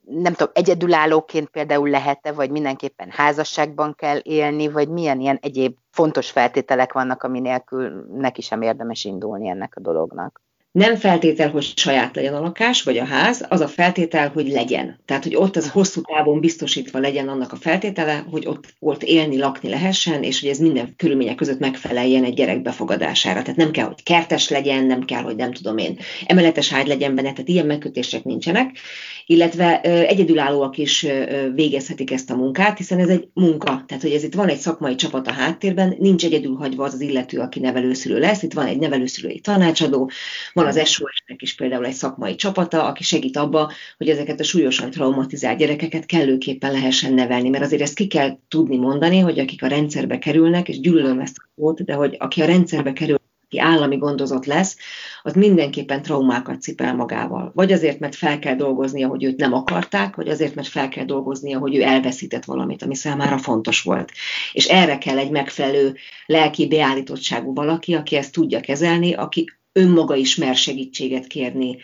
nem 0.06 0.34
tudom, 0.34 0.53
egyedülállóként 0.53 1.49
például 1.49 1.89
lehet-e, 1.89 2.32
vagy 2.32 2.51
mindenképpen 2.51 3.10
házasságban 3.12 3.95
kell 3.95 4.20
élni, 4.24 4.68
vagy 4.68 4.89
milyen 4.89 5.20
ilyen 5.20 5.39
egyéb 5.41 5.78
fontos 5.91 6.32
feltételek 6.32 6.93
vannak, 6.93 7.24
ami 7.24 7.39
nélkül 7.39 8.06
neki 8.12 8.41
sem 8.41 8.62
érdemes 8.62 9.03
indulni 9.03 9.47
ennek 9.47 9.76
a 9.76 9.80
dolognak. 9.80 10.45
Nem 10.76 10.95
feltétel, 10.95 11.49
hogy 11.49 11.71
saját 11.76 12.15
legyen 12.15 12.34
a 12.34 12.39
lakás, 12.39 12.84
vagy 12.84 12.97
a 12.97 13.05
ház, 13.05 13.45
az 13.49 13.59
a 13.61 13.67
feltétel, 13.67 14.30
hogy 14.30 14.47
legyen. 14.47 14.99
Tehát, 15.05 15.23
hogy 15.23 15.36
ott 15.36 15.55
az 15.55 15.69
hosszú 15.69 16.01
távon 16.01 16.39
biztosítva 16.39 16.99
legyen 16.99 17.28
annak 17.28 17.51
a 17.51 17.55
feltétele, 17.55 18.26
hogy 18.32 18.47
ott, 18.47 18.73
ott 18.80 19.03
élni, 19.03 19.38
lakni 19.38 19.69
lehessen, 19.69 20.23
és 20.23 20.39
hogy 20.39 20.49
ez 20.49 20.57
minden 20.57 20.93
körülmények 20.97 21.36
között 21.36 21.59
megfeleljen 21.59 22.23
egy 22.23 22.34
gyerek 22.34 22.61
befogadására. 22.61 23.41
Tehát 23.41 23.55
nem 23.55 23.71
kell, 23.71 23.86
hogy 23.86 24.03
kertes 24.03 24.49
legyen, 24.49 24.86
nem 24.86 25.03
kell, 25.03 25.21
hogy 25.21 25.36
nem 25.36 25.51
tudom 25.51 25.78
én, 25.78 25.97
emeletes 26.26 26.73
ágy 26.73 26.88
legyen 26.88 27.15
benne, 27.15 27.32
tehát 27.32 27.49
ilyen 27.49 27.65
megkötések 27.65 28.23
nincsenek, 28.23 28.78
illetve 29.26 29.82
egyedülállóak 29.82 30.78
is 30.78 31.05
végezhetik 31.53 32.11
ezt 32.11 32.32
a 32.32 32.36
munkát, 32.36 32.78
hiszen 32.78 32.99
ez 32.99 33.09
egy 33.09 33.28
munka, 33.34 33.84
tehát 33.88 34.03
hogy 34.03 34.11
ez 34.11 34.23
itt 34.23 34.34
van 34.34 34.47
egy 34.47 34.57
szakmai 34.57 34.95
csapat 34.95 35.28
a 35.28 35.32
háttérben, 35.32 35.95
nincs 35.99 36.26
egyedül 36.26 36.55
hagyva 36.55 36.84
az 36.84 36.93
az 36.93 37.01
illető, 37.01 37.39
aki 37.39 37.59
nevelőszülő 37.59 38.19
lesz, 38.19 38.43
itt 38.43 38.53
van 38.53 38.65
egy 38.65 38.80
nevelőszülői 38.80 39.39
tanácsadó, 39.39 40.11
van 40.74 40.82
az 40.82 40.89
SOS-nek 40.89 41.41
is 41.41 41.55
például 41.55 41.86
egy 41.86 41.93
szakmai 41.93 42.36
csapata, 42.36 42.88
aki 42.88 43.03
segít 43.03 43.38
abba, 43.38 43.72
hogy 43.97 44.09
ezeket 44.09 44.39
a 44.39 44.43
súlyosan 44.43 44.89
traumatizált 44.89 45.57
gyerekeket 45.57 46.05
kellőképpen 46.05 46.72
lehessen 46.72 47.13
nevelni, 47.13 47.49
mert 47.49 47.63
azért 47.63 47.82
ezt 47.82 47.95
ki 47.95 48.07
kell 48.07 48.38
tudni 48.47 48.78
mondani, 48.78 49.20
hogy 49.20 49.39
akik 49.39 49.63
a 49.63 49.68
rendszerbe 49.68 50.18
kerülnek, 50.18 50.70
és 50.70 50.80
gyűlölöm 50.80 51.20
ezt 51.20 51.38
a 51.38 51.49
szót, 51.55 51.84
de 51.84 51.93
hogy 51.93 52.16
aki 52.20 52.41
a 52.41 52.45
rendszerbe 52.45 52.93
kerül, 52.93 53.18
aki 53.45 53.59
állami 53.59 53.97
gondozott 53.97 54.45
lesz, 54.45 54.78
az 55.22 55.34
mindenképpen 55.34 56.01
traumákat 56.01 56.61
cipel 56.61 56.95
magával. 56.95 57.51
Vagy 57.55 57.72
azért, 57.72 57.99
mert 57.99 58.16
fel 58.16 58.39
kell 58.39 58.55
dolgoznia, 58.55 59.07
hogy 59.07 59.24
őt 59.24 59.38
nem 59.38 59.53
akarták, 59.53 60.16
vagy 60.16 60.30
azért, 60.30 60.55
mert 60.55 60.68
fel 60.68 60.89
kell 60.89 61.05
dolgoznia, 61.05 61.59
hogy 61.59 61.76
ő 61.76 61.82
elveszített 61.82 62.45
valamit, 62.45 62.84
ami 62.84 62.95
számára 62.95 63.38
fontos 63.38 63.82
volt. 63.82 64.11
És 64.53 64.66
erre 64.66 64.97
kell 64.97 65.18
egy 65.18 65.32
megfelelő 65.32 65.95
lelki 66.26 66.68
beállítottságú 66.68 67.53
valaki, 67.53 67.93
aki 67.93 68.16
ezt 68.16 68.32
tudja 68.32 68.59
kezelni, 68.59 69.13
aki 69.13 69.45
önmaga 69.78 70.15
is 70.15 70.36
mer 70.36 70.55
segítséget 70.55 71.28
kérni 71.28 71.78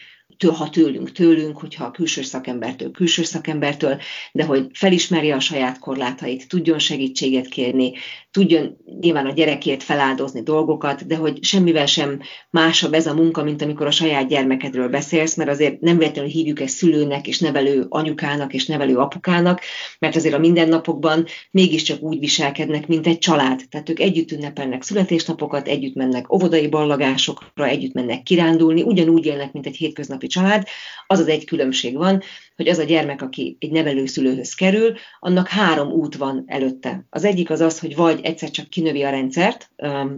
ha 0.50 0.70
tőlünk, 0.70 1.12
tőlünk, 1.12 1.58
hogyha 1.58 1.86
a 1.86 1.92
külső 1.92 2.22
szakembertől, 2.22 2.92
külső 2.92 3.24
szakembertől, 3.24 4.00
de 4.32 4.46
hogy 4.46 4.68
felismerje 4.74 5.36
a 5.36 5.40
saját 5.40 5.80
korlátait, 5.80 6.48
tudjon 6.48 6.80
segítséget 6.80 7.48
kérni, 7.48 7.94
tudjon 8.32 8.78
nyilván 9.00 9.26
a 9.26 9.32
gyerekért 9.32 9.84
feláldozni 9.84 10.42
dolgokat, 10.42 11.08
de 11.08 11.16
hogy 11.16 11.44
semmivel 11.44 11.86
sem 11.86 12.20
másabb 12.50 12.94
ez 12.94 13.08
a 13.08 13.14
munka, 13.14 13.44
mint 13.44 13.62
amikor 13.62 13.88
a 13.88 13.92
saját 13.92 14.28
gyermekedről 14.28 14.90
beszélsz, 14.90 15.36
mert 15.36 15.50
azért 15.50 15.80
nem 15.80 15.98
véletlenül 15.98 16.32
hívjuk 16.32 16.60
ezt 16.60 16.76
szülőnek, 16.76 17.28
és 17.28 17.40
nevelő 17.40 17.86
anyukának, 17.90 18.54
és 18.54 18.66
nevelő 18.66 18.98
apukának, 18.98 19.62
mert 20.00 20.16
azért 20.16 20.36
a 20.36 20.40
mindennapokban 20.40 21.26
mégiscsak 21.52 22.02
úgy 22.02 22.20
viselkednek, 22.20 22.88
mint 22.88 23.08
egy 23.08 23.18
család. 23.18 23.62
Tehát 23.70 23.90
ők 23.90 24.00
együtt 24.00 24.32
ünnepelnek 24.32 24.84
születésnapokat, 24.84 25.68
együtt 25.68 25.96
mennek 25.96 26.34
óvodai 26.34 26.68
ballagásokra, 26.68 27.66
együtt 27.66 27.94
mennek 27.94 28.24
kirándulni, 28.24 28.82
ugyanúgy 28.82 29.26
élnek, 29.26 29.52
mint 29.52 29.66
egy 29.66 29.76
hétköznapi 29.76 30.28
család, 30.28 30.68
az 31.08 31.20
az 31.20 31.28
egy 31.28 31.46
különbség 31.46 31.98
van, 31.98 32.22
hogy 32.56 32.68
az 32.68 32.78
a 32.78 32.84
gyermek, 32.84 33.22
aki 33.22 33.58
egy 33.60 33.72
nevelőszülőhöz 33.72 34.54
kerül, 34.54 34.94
annak 35.20 35.48
három 35.48 35.92
út 35.92 36.16
van 36.16 36.44
előtte. 36.48 37.06
Az 37.10 37.24
egyik 37.24 37.50
az 37.50 37.60
az, 37.60 37.80
hogy 37.80 37.96
vagy 37.96 38.20
egyszer 38.24 38.52
csak 38.52 38.70
kinövi 38.70 39.04
a 39.04 39.10
rendszert, 39.10 39.70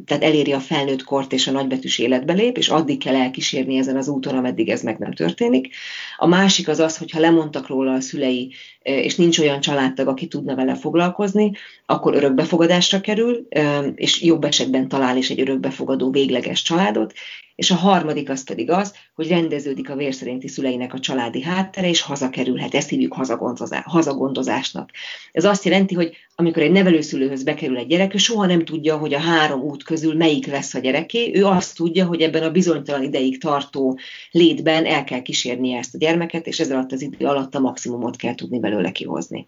tehát 0.05 0.23
eléri 0.23 0.51
a 0.51 0.59
felnőtt 0.59 1.03
kort 1.03 1.33
és 1.33 1.47
a 1.47 1.51
nagybetűs 1.51 1.99
életbe 1.99 2.33
lép, 2.33 2.57
és 2.57 2.69
addig 2.69 3.03
kell 3.03 3.15
elkísérni 3.15 3.77
ezen 3.77 3.97
az 3.97 4.07
úton, 4.07 4.37
ameddig 4.37 4.69
ez 4.69 4.81
meg 4.81 4.97
nem 4.97 5.13
történik. 5.13 5.73
A 6.17 6.27
másik 6.27 6.67
az 6.67 6.79
az, 6.79 6.97
hogy 6.97 7.11
ha 7.11 7.19
lemondtak 7.19 7.67
róla 7.67 7.93
a 7.93 8.01
szülei, 8.01 8.53
és 8.81 9.15
nincs 9.15 9.39
olyan 9.39 9.59
családtag, 9.59 10.07
aki 10.07 10.27
tudna 10.27 10.55
vele 10.55 10.75
foglalkozni, 10.75 11.51
akkor 11.85 12.15
örökbefogadásra 12.15 13.01
kerül, 13.01 13.47
és 13.95 14.21
jobb 14.21 14.43
esetben 14.43 14.87
talál 14.87 15.17
is 15.17 15.29
egy 15.29 15.41
örökbefogadó 15.41 16.11
végleges 16.11 16.61
családot, 16.61 17.13
és 17.55 17.71
a 17.71 17.75
harmadik 17.75 18.29
az 18.29 18.43
pedig 18.43 18.71
az, 18.71 18.93
hogy 19.15 19.27
rendeződik 19.27 19.89
a 19.89 19.95
vérszerinti 19.95 20.47
szüleinek 20.47 20.93
a 20.93 20.99
családi 20.99 21.41
háttere, 21.41 21.89
és 21.89 22.01
hazakerülhet. 22.01 22.73
Ezt 22.73 22.89
hívjuk 22.89 23.15
hazagondozásnak. 23.83 24.89
Ez 25.31 25.45
azt 25.45 25.65
jelenti, 25.65 25.95
hogy 25.95 26.15
amikor 26.35 26.63
egy 26.63 26.71
nevelőszülőhöz 26.71 27.43
bekerül 27.43 27.77
egy 27.77 27.87
gyerek, 27.87 28.13
ő 28.13 28.17
soha 28.17 28.45
nem 28.45 28.65
tudja, 28.65 28.97
hogy 28.97 29.13
a 29.13 29.19
három 29.19 29.61
út 29.61 29.83
közül 29.83 30.15
melyik 30.15 30.45
lesz 30.45 30.73
a 30.73 30.79
gyereké, 30.79 31.31
ő 31.35 31.45
azt 31.45 31.75
tudja, 31.75 32.05
hogy 32.05 32.21
ebben 32.21 32.43
a 32.43 32.51
bizonytalan 32.51 33.03
ideig 33.03 33.41
tartó 33.41 33.99
létben 34.31 34.85
el 34.85 35.03
kell 35.03 35.21
kísérnie 35.21 35.77
ezt 35.77 35.95
a 35.95 35.97
gyermeket, 35.97 36.47
és 36.47 36.59
ez 36.59 36.71
alatt 36.71 36.91
az 36.91 37.01
idő 37.01 37.25
alatt 37.25 37.55
a 37.55 37.59
maximumot 37.59 38.15
kell 38.15 38.35
tudni 38.35 38.59
belőle 38.59 38.91
kihozni. 38.91 39.47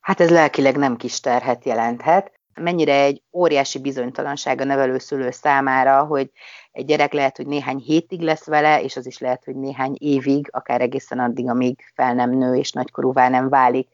Hát 0.00 0.20
ez 0.20 0.30
lelkileg 0.30 0.76
nem 0.76 0.96
kis 0.96 1.20
terhet 1.20 1.64
jelenthet. 1.64 2.32
Mennyire 2.60 3.02
egy 3.02 3.22
óriási 3.32 3.78
bizonytalanság 3.78 4.60
a 4.60 4.64
nevelőszülő 4.64 5.30
számára, 5.30 6.04
hogy 6.04 6.30
egy 6.76 6.84
gyerek 6.84 7.12
lehet, 7.12 7.36
hogy 7.36 7.46
néhány 7.46 7.78
hétig 7.78 8.20
lesz 8.20 8.44
vele, 8.44 8.82
és 8.82 8.96
az 8.96 9.06
is 9.06 9.18
lehet, 9.18 9.44
hogy 9.44 9.56
néhány 9.56 9.96
évig, 9.98 10.48
akár 10.52 10.80
egészen 10.80 11.18
addig, 11.18 11.48
amíg 11.48 11.80
fel 11.94 12.14
nem 12.14 12.30
nő 12.30 12.54
és 12.54 12.72
nagykorúvá 12.72 13.28
nem 13.28 13.48
válik. 13.48 13.88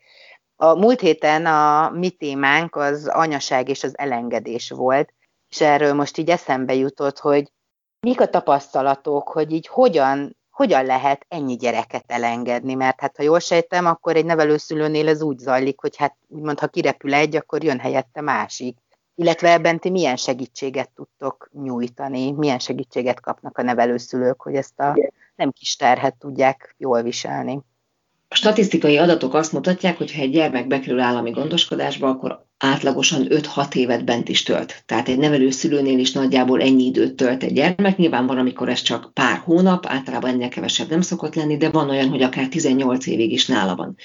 A 0.56 0.74
múlt 0.74 1.00
héten 1.00 1.46
a 1.46 1.90
mi 1.90 2.10
témánk 2.10 2.76
az 2.76 3.06
anyaság 3.06 3.68
és 3.68 3.84
az 3.84 3.98
elengedés 3.98 4.70
volt, 4.70 5.12
és 5.48 5.60
erről 5.60 5.92
most 5.92 6.18
így 6.18 6.30
eszembe 6.30 6.74
jutott, 6.74 7.18
hogy 7.18 7.52
mik 8.00 8.20
a 8.20 8.28
tapasztalatok, 8.28 9.28
hogy 9.28 9.52
így 9.52 9.66
hogyan, 9.66 10.36
hogyan 10.50 10.84
lehet 10.84 11.26
ennyi 11.28 11.56
gyereket 11.56 12.04
elengedni, 12.06 12.74
mert 12.74 13.00
hát 13.00 13.16
ha 13.16 13.22
jól 13.22 13.38
sejtem, 13.38 13.86
akkor 13.86 14.16
egy 14.16 14.24
nevelőszülőnél 14.24 15.08
ez 15.08 15.22
úgy 15.22 15.38
zajlik, 15.38 15.80
hogy 15.80 15.96
hát 15.96 16.16
úgymond 16.28 16.58
ha 16.58 16.66
kirepül 16.66 17.14
egy, 17.14 17.36
akkor 17.36 17.64
jön 17.64 17.78
helyette 17.78 18.20
másik 18.20 18.76
illetve 19.22 19.52
ebben 19.52 19.78
ti 19.78 19.90
milyen 19.90 20.16
segítséget 20.16 20.90
tudtok 20.94 21.50
nyújtani, 21.52 22.32
milyen 22.32 22.58
segítséget 22.58 23.20
kapnak 23.20 23.58
a 23.58 23.62
nevelőszülők, 23.62 24.42
hogy 24.42 24.54
ezt 24.54 24.80
a 24.80 24.96
nem 25.34 25.50
kis 25.50 25.76
terhet 25.76 26.14
tudják 26.18 26.74
jól 26.78 27.02
viselni. 27.02 27.60
A 28.28 28.34
statisztikai 28.34 28.98
adatok 28.98 29.34
azt 29.34 29.52
mutatják, 29.52 29.96
hogy 29.96 30.14
ha 30.14 30.20
egy 30.20 30.30
gyermek 30.30 30.66
bekerül 30.66 31.00
állami 31.00 31.30
gondoskodásba, 31.30 32.08
akkor 32.08 32.46
átlagosan 32.64 33.26
5-6 33.28 33.74
évet 33.74 34.04
bent 34.04 34.28
is 34.28 34.42
tölt. 34.42 34.82
Tehát 34.86 35.08
egy 35.08 35.18
nevelő 35.18 35.50
szülőnél 35.50 35.98
is 35.98 36.12
nagyjából 36.12 36.60
ennyi 36.60 36.84
időt 36.84 37.14
tölt 37.14 37.42
egy 37.42 37.52
gyermek. 37.52 37.96
Nyilván 37.96 38.26
van, 38.26 38.38
amikor 38.38 38.68
ez 38.68 38.82
csak 38.82 39.10
pár 39.14 39.38
hónap, 39.44 39.86
általában 39.86 40.30
ennél 40.30 40.48
kevesebb 40.48 40.90
nem 40.90 41.00
szokott 41.00 41.34
lenni, 41.34 41.56
de 41.56 41.70
van 41.70 41.90
olyan, 41.90 42.08
hogy 42.08 42.22
akár 42.22 42.48
18 42.48 43.06
évig 43.06 43.32
is 43.32 43.46
nála 43.46 43.76
van. 43.76 43.96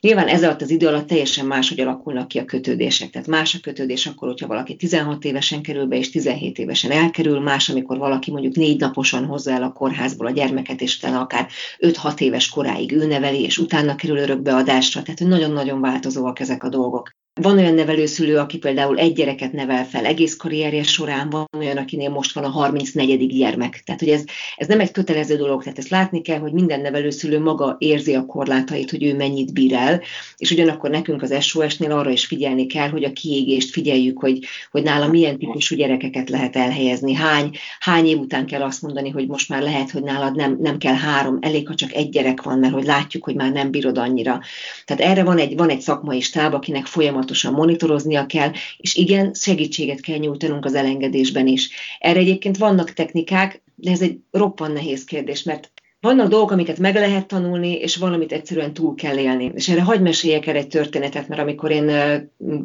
Nyilván 0.00 0.28
ez 0.28 0.42
alatt 0.42 0.62
az 0.62 0.70
idő 0.70 0.86
alatt 0.86 1.06
teljesen 1.06 1.46
máshogy 1.46 1.80
alakulnak 1.80 2.28
ki 2.28 2.38
a 2.38 2.44
kötődések. 2.44 3.10
Tehát 3.10 3.28
más 3.28 3.54
a 3.54 3.58
kötődés 3.62 4.06
akkor, 4.06 4.28
hogyha 4.28 4.46
valaki 4.46 4.76
16 4.76 5.24
évesen 5.24 5.62
kerül 5.62 5.86
be, 5.86 5.96
és 5.96 6.10
17 6.10 6.58
évesen 6.58 6.90
elkerül, 6.90 7.40
más, 7.40 7.68
amikor 7.68 7.98
valaki 7.98 8.30
mondjuk 8.30 8.54
négy 8.54 8.80
naposan 8.80 9.24
hozza 9.24 9.50
el 9.50 9.62
a 9.62 9.72
kórházból 9.72 10.26
a 10.26 10.30
gyermeket, 10.30 10.80
és 10.80 10.96
utána 10.96 11.20
akár 11.20 11.48
5-6 11.78 12.20
éves 12.20 12.48
koráig 12.48 12.92
ő 12.92 13.06
neveli, 13.06 13.42
és 13.42 13.58
utána 13.58 13.94
kerül 13.94 14.16
örökbeadásra. 14.16 15.02
Tehát 15.02 15.20
nagyon-nagyon 15.20 15.80
változóak 15.80 16.40
ezek 16.40 16.64
a 16.64 16.68
dolgok. 16.68 17.10
Van 17.40 17.58
olyan 17.58 17.74
nevelőszülő, 17.74 18.38
aki 18.38 18.58
például 18.58 18.98
egy 18.98 19.12
gyereket 19.12 19.52
nevel 19.52 19.84
fel 19.86 20.04
egész 20.04 20.36
karrierje 20.36 20.82
során, 20.82 21.30
van 21.30 21.46
olyan, 21.58 21.76
akinél 21.76 22.10
most 22.10 22.34
van 22.34 22.44
a 22.44 22.48
34. 22.48 23.26
gyermek. 23.26 23.82
Tehát, 23.84 24.00
hogy 24.00 24.10
ez, 24.10 24.24
ez 24.56 24.66
nem 24.66 24.80
egy 24.80 24.90
kötelező 24.90 25.36
dolog, 25.36 25.62
tehát 25.62 25.78
ezt 25.78 25.88
látni 25.88 26.22
kell, 26.22 26.38
hogy 26.38 26.52
minden 26.52 26.80
nevelőszülő 26.80 27.40
maga 27.40 27.76
érzi 27.78 28.14
a 28.14 28.26
korlátait, 28.26 28.90
hogy 28.90 29.04
ő 29.04 29.16
mennyit 29.16 29.52
bír 29.52 29.72
el, 29.72 30.00
és 30.36 30.50
ugyanakkor 30.50 30.90
nekünk 30.90 31.22
az 31.22 31.44
SOS-nél 31.44 31.90
arra 31.92 32.10
is 32.10 32.26
figyelni 32.26 32.66
kell, 32.66 32.88
hogy 32.88 33.04
a 33.04 33.12
kiégést 33.12 33.70
figyeljük, 33.70 34.18
hogy, 34.18 34.44
hogy 34.70 34.82
nála 34.82 35.08
milyen 35.08 35.38
típusú 35.38 35.76
gyerekeket 35.76 36.30
lehet 36.30 36.56
elhelyezni, 36.56 37.14
hány, 37.14 37.50
hány 37.78 38.06
év 38.06 38.18
után 38.18 38.46
kell 38.46 38.62
azt 38.62 38.82
mondani, 38.82 39.10
hogy 39.10 39.26
most 39.26 39.48
már 39.48 39.62
lehet, 39.62 39.90
hogy 39.90 40.02
nálad 40.02 40.36
nem, 40.36 40.58
nem 40.60 40.78
kell 40.78 40.94
három, 40.94 41.38
elég, 41.40 41.68
ha 41.68 41.74
csak 41.74 41.92
egy 41.92 42.08
gyerek 42.08 42.42
van, 42.42 42.58
mert 42.58 42.72
hogy 42.72 42.84
látjuk, 42.84 43.24
hogy 43.24 43.34
már 43.34 43.52
nem 43.52 43.70
bírod 43.70 43.98
annyira. 43.98 44.40
Tehát 44.84 45.02
erre 45.02 45.24
van 45.24 45.38
egy, 45.38 45.56
van 45.56 45.68
egy 45.68 45.80
szakmai 45.80 46.20
stáb, 46.20 46.54
akinek 46.54 46.86
folyamat 46.86 47.22
folyamatosan 47.24 47.52
monitoroznia 47.52 48.26
kell, 48.26 48.50
és 48.76 48.94
igen, 48.94 49.34
segítséget 49.34 50.00
kell 50.00 50.18
nyújtanunk 50.18 50.64
az 50.64 50.74
elengedésben 50.74 51.46
is. 51.46 51.70
Erre 51.98 52.18
egyébként 52.18 52.56
vannak 52.56 52.92
technikák, 52.92 53.62
de 53.74 53.90
ez 53.90 54.02
egy 54.02 54.18
roppan 54.30 54.72
nehéz 54.72 55.04
kérdés, 55.04 55.42
mert 55.42 55.70
vannak 56.00 56.28
dolgok, 56.28 56.50
amiket 56.50 56.78
meg 56.78 56.94
lehet 56.94 57.26
tanulni, 57.26 57.72
és 57.72 57.96
valamit 57.96 58.32
egyszerűen 58.32 58.72
túl 58.72 58.94
kell 58.94 59.18
élni. 59.18 59.52
És 59.54 59.68
erre 59.68 59.82
hagyj 59.82 60.02
meséljek 60.02 60.46
el 60.46 60.56
egy 60.56 60.68
történetet, 60.68 61.28
mert 61.28 61.40
amikor 61.40 61.70
én 61.70 61.90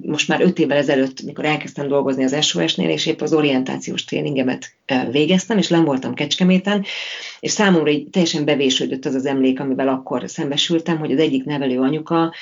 most 0.01 0.28
már 0.28 0.41
öt 0.41 0.60
évvel 0.60 0.78
ezelőtt, 0.78 1.22
mikor 1.22 1.45
elkezdtem 1.45 1.88
dolgozni 1.88 2.24
az 2.24 2.45
SOS-nél, 2.45 2.89
és 2.89 3.05
épp 3.05 3.22
az 3.22 3.34
orientációs 3.34 4.03
tréningemet 4.03 4.74
végeztem, 5.12 5.57
és 5.57 5.68
nem 5.68 5.84
voltam 5.84 6.14
Kecskeméten, 6.14 6.86
és 7.40 7.52
számomra 7.52 7.90
így 7.90 8.10
teljesen 8.10 8.46
bevésődött 8.46 9.06
az 9.06 9.16
az 9.16 9.26
emlék, 9.26 9.60
amivel 9.60 9.88
akkor 9.88 10.24
szembesültem, 10.26 10.98
hogy 10.98 11.12
az 11.12 11.20
egyik 11.20 11.44
nevelő 11.44 11.80
anyuka 11.80 12.34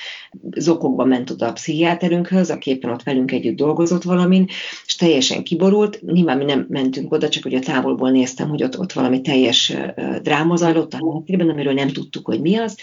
zokogba 0.56 1.06
ment 1.06 1.30
oda 1.30 1.48
a 1.48 1.52
pszichiáterünkhöz, 1.52 2.50
aki 2.50 2.72
éppen 2.72 2.92
ott 2.92 3.04
velünk 3.04 3.32
együtt 3.32 3.56
dolgozott 3.56 4.04
valamin, 4.04 4.48
és 4.86 4.96
teljesen 4.96 5.44
kiborult. 5.44 6.02
Nyilván 6.02 6.38
mi 6.38 6.44
nem 6.44 6.66
mentünk 6.70 7.14
oda, 7.14 7.30
csak 7.30 7.44
hogy 7.44 7.56
a 7.56 7.60
távolból 7.60 8.12
néztem, 8.12 8.50
hogy 8.50 8.64
ott, 8.64 8.80
ott 8.80 8.92
valami 8.92 9.22
teljes 9.22 9.74
dráma 10.22 10.56
zajlott 10.56 10.94
a 10.94 11.14
háttérben, 11.14 11.50
amiről 11.50 11.74
nem 11.74 11.88
tudtuk, 11.88 12.26
hogy 12.26 12.42
mi 12.42 12.56
az. 12.56 12.78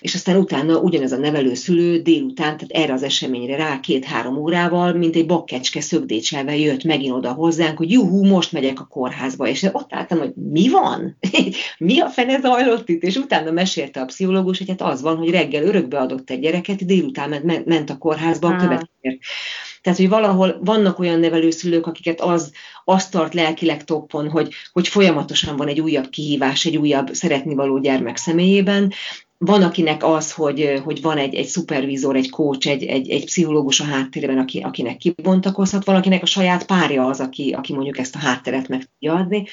És 0.00 0.14
aztán 0.14 0.36
utána 0.36 0.78
ugyanez 0.78 1.12
a 1.12 1.16
nevelő 1.16 1.54
szülő 1.54 2.02
délután, 2.02 2.56
tehát 2.56 2.84
erre 2.84 2.92
az 2.92 3.02
eseményre 3.02 3.56
rá 3.56 3.80
két-három 3.80 4.36
órával, 4.36 4.92
mint 4.92 5.16
egy 5.16 5.26
bakkecske 5.26 5.80
szögdécselve 5.80 6.56
jött 6.56 6.84
megint 6.84 7.14
oda 7.14 7.32
hozzánk, 7.32 7.78
hogy 7.78 7.90
juhú, 7.90 8.24
most 8.24 8.52
megyek 8.52 8.80
a 8.80 8.86
kórházba. 8.86 9.48
És 9.48 9.62
ott 9.72 9.94
álltam, 9.94 10.18
hogy 10.18 10.32
mi 10.34 10.68
van? 10.68 11.16
Mi 11.78 12.00
a 12.00 12.08
fene 12.08 12.40
zajlott 12.40 12.88
itt? 12.88 13.02
És 13.02 13.16
utána 13.16 13.50
mesélte 13.50 14.00
a 14.00 14.04
pszichológus, 14.04 14.58
hogy 14.58 14.68
hát 14.68 14.82
az 14.82 15.02
van, 15.02 15.16
hogy 15.16 15.30
reggel 15.30 15.62
örökbe 15.62 15.98
adott 15.98 16.30
egy 16.30 16.40
gyereket, 16.40 16.86
délután 16.86 17.40
ment, 17.44 17.66
ment 17.66 17.90
a 17.90 17.98
kórházba 17.98 18.48
a 18.48 18.56
következő. 18.56 19.18
Tehát, 19.82 19.98
hogy 19.98 20.08
valahol 20.08 20.60
vannak 20.64 20.98
olyan 20.98 21.20
nevelőszülők, 21.20 21.86
akiket 21.86 22.20
az, 22.20 22.52
azt 22.84 23.10
tart 23.10 23.34
lelkileg 23.34 23.84
toppon, 23.84 24.30
hogy, 24.30 24.52
hogy 24.72 24.88
folyamatosan 24.88 25.56
van 25.56 25.68
egy 25.68 25.80
újabb 25.80 26.08
kihívás, 26.08 26.64
egy 26.64 26.76
újabb 26.76 27.14
szeretnivaló 27.14 27.78
gyermek 27.78 28.16
személyében, 28.16 28.92
van, 29.38 29.62
akinek 29.62 30.04
az, 30.04 30.32
hogy, 30.32 30.80
hogy 30.84 31.02
van 31.02 31.18
egy, 31.18 31.34
egy 31.34 31.46
szupervízor, 31.46 32.16
egy 32.16 32.30
coach, 32.30 32.68
egy, 32.68 32.84
egy, 32.84 33.10
egy 33.10 33.24
pszichológus 33.24 33.80
a 33.80 33.84
háttérben, 33.84 34.38
aki, 34.38 34.60
akinek 34.60 34.96
kibontakozhat, 34.96 35.84
valakinek 35.84 36.22
a 36.22 36.26
saját 36.26 36.66
párja 36.66 37.06
az, 37.06 37.20
aki, 37.20 37.52
aki 37.52 37.72
mondjuk 37.72 37.98
ezt 37.98 38.14
a 38.14 38.18
hátteret 38.18 38.68
meg 38.68 38.88
tudja 38.92 39.14
adni 39.14 39.46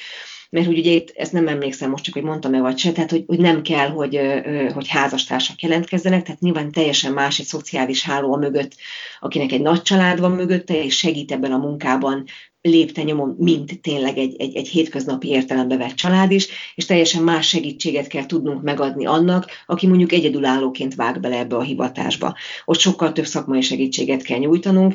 mert 0.50 0.66
hogy 0.66 0.78
ugye 0.78 0.90
itt, 0.90 1.12
ezt 1.16 1.32
nem 1.32 1.48
emlékszem 1.48 1.90
most 1.90 2.04
csak, 2.04 2.14
hogy 2.14 2.22
mondtam-e 2.22 2.60
vagy 2.60 2.78
se, 2.78 2.92
tehát 2.92 3.10
hogy, 3.10 3.24
hogy 3.26 3.38
nem 3.38 3.62
kell, 3.62 3.88
hogy, 3.88 4.20
hogy 4.72 4.88
házastársak 4.88 5.62
jelentkezzenek, 5.62 6.22
tehát 6.22 6.40
nyilván 6.40 6.72
teljesen 6.72 7.12
más 7.12 7.38
egy 7.38 7.46
szociális 7.46 8.02
háló 8.02 8.32
a 8.32 8.36
mögött, 8.36 8.76
akinek 9.20 9.52
egy 9.52 9.62
nagy 9.62 9.82
család 9.82 10.20
van 10.20 10.32
mögötte, 10.32 10.84
és 10.84 10.96
segít 10.96 11.32
ebben 11.32 11.52
a 11.52 11.58
munkában, 11.58 12.24
lépte 12.68 13.02
nyomon, 13.02 13.36
mint 13.38 13.80
tényleg 13.80 14.18
egy, 14.18 14.34
egy, 14.38 14.56
egy 14.56 14.68
hétköznapi 14.68 15.28
értelembe 15.28 15.76
vett 15.76 15.94
család 15.94 16.30
is, 16.30 16.48
és 16.74 16.84
teljesen 16.84 17.22
más 17.22 17.48
segítséget 17.48 18.06
kell 18.06 18.26
tudnunk 18.26 18.62
megadni 18.62 19.06
annak, 19.06 19.46
aki 19.66 19.86
mondjuk 19.86 20.12
egyedülállóként 20.12 20.94
vág 20.94 21.20
bele 21.20 21.38
ebbe 21.38 21.56
a 21.56 21.62
hivatásba. 21.62 22.36
Ott 22.64 22.78
sokkal 22.78 23.12
több 23.12 23.26
szakmai 23.26 23.60
segítséget 23.60 24.22
kell 24.22 24.38
nyújtanunk, 24.38 24.94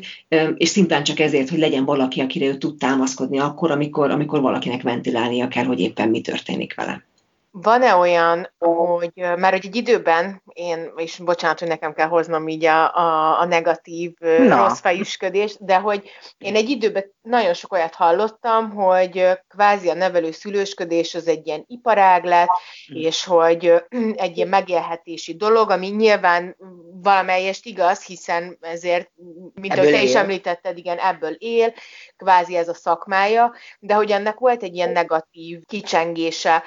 és 0.55 0.69
szintán 0.69 1.03
csak 1.03 1.19
ezért, 1.19 1.49
hogy 1.49 1.59
legyen 1.59 1.85
valaki, 1.85 2.21
akire 2.21 2.45
ő 2.45 2.57
tud 2.57 2.77
támaszkodni 2.77 3.39
akkor, 3.39 3.71
amikor, 3.71 4.11
amikor 4.11 4.41
valakinek 4.41 4.81
ventilálnia 4.81 5.47
kell, 5.47 5.65
hogy 5.65 5.79
éppen 5.79 6.09
mi 6.09 6.21
történik 6.21 6.75
vele. 6.75 7.08
Van-e 7.51 7.95
olyan, 7.95 8.53
hogy, 8.57 9.11
hogy 9.41 9.53
egy 9.53 9.75
időben, 9.75 10.41
én, 10.53 10.91
és 10.95 11.17
bocsánat, 11.17 11.59
hogy 11.59 11.67
nekem 11.67 11.93
kell 11.93 12.07
hoznom 12.07 12.47
így 12.47 12.65
a, 12.65 12.95
a, 12.95 13.39
a 13.39 13.45
negatív, 13.45 14.13
Na. 14.19 14.57
rossz 14.57 14.79
fejüsködést, 14.79 15.65
de 15.65 15.77
hogy 15.77 16.09
én 16.37 16.55
egy 16.55 16.69
időben 16.69 17.13
nagyon 17.21 17.53
sok 17.53 17.73
olyat 17.73 17.95
hallottam, 17.95 18.71
hogy 18.71 19.27
kvázi 19.47 19.89
a 19.89 19.93
nevelő 19.93 20.31
szülősködés 20.31 21.15
az 21.15 21.27
egy 21.27 21.47
ilyen 21.47 21.63
iparág 21.67 22.23
lett, 22.23 22.49
hm. 22.87 22.95
és 22.95 23.23
hogy 23.23 23.73
egy 24.15 24.37
ilyen 24.37 24.47
megélhetési 24.47 25.35
dolog, 25.35 25.69
ami 25.69 25.87
nyilván 25.87 26.55
valamelyest 27.01 27.65
igaz, 27.65 28.05
hiszen 28.05 28.57
ezért, 28.61 29.11
mint 29.53 29.73
ebből 29.73 29.83
ahogy 29.83 29.93
te 29.93 30.01
él. 30.01 30.07
is 30.07 30.15
említetted, 30.15 30.77
igen, 30.77 30.97
ebből 30.97 31.35
él, 31.37 31.73
kvázi 32.17 32.55
ez 32.55 32.69
a 32.69 32.73
szakmája, 32.73 33.53
de 33.79 33.93
hogy 33.93 34.11
ennek 34.11 34.37
volt 34.37 34.63
egy 34.63 34.75
ilyen 34.75 34.91
negatív 34.91 35.59
kicsengése, 35.65 36.63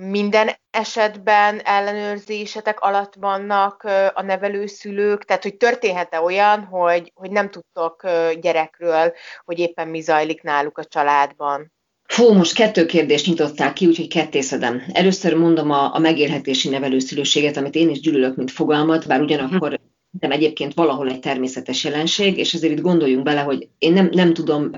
minden 0.00 0.50
esetben 0.70 1.60
ellenőrzésetek 1.64 2.80
alatt 2.80 3.14
vannak 3.14 3.82
a 4.14 4.22
nevelőszülők, 4.22 5.24
tehát 5.24 5.42
hogy 5.42 5.56
történhet-e 5.56 6.20
olyan, 6.20 6.64
hogy, 6.64 7.12
hogy 7.14 7.30
nem 7.30 7.50
tudtok 7.50 8.02
gyerekről, 8.40 9.12
hogy 9.44 9.58
éppen 9.58 9.88
mi 9.88 10.00
zajlik 10.00 10.42
náluk 10.42 10.78
a 10.78 10.84
családban? 10.84 11.72
Fú, 12.04 12.32
most 12.32 12.54
kettő 12.54 12.86
kérdést 12.86 13.26
nyitották 13.26 13.72
ki, 13.72 13.86
úgyhogy 13.86 14.08
kettészedem. 14.08 14.82
Először 14.92 15.34
mondom 15.34 15.70
a, 15.70 15.94
a 15.94 15.98
megélhetési 15.98 16.68
nevelőszülőséget, 16.68 17.56
amit 17.56 17.74
én 17.74 17.88
is 17.88 18.00
gyűlölök, 18.00 18.36
mint 18.36 18.50
fogalmat, 18.50 19.06
bár 19.06 19.20
ugyanakkor 19.20 19.80
nem 20.20 20.30
egyébként 20.30 20.74
valahol 20.74 21.08
egy 21.08 21.20
természetes 21.20 21.84
jelenség, 21.84 22.38
és 22.38 22.54
azért 22.54 22.72
itt 22.72 22.80
gondoljunk 22.80 23.24
bele, 23.24 23.40
hogy 23.40 23.68
én 23.78 23.92
nem, 23.92 24.08
nem 24.12 24.34
tudom 24.34 24.70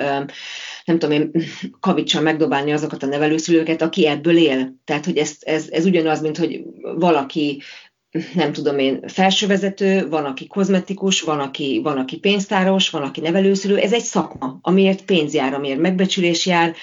nem 0.91 0.99
tudom 0.99 1.21
én, 1.21 1.45
kavicsal 1.81 2.23
megdobálni 2.23 2.73
azokat 2.73 3.03
a 3.03 3.07
nevelőszülőket, 3.07 3.83
aki 3.83 4.07
ebből 4.07 4.37
él. 4.37 4.75
Tehát, 4.85 5.05
hogy 5.05 5.17
ez, 5.17 5.37
ez, 5.41 5.69
ez 5.71 5.85
ugyanaz, 5.85 6.21
mint 6.21 6.39
hogy 6.39 6.63
valaki 6.81 7.63
nem 8.35 8.53
tudom 8.53 8.79
én, 8.79 9.01
felsővezető, 9.07 10.09
van, 10.09 10.25
aki 10.25 10.47
kozmetikus, 10.47 11.21
van 11.21 11.41
aki, 11.41 11.81
van, 11.83 11.99
aki 11.99 12.19
pénztáros, 12.19 12.91
van, 12.91 13.03
aki 13.03 13.21
nevelőszülő. 13.21 13.77
Ez 13.77 13.93
egy 13.93 14.03
szakma, 14.03 14.59
amiért 14.63 15.05
pénz 15.05 15.35
jár, 15.35 15.55
amiért 15.55 15.81
megbecsülés 15.81 16.47
jár, 16.47 16.75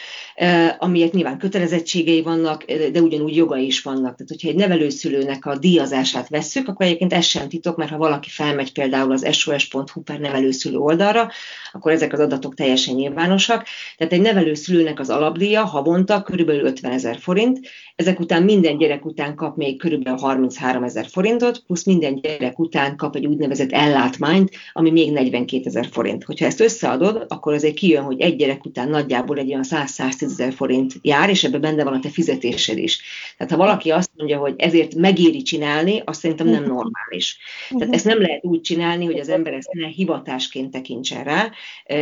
amiért 0.78 1.14
nyilván 1.14 1.38
kötelezettségei 1.38 2.22
vannak, 2.22 2.64
de 2.64 3.02
ugyanúgy 3.02 3.36
jogai 3.36 3.66
is 3.66 3.82
vannak. 3.82 4.02
Tehát, 4.02 4.28
hogyha 4.28 4.48
egy 4.48 4.56
nevelőszülőnek 4.56 5.46
a 5.46 5.58
díjazását 5.58 6.30
vesszük, 6.30 6.68
akkor 6.68 6.86
egyébként 6.86 7.14
ez 7.14 7.26
sem 7.26 7.50
titok, 7.50 7.78
mert 7.78 7.92
ha 7.92 7.98
valaki 7.98 8.30
felmegy 8.30 8.74
például 8.74 9.12
az 9.12 9.36
sos.hu 9.36 10.02
per 10.02 10.20
nevelőszülő 10.20 10.78
oldalra, 10.78 11.32
akkor 11.72 11.92
ezek 11.92 12.14
az 12.14 12.20
adatok 12.20 12.56
teljesen 12.56 12.96
nyilvánosak. 12.96 13.66
Tehát 13.98 14.14
egy 14.14 14.22
nevelőszülőnek 14.22 15.00
az 15.00 15.10
alapdíja 15.10 15.66
havonta 15.66 16.22
körülbelül 16.22 16.66
50 16.66 16.92
ezer 16.92 17.18
forint, 17.20 17.60
ezek 17.96 18.20
után 18.20 18.44
minden 18.44 18.78
gyerek 18.78 19.06
után 19.06 19.36
kap 19.36 19.56
még 19.56 19.78
körülbelül 19.78 20.20
33 20.20 20.84
ezer 20.84 21.06
forintot, 21.18 21.64
plusz 21.68 21.84
minden 21.84 22.16
gyerek 22.16 22.60
után 22.60 22.96
kap 22.96 23.16
egy 23.16 23.26
úgynevezett 23.26 23.72
ellátmányt, 23.72 24.52
ami 24.74 24.92
még 24.92 25.12
42 25.12 25.62
ezer 25.66 25.88
forint. 25.92 26.24
Hogyha 26.24 26.46
ezt 26.46 26.60
összeadod, 26.60 27.26
akkor 27.28 27.54
azért 27.54 27.74
kijön, 27.74 28.04
hogy 28.04 28.22
egy 28.22 28.36
gyerek 28.36 28.66
után 28.66 28.90
nagyjából 28.90 29.38
egy 29.38 29.48
olyan 29.48 29.64
100-110 29.70 30.22
ezer 30.22 30.54
forint 30.54 30.94
jár, 31.02 31.30
és 31.30 31.44
ebben 31.44 31.62
benne 31.62 31.84
van 31.84 31.94
a 31.94 32.00
te 32.00 32.10
fizetésed 32.10 32.78
is. 32.78 33.02
Tehát 33.38 33.52
ha 33.52 33.58
valaki 33.58 33.90
azt 33.90 34.10
mondja, 34.18 34.38
hogy 34.38 34.54
ezért 34.58 34.96
megéri 34.96 35.42
csinálni, 35.42 36.02
azt 36.06 36.20
szerintem 36.20 36.48
nem 36.48 36.64
normális. 36.64 37.38
Tehát 37.78 37.94
ezt 37.94 38.06
nem 38.06 38.22
lehet 38.22 38.46
úgy 38.46 38.62
csinálni, 38.62 39.06
hogy 39.06 39.20
az 39.20 39.30
ember 39.30 39.54
ezt 39.54 39.72
ne 39.72 39.88
hivatásként 39.88 40.72
tekintsen 40.72 41.24
rá, 41.24 41.52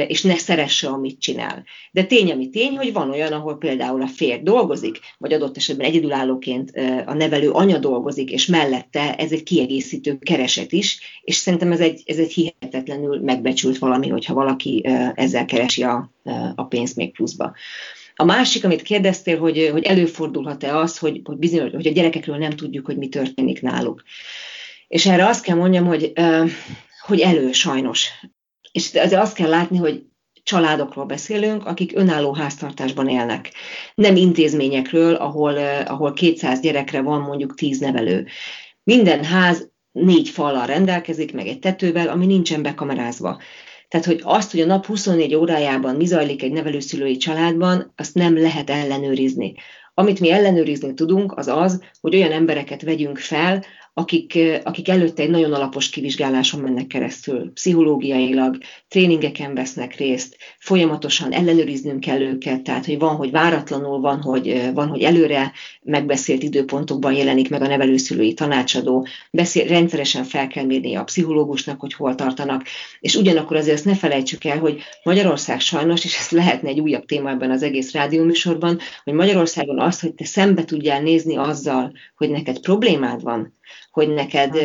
és 0.08 0.22
ne 0.22 0.36
szeresse, 0.36 0.88
amit 0.88 1.20
csinál. 1.20 1.64
De 1.92 2.04
tény, 2.04 2.32
ami 2.32 2.50
tény, 2.50 2.78
hogy 2.78 2.94
van 2.94 3.10
olyan, 3.10 3.34
ahol 3.34 3.58
például 3.58 4.02
a 4.02 4.08
férj 4.08 4.42
dolgozik, 4.42 5.00
vagy 5.18 5.34
adott 5.34 5.58
esetben 5.58 5.88
egyedülállóként 5.88 6.72
a 7.06 7.14
nevelő 7.14 7.50
anya 7.50 7.78
dolgozik, 7.78 8.32
és 8.32 8.46
mellette 8.46 9.05
ez 9.18 9.32
egy 9.32 9.44
kiegészítő 9.44 10.18
kereset 10.18 10.72
is, 10.72 11.00
és 11.22 11.36
szerintem 11.36 11.72
ez 11.72 11.80
egy, 11.80 12.04
ez 12.06 12.18
egy 12.18 12.34
hihetetlenül 12.34 13.20
megbecsült 13.22 13.78
valami, 13.78 14.08
hogyha 14.08 14.34
valaki 14.34 14.86
ezzel 15.16 15.46
keresi 15.46 15.84
a, 15.84 16.12
a 16.56 16.64
pénzt 16.64 16.96
még 16.96 17.14
pluszba. 17.14 17.54
A 18.16 18.24
másik, 18.24 18.64
amit 18.64 18.82
kérdeztél, 18.82 19.40
hogy, 19.40 19.70
hogy 19.72 19.84
előfordulhat-e 19.84 20.78
az, 20.78 20.98
hogy, 20.98 21.22
hogy, 21.24 21.38
bizony, 21.38 21.72
hogy 21.74 21.88
a 21.88 21.92
gyerekekről 21.92 22.38
nem 22.38 22.52
tudjuk, 22.52 22.86
hogy 22.86 22.98
mi 22.98 23.10
történik 23.10 23.62
náluk. 23.62 24.04
És 24.88 25.06
erre 25.06 25.28
azt 25.28 25.44
kell 25.44 25.56
mondjam, 25.56 25.86
hogy, 25.86 26.12
hogy 27.06 27.20
elő 27.20 27.52
sajnos. 27.52 28.10
És 28.72 28.94
azért 28.94 29.22
azt 29.22 29.36
kell 29.36 29.50
látni, 29.50 29.78
hogy 29.78 30.04
családokról 30.46 31.06
beszélünk, 31.06 31.66
akik 31.66 31.92
önálló 31.96 32.34
háztartásban 32.34 33.08
élnek. 33.08 33.52
Nem 33.96 34.16
intézményekről, 34.16 35.16
ahol, 35.16 35.58
ahol 35.86 36.14
200 36.14 36.60
gyerekre 36.60 37.02
van 37.02 37.22
mondjuk 37.22 37.56
10 37.56 37.80
nevelő. 37.80 38.28
Minden 38.86 39.24
ház 39.24 39.72
négy 39.92 40.30
fallal 40.30 40.66
rendelkezik, 40.66 41.34
meg 41.34 41.48
egy 41.48 41.60
tetővel, 41.60 42.08
ami 42.08 42.26
nincsen 42.26 42.62
bekamerázva. 42.62 43.42
Tehát, 43.88 44.06
hogy 44.06 44.20
azt, 44.24 44.52
hogy 44.52 44.60
a 44.60 44.66
nap 44.66 44.86
24 44.86 45.36
órájában 45.36 45.96
mi 45.96 46.06
zajlik 46.06 46.44
egy 46.44 46.52
nevelőszülői 46.52 47.18
családban, 47.18 47.94
azt 47.96 48.14
nem 48.14 48.38
lehet 48.38 48.70
ellenőrizni. 48.70 49.54
Amit 49.94 50.20
mi 50.20 50.32
ellenőrizni 50.32 50.94
tudunk, 50.94 51.38
az 51.38 51.48
az, 51.48 51.84
hogy 52.02 52.16
olyan 52.16 52.32
embereket 52.32 52.82
vegyünk 52.82 53.18
fel, 53.18 53.64
akik, 53.94 54.40
akik 54.64 54.90
előtte 54.90 55.24
egy 55.24 55.30
nagyon 55.30 55.54
alapos 55.54 55.90
kivizsgáláson 55.90 56.60
mennek 56.60 56.88
keresztül, 56.88 57.52
pszichológiailag, 57.54 58.58
tréningeken 58.88 59.54
vesznek 59.54 59.96
részt, 59.96 60.38
folyamatosan 60.66 61.32
ellenőriznünk 61.32 62.00
kell 62.00 62.22
őket, 62.22 62.62
tehát 62.62 62.86
hogy 62.86 63.00
van, 63.00 63.16
hogy 63.16 63.32
váratlanul, 63.32 64.00
van, 64.00 64.22
hogy, 64.22 64.72
van, 64.74 64.88
hogy 64.88 65.02
előre 65.02 65.52
megbeszélt 65.82 66.44
időpontokban 66.44 67.14
jelenik 67.14 67.50
meg 67.50 67.62
a 67.62 67.68
nevelőszülői 67.68 68.34
tanácsadó, 68.34 69.08
beszél, 69.32 69.68
rendszeresen 69.68 70.24
fel 70.24 70.48
kell 70.48 70.64
mérni 70.64 70.96
a 70.96 71.04
pszichológusnak, 71.04 71.80
hogy 71.80 71.94
hol 71.94 72.16
tartanak, 72.16 72.64
és 73.00 73.16
ugyanakkor 73.16 73.58
azért 73.58 73.76
azt 73.76 73.86
ne 73.86 73.96
felejtsük 73.96 74.44
el, 74.44 74.60
hogy 74.60 74.82
Magyarország 75.04 75.60
sajnos, 75.60 76.06
és 76.06 76.18
ez 76.20 76.30
lehetne 76.30 76.70
egy 76.70 76.80
újabb 76.80 77.06
téma 77.06 77.30
ebben 77.30 77.52
az 77.52 77.64
egész 77.64 77.92
rádióműsorban, 77.92 78.80
hogy 79.04 79.14
Magyarországon 79.14 79.80
az, 79.80 80.00
hogy 80.00 80.14
te 80.14 80.26
szembe 80.26 80.66
tudjál 80.66 81.02
nézni 81.02 81.38
azzal, 81.38 81.92
hogy 82.16 82.30
neked 82.30 82.60
problémád 82.60 83.22
van, 83.22 83.54
hogy 83.96 84.10
neked, 84.10 84.58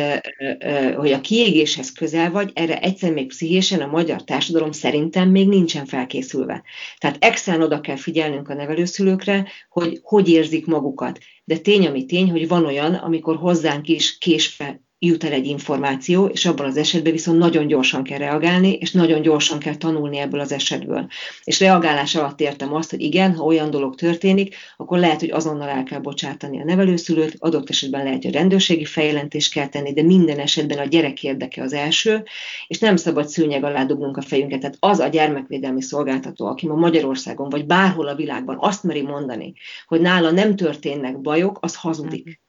hogy 0.95 1.11
a 1.11 1.21
kiégéshez 1.21 1.91
közel 1.91 2.31
vagy, 2.31 2.51
erre 2.53 2.79
egyszer 2.79 3.13
még 3.13 3.27
pszichésen 3.27 3.81
a 3.81 3.87
magyar 3.87 4.23
társadalom 4.23 4.71
szerintem 4.71 5.29
még 5.29 5.47
nincsen 5.47 5.85
felkészülve. 5.85 6.63
Tehát 6.97 7.17
extrán 7.19 7.61
oda 7.61 7.81
kell 7.81 7.95
figyelnünk 7.95 8.49
a 8.49 8.53
nevelőszülőkre, 8.53 9.47
hogy 9.69 9.99
hogy 10.01 10.29
érzik 10.29 10.65
magukat. 10.65 11.19
De 11.43 11.57
tény, 11.57 11.87
ami 11.87 12.05
tény, 12.05 12.31
hogy 12.31 12.47
van 12.47 12.65
olyan, 12.65 12.93
amikor 12.93 13.35
hozzánk 13.35 13.87
is 13.87 14.17
késve 14.17 14.81
jut 15.05 15.23
el 15.23 15.31
egy 15.31 15.45
információ, 15.45 16.25
és 16.25 16.45
abban 16.45 16.65
az 16.65 16.77
esetben 16.77 17.11
viszont 17.11 17.37
nagyon 17.37 17.67
gyorsan 17.67 18.03
kell 18.03 18.17
reagálni, 18.17 18.73
és 18.73 18.91
nagyon 18.91 19.21
gyorsan 19.21 19.59
kell 19.59 19.75
tanulni 19.75 20.17
ebből 20.17 20.39
az 20.39 20.51
esetből. 20.51 21.07
És 21.43 21.59
reagálás 21.59 22.15
alatt 22.15 22.39
értem 22.39 22.73
azt, 22.73 22.89
hogy 22.89 23.01
igen, 23.01 23.35
ha 23.35 23.43
olyan 23.43 23.69
dolog 23.69 23.95
történik, 23.95 24.55
akkor 24.77 24.99
lehet, 24.99 25.19
hogy 25.19 25.29
azonnal 25.29 25.67
el 25.67 25.83
kell 25.83 25.99
bocsátani 25.99 26.61
a 26.61 26.63
nevelőszülőt, 26.63 27.35
adott 27.39 27.69
esetben 27.69 28.03
lehet, 28.03 28.23
hogy 28.23 28.33
rendőrségi 28.33 28.85
fejjelentést 28.85 29.53
kell 29.53 29.67
tenni, 29.67 29.93
de 29.93 30.03
minden 30.03 30.39
esetben 30.39 30.77
a 30.77 30.85
gyerek 30.85 31.23
érdeke 31.23 31.61
az 31.61 31.73
első, 31.73 32.23
és 32.67 32.79
nem 32.79 32.95
szabad 32.95 33.27
szőnyeg 33.27 33.63
alá 33.63 33.83
dugnunk 33.83 34.17
a 34.17 34.21
fejünket. 34.21 34.59
Tehát 34.59 34.77
az 34.79 34.99
a 34.99 35.07
gyermekvédelmi 35.07 35.81
szolgáltató, 35.81 36.45
aki 36.45 36.67
ma 36.67 36.75
Magyarországon, 36.75 37.49
vagy 37.49 37.65
bárhol 37.65 38.07
a 38.07 38.15
világban 38.15 38.57
azt 38.59 38.83
meri 38.83 39.01
mondani, 39.01 39.53
hogy 39.87 40.01
nála 40.01 40.31
nem 40.31 40.55
történnek 40.55 41.21
bajok, 41.21 41.57
az 41.61 41.75
hazudik 41.75 42.41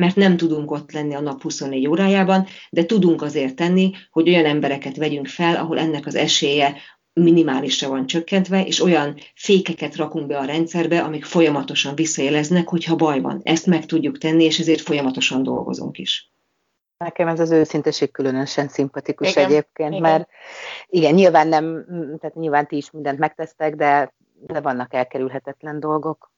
mert 0.00 0.16
nem 0.16 0.36
tudunk 0.36 0.70
ott 0.70 0.92
lenni 0.92 1.14
a 1.14 1.20
nap 1.20 1.42
24 1.42 1.86
órájában, 1.86 2.46
de 2.70 2.84
tudunk 2.84 3.22
azért 3.22 3.54
tenni, 3.54 3.92
hogy 4.10 4.28
olyan 4.28 4.44
embereket 4.44 4.96
vegyünk 4.96 5.26
fel, 5.26 5.56
ahol 5.56 5.78
ennek 5.78 6.06
az 6.06 6.14
esélye 6.14 6.76
minimálisra 7.12 7.88
van 7.88 8.06
csökkentve, 8.06 8.64
és 8.64 8.82
olyan 8.82 9.16
fékeket 9.34 9.96
rakunk 9.96 10.26
be 10.26 10.38
a 10.38 10.44
rendszerbe, 10.44 11.00
amik 11.00 11.24
folyamatosan 11.24 11.94
visszajeleznek, 11.94 12.68
hogyha 12.68 12.96
baj 12.96 13.20
van. 13.20 13.40
Ezt 13.42 13.66
meg 13.66 13.86
tudjuk 13.86 14.18
tenni, 14.18 14.44
és 14.44 14.58
ezért 14.58 14.80
folyamatosan 14.80 15.42
dolgozunk 15.42 15.98
is. 15.98 16.32
Nekem 16.96 17.28
ez 17.28 17.40
az 17.40 17.50
őszinteség 17.50 18.10
különösen 18.10 18.68
szimpatikus 18.68 19.30
igen, 19.30 19.44
egyébként, 19.44 19.90
igen. 19.90 20.02
mert 20.02 20.28
igen, 20.86 21.14
nyilván 21.14 21.48
nem, 21.48 21.84
tehát 22.20 22.36
nyilván 22.36 22.66
ti 22.66 22.76
is 22.76 22.90
mindent 22.90 23.18
megtesztek, 23.18 23.74
de, 23.74 24.14
de 24.46 24.60
vannak 24.60 24.94
elkerülhetetlen 24.94 25.80
dolgok. 25.80 26.29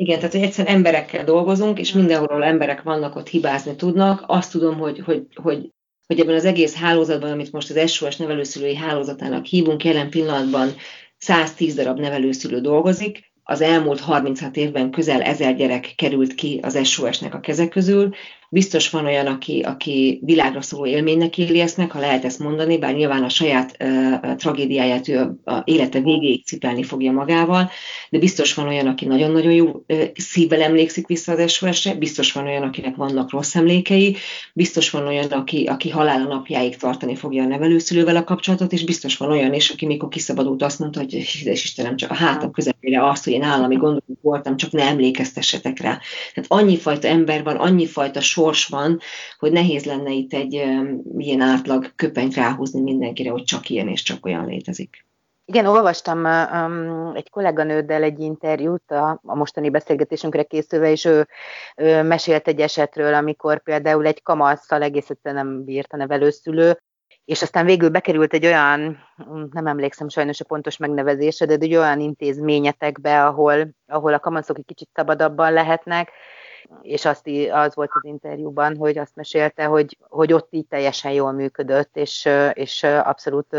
Igen, 0.00 0.16
tehát 0.18 0.32
hogy 0.32 0.42
egyszerűen 0.42 0.74
emberekkel 0.74 1.24
dolgozunk, 1.24 1.78
és 1.78 1.92
mindenhol 1.92 2.44
emberek 2.44 2.82
vannak, 2.82 3.16
ott 3.16 3.28
hibázni 3.28 3.76
tudnak. 3.76 4.24
Azt 4.26 4.50
tudom, 4.50 4.78
hogy, 4.78 4.98
hogy, 4.98 5.26
hogy, 5.34 5.70
hogy 6.06 6.20
ebben 6.20 6.34
az 6.34 6.44
egész 6.44 6.74
hálózatban, 6.74 7.30
amit 7.30 7.52
most 7.52 7.70
az 7.70 7.90
SOS 7.90 8.16
nevelőszülői 8.16 8.74
hálózatának 8.74 9.44
hívunk, 9.44 9.84
jelen 9.84 10.10
pillanatban 10.10 10.68
110 11.16 11.74
darab 11.74 11.98
nevelőszülő 11.98 12.60
dolgozik, 12.60 13.32
az 13.42 13.60
elmúlt 13.60 14.00
36 14.00 14.56
évben 14.56 14.90
közel 14.90 15.22
ezer 15.22 15.56
gyerek 15.56 15.92
került 15.96 16.34
ki 16.34 16.60
az 16.62 16.88
SOS-nek 16.88 17.34
a 17.34 17.40
kezek 17.40 17.68
közül, 17.68 18.10
Biztos 18.52 18.90
van 18.90 19.06
olyan, 19.06 19.26
aki, 19.26 19.60
aki 19.60 20.20
világra 20.24 20.62
szóló 20.62 20.86
élménynek 20.86 21.38
éli 21.38 21.60
ezt 21.60 21.76
meg, 21.76 21.90
ha 21.90 21.98
lehet 22.00 22.24
ezt 22.24 22.38
mondani, 22.38 22.78
bár 22.78 22.94
nyilván 22.94 23.24
a 23.24 23.28
saját 23.28 23.76
uh, 23.80 24.34
tragédiáját 24.36 25.08
ő 25.08 25.40
a, 25.44 25.62
élete 25.64 26.00
végéig 26.00 26.44
cipelni 26.44 26.82
fogja 26.82 27.12
magával, 27.12 27.70
de 28.10 28.18
biztos 28.18 28.54
van 28.54 28.66
olyan, 28.66 28.86
aki 28.86 29.06
nagyon-nagyon 29.06 29.52
jó 29.52 29.66
uh, 29.66 30.02
szívvel 30.14 30.62
emlékszik 30.62 31.06
vissza 31.06 31.32
az 31.32 31.52
SOS-re, 31.52 31.94
biztos 31.94 32.32
van 32.32 32.46
olyan, 32.46 32.62
akinek 32.62 32.96
vannak 32.96 33.30
rossz 33.30 33.54
emlékei, 33.54 34.16
biztos 34.54 34.90
van 34.90 35.06
olyan, 35.06 35.26
aki, 35.26 35.64
aki 35.64 35.90
halála 35.90 36.24
napjáig 36.24 36.76
tartani 36.76 37.14
fogja 37.14 37.42
a 37.42 37.46
nevelőszülővel 37.46 38.16
a 38.16 38.24
kapcsolatot, 38.24 38.72
és 38.72 38.84
biztos 38.84 39.16
van 39.16 39.30
olyan 39.30 39.54
is, 39.54 39.70
aki 39.70 39.86
mikor 39.86 40.08
kiszabadult 40.08 40.62
azt 40.62 40.78
mondta, 40.78 41.00
hogy 41.00 41.12
hízes 41.12 41.64
Istenem, 41.64 41.96
csak 41.96 42.10
a 42.10 42.14
hátam 42.14 42.50
közepére 42.50 43.08
azt, 43.08 43.24
hogy 43.24 43.32
én 43.32 43.42
állami 43.42 43.74
gondolatok 43.74 44.18
voltam, 44.20 44.56
csak 44.56 44.72
ne 44.72 44.82
emlékeztessetek 44.82 45.80
rá. 45.80 46.00
Tehát 46.34 46.50
annyi 46.64 46.76
fajta 46.76 47.08
ember 47.08 47.42
van, 47.42 47.56
annyi 47.56 47.86
fajta 47.86 48.20
sors 48.40 48.66
van, 48.66 48.98
hogy 49.38 49.52
nehéz 49.52 49.84
lenne 49.84 50.10
itt 50.10 50.32
egy 50.32 50.52
ilyen 51.18 51.40
átlag 51.40 51.92
köpenyt 51.96 52.34
ráhúzni 52.34 52.80
mindenkire, 52.80 53.30
hogy 53.30 53.44
csak 53.44 53.68
ilyen 53.68 53.88
és 53.88 54.02
csak 54.02 54.26
olyan 54.26 54.46
létezik. 54.46 55.04
Igen, 55.44 55.66
olvastam 55.66 56.18
um, 56.24 57.12
egy 57.14 57.30
kolléganőddel 57.30 58.02
egy 58.02 58.20
interjút 58.20 58.90
a, 58.90 59.20
a 59.24 59.34
mostani 59.34 59.70
beszélgetésünkre 59.70 60.42
készülve, 60.42 60.90
és 60.90 61.04
ő, 61.04 61.28
ő 61.76 62.02
mesélt 62.02 62.48
egy 62.48 62.60
esetről, 62.60 63.14
amikor 63.14 63.62
például 63.62 64.06
egy 64.06 64.22
kamasszal 64.22 64.82
egész 64.82 65.10
egyszerűen 65.10 65.46
nem 65.46 65.64
bírt 65.64 65.92
nevelőszülő, 65.92 66.78
és 67.24 67.42
aztán 67.42 67.64
végül 67.64 67.88
bekerült 67.88 68.32
egy 68.32 68.46
olyan, 68.46 68.98
nem 69.50 69.66
emlékszem 69.66 70.08
sajnos 70.08 70.40
a 70.40 70.44
pontos 70.44 70.76
megnevezésre, 70.76 71.46
de 71.46 71.56
egy 71.60 71.76
olyan 71.76 72.00
intézményetekbe, 72.00 73.24
ahol, 73.24 73.68
ahol 73.86 74.14
a 74.14 74.18
kamaszok 74.18 74.58
egy 74.58 74.64
kicsit 74.64 74.88
szabadabban 74.92 75.52
lehetnek, 75.52 76.10
és 76.82 77.04
azt, 77.04 77.28
az 77.50 77.74
volt 77.74 77.90
az 77.92 78.04
interjúban, 78.04 78.76
hogy 78.76 78.98
azt 78.98 79.16
mesélte, 79.16 79.64
hogy, 79.64 79.98
hogy 80.08 80.32
ott 80.32 80.48
így 80.50 80.66
teljesen 80.66 81.12
jól 81.12 81.32
működött, 81.32 81.96
és, 81.96 82.28
és 82.52 82.82
abszolút, 82.82 83.56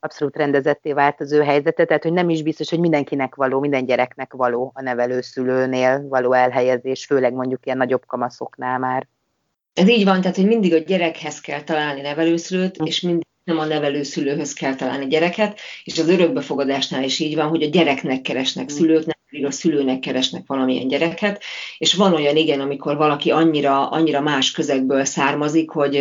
abszolút 0.00 0.36
rendezetté 0.36 0.92
vált 0.92 1.20
az 1.20 1.32
ő 1.32 1.42
helyzete, 1.42 1.84
tehát 1.84 2.02
hogy 2.02 2.12
nem 2.12 2.28
is 2.28 2.42
biztos, 2.42 2.70
hogy 2.70 2.80
mindenkinek 2.80 3.34
való, 3.34 3.60
minden 3.60 3.84
gyereknek 3.84 4.32
való 4.32 4.72
a 4.74 4.82
nevelőszülőnél 4.82 6.08
való 6.08 6.32
elhelyezés, 6.32 7.04
főleg 7.04 7.32
mondjuk 7.32 7.66
ilyen 7.66 7.78
nagyobb 7.78 8.06
kamaszoknál 8.06 8.78
már. 8.78 9.08
Ez 9.74 9.88
így 9.88 10.04
van, 10.04 10.20
tehát 10.20 10.36
hogy 10.36 10.46
mindig 10.46 10.74
a 10.74 10.78
gyerekhez 10.78 11.40
kell 11.40 11.62
találni 11.62 12.00
nevelőszülőt, 12.00 12.76
hm. 12.76 12.84
és 12.84 13.00
mindig 13.00 13.26
nem 13.44 13.58
a 13.58 13.64
nevelőszülőhöz 13.64 14.52
kell 14.52 14.74
találni 14.74 15.06
gyereket, 15.06 15.60
és 15.84 15.98
az 15.98 16.08
örökbefogadásnál 16.08 17.02
is 17.02 17.18
így 17.18 17.34
van, 17.34 17.48
hogy 17.48 17.62
a 17.62 17.68
gyereknek 17.68 18.20
keresnek 18.20 18.70
hm. 18.70 18.74
szülőt, 18.74 19.06
nem 19.06 19.18
pedig 19.30 19.46
a 19.46 19.50
szülőnek 19.50 19.98
keresnek 19.98 20.42
valamilyen 20.46 20.88
gyereket, 20.88 21.42
és 21.78 21.94
van 21.94 22.14
olyan 22.14 22.36
igen, 22.36 22.60
amikor 22.60 22.96
valaki 22.96 23.30
annyira, 23.30 23.88
annyira 23.88 24.20
más 24.20 24.50
közegből 24.50 25.04
származik, 25.04 25.70
hogy 25.70 25.92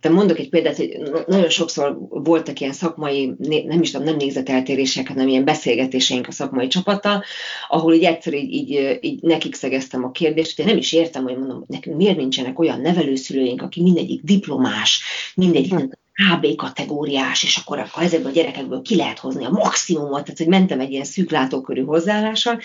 te 0.00 0.08
mondok 0.08 0.38
egy 0.38 0.48
példát, 0.48 0.76
hogy 0.76 0.98
nagyon 1.26 1.48
sokszor 1.48 1.96
voltak 2.08 2.60
ilyen 2.60 2.72
szakmai, 2.72 3.34
nem 3.66 3.82
is 3.82 3.90
tudom, 3.90 4.06
nem 4.06 4.16
nézeteltérések, 4.16 5.08
hanem 5.08 5.28
ilyen 5.28 5.44
beszélgetéseink 5.44 6.28
a 6.28 6.32
szakmai 6.32 6.66
csapattal, 6.66 7.22
ahol 7.68 7.94
így 7.94 8.04
egyszer 8.04 8.34
így, 8.34 8.52
így, 8.52 8.98
így 9.00 9.22
nekik 9.22 9.54
szegeztem 9.54 10.04
a 10.04 10.10
kérdést, 10.10 10.56
hogy 10.56 10.64
én 10.64 10.70
nem 10.70 10.80
is 10.80 10.92
értem, 10.92 11.22
hogy 11.22 11.36
mondom, 11.36 11.64
nekünk 11.66 11.96
miért 11.96 12.16
nincsenek 12.16 12.58
olyan 12.58 12.80
nevelőszülőink, 12.80 13.62
aki 13.62 13.82
mindegyik 13.82 14.22
diplomás, 14.22 15.02
mindegyiknek 15.34 15.98
KB. 16.16 16.54
kategóriás, 16.54 17.42
és 17.42 17.56
akkor, 17.56 17.78
akkor 17.78 18.02
ezekből 18.02 18.30
a 18.30 18.34
gyerekekből 18.34 18.82
ki 18.82 18.96
lehet 18.96 19.18
hozni 19.18 19.44
a 19.44 19.50
maximumot, 19.50 20.22
tehát 20.22 20.38
hogy 20.38 20.48
mentem 20.48 20.80
egy 20.80 20.90
ilyen 20.90 21.04
szűk 21.04 21.30
látókörű 21.30 21.84
hozzáállással, 21.84 22.60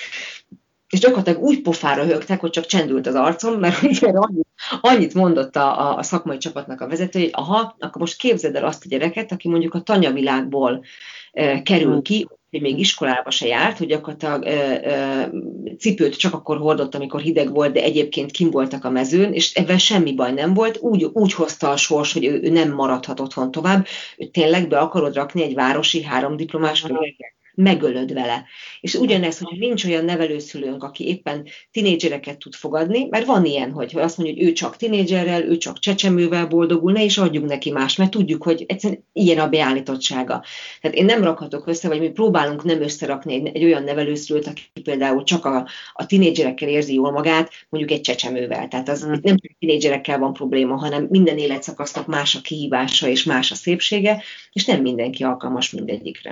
és 0.90 1.00
gyakorlatilag 1.00 1.42
úgy 1.42 1.62
pofára 1.62 2.06
högtek, 2.06 2.40
hogy 2.40 2.50
csak 2.50 2.66
csendült 2.66 3.08
az 3.08 3.16
arcom, 3.16 3.60
mert 3.60 3.82
annyit, 4.02 4.48
annyit 4.82 5.14
mondott 5.14 5.56
a, 5.56 5.98
a 5.98 6.04
szakmai 6.04 6.38
csapatnak 6.38 6.82
a 6.82 6.88
vezető, 6.88 7.20
hogy 7.20 7.30
aha, 7.34 7.76
akkor 7.80 8.02
most 8.02 8.18
képzeld 8.18 8.56
el 8.56 8.66
azt 8.66 8.86
a 8.86 8.90
gyereket, 8.90 9.32
aki 9.32 9.48
mondjuk 9.48 9.74
a 9.74 9.82
tanyavilágból 9.82 10.84
e, 11.32 11.62
kerül 11.62 12.02
ki, 12.02 12.28
hogy 12.52 12.62
még 12.62 12.80
iskolába 12.80 13.32
se 13.32 13.48
járt, 13.48 13.78
hogy 13.78 13.88
gyakorlatilag 13.88 14.44
ö, 14.44 14.76
ö, 14.84 15.24
cipőt 15.78 16.18
csak 16.18 16.34
akkor 16.34 16.58
hordott, 16.58 16.96
amikor 16.96 17.22
hideg 17.22 17.54
volt, 17.54 17.74
de 17.74 17.82
egyébként 17.82 18.32
kim 18.32 18.50
voltak 18.50 18.86
a 18.86 18.90
mezőn, 18.90 19.34
és 19.34 19.54
ebben 19.54 19.78
semmi 19.78 20.14
baj 20.14 20.32
nem 20.32 20.54
volt. 20.54 20.78
Úgy, 20.82 21.04
úgy 21.04 21.34
hozta 21.34 21.70
a 21.70 21.78
sors, 21.78 22.14
hogy 22.14 22.26
ő, 22.26 22.40
ő 22.44 22.50
nem 22.50 22.74
maradhat 22.74 23.20
otthon 23.20 23.52
tovább. 23.52 23.86
Ő 24.18 24.26
tényleg 24.26 24.68
be 24.68 24.80
akarod 24.80 25.16
rakni 25.16 25.44
egy 25.44 25.54
városi 25.54 26.04
három 26.04 26.36
diplomás 26.36 26.86
megölöd 27.56 28.14
vele. 28.14 28.46
És 28.82 28.94
ugyanez, 28.94 29.38
hogy 29.38 29.60
nincs 29.60 29.86
olyan 29.86 30.06
nevelőszülőnk, 30.06 30.84
aki 30.84 31.08
éppen 31.08 31.48
tinédzsereket 31.72 32.38
tud 32.38 32.54
fogadni, 32.54 33.08
mert 33.10 33.26
van 33.26 33.46
ilyen, 33.46 33.72
hogy 33.72 33.94
azt 33.96 34.18
mondja, 34.18 34.36
hogy 34.36 34.46
ő 34.46 34.52
csak 34.54 34.76
tinédzserrel, 34.76 35.44
ő 35.44 35.58
csak 35.58 35.80
csecsemővel 35.80 36.48
boldogul, 36.48 36.92
ne 36.92 37.04
is 37.04 37.18
adjunk 37.18 37.48
neki 37.48 37.72
más, 37.72 37.96
mert 37.96 38.12
tudjuk, 38.12 38.44
hogy 38.44 38.66
egyszerűen 38.68 39.06
ilyen 39.14 39.40
a 39.40 39.50
beállítottsága. 39.50 40.44
Tehát 40.82 40.98
én 40.98 41.06
nem 41.06 41.24
rakhatok 41.24 41.68
össze, 41.68 41.88
vagy 41.88 42.00
mi 42.00 42.10
próbálunk 42.10 42.64
nem 42.64 42.82
összerakni 42.82 43.34
egy, 43.34 43.56
egy 43.56 43.64
olyan 43.64 43.84
nevelőszülőt, 43.84 44.48
aki 44.48 44.62
például 44.84 45.24
csak 45.24 45.46
a, 45.46 45.68
a 45.94 46.06
tinédzserekkel 46.06 46.70
érzi 46.70 46.94
jól 46.94 47.12
magát, 47.12 47.52
mondjuk 47.70 47.98
egy 47.98 48.02
csecsemővel. 48.02 48.68
Tehát 48.68 48.90
az 48.90 49.04
hmm. 49.04 49.20
nem 49.22 49.38
csak 49.38 49.58
tinédzserekkel 49.60 50.20
van 50.20 50.34
probléma, 50.34 50.76
hanem 50.76 51.08
minden 51.10 51.38
életszakasznak 51.38 52.08
más 52.08 52.36
a 52.36 52.42
kihívása 52.42 53.08
és 53.08 53.24
más 53.24 53.52
a 53.52 53.56
szépsége, 53.56 54.24
és 54.54 54.66
nem 54.66 54.82
mindenki 54.82 55.24
alkalmas 55.24 55.72
mindegyikre. 55.72 56.32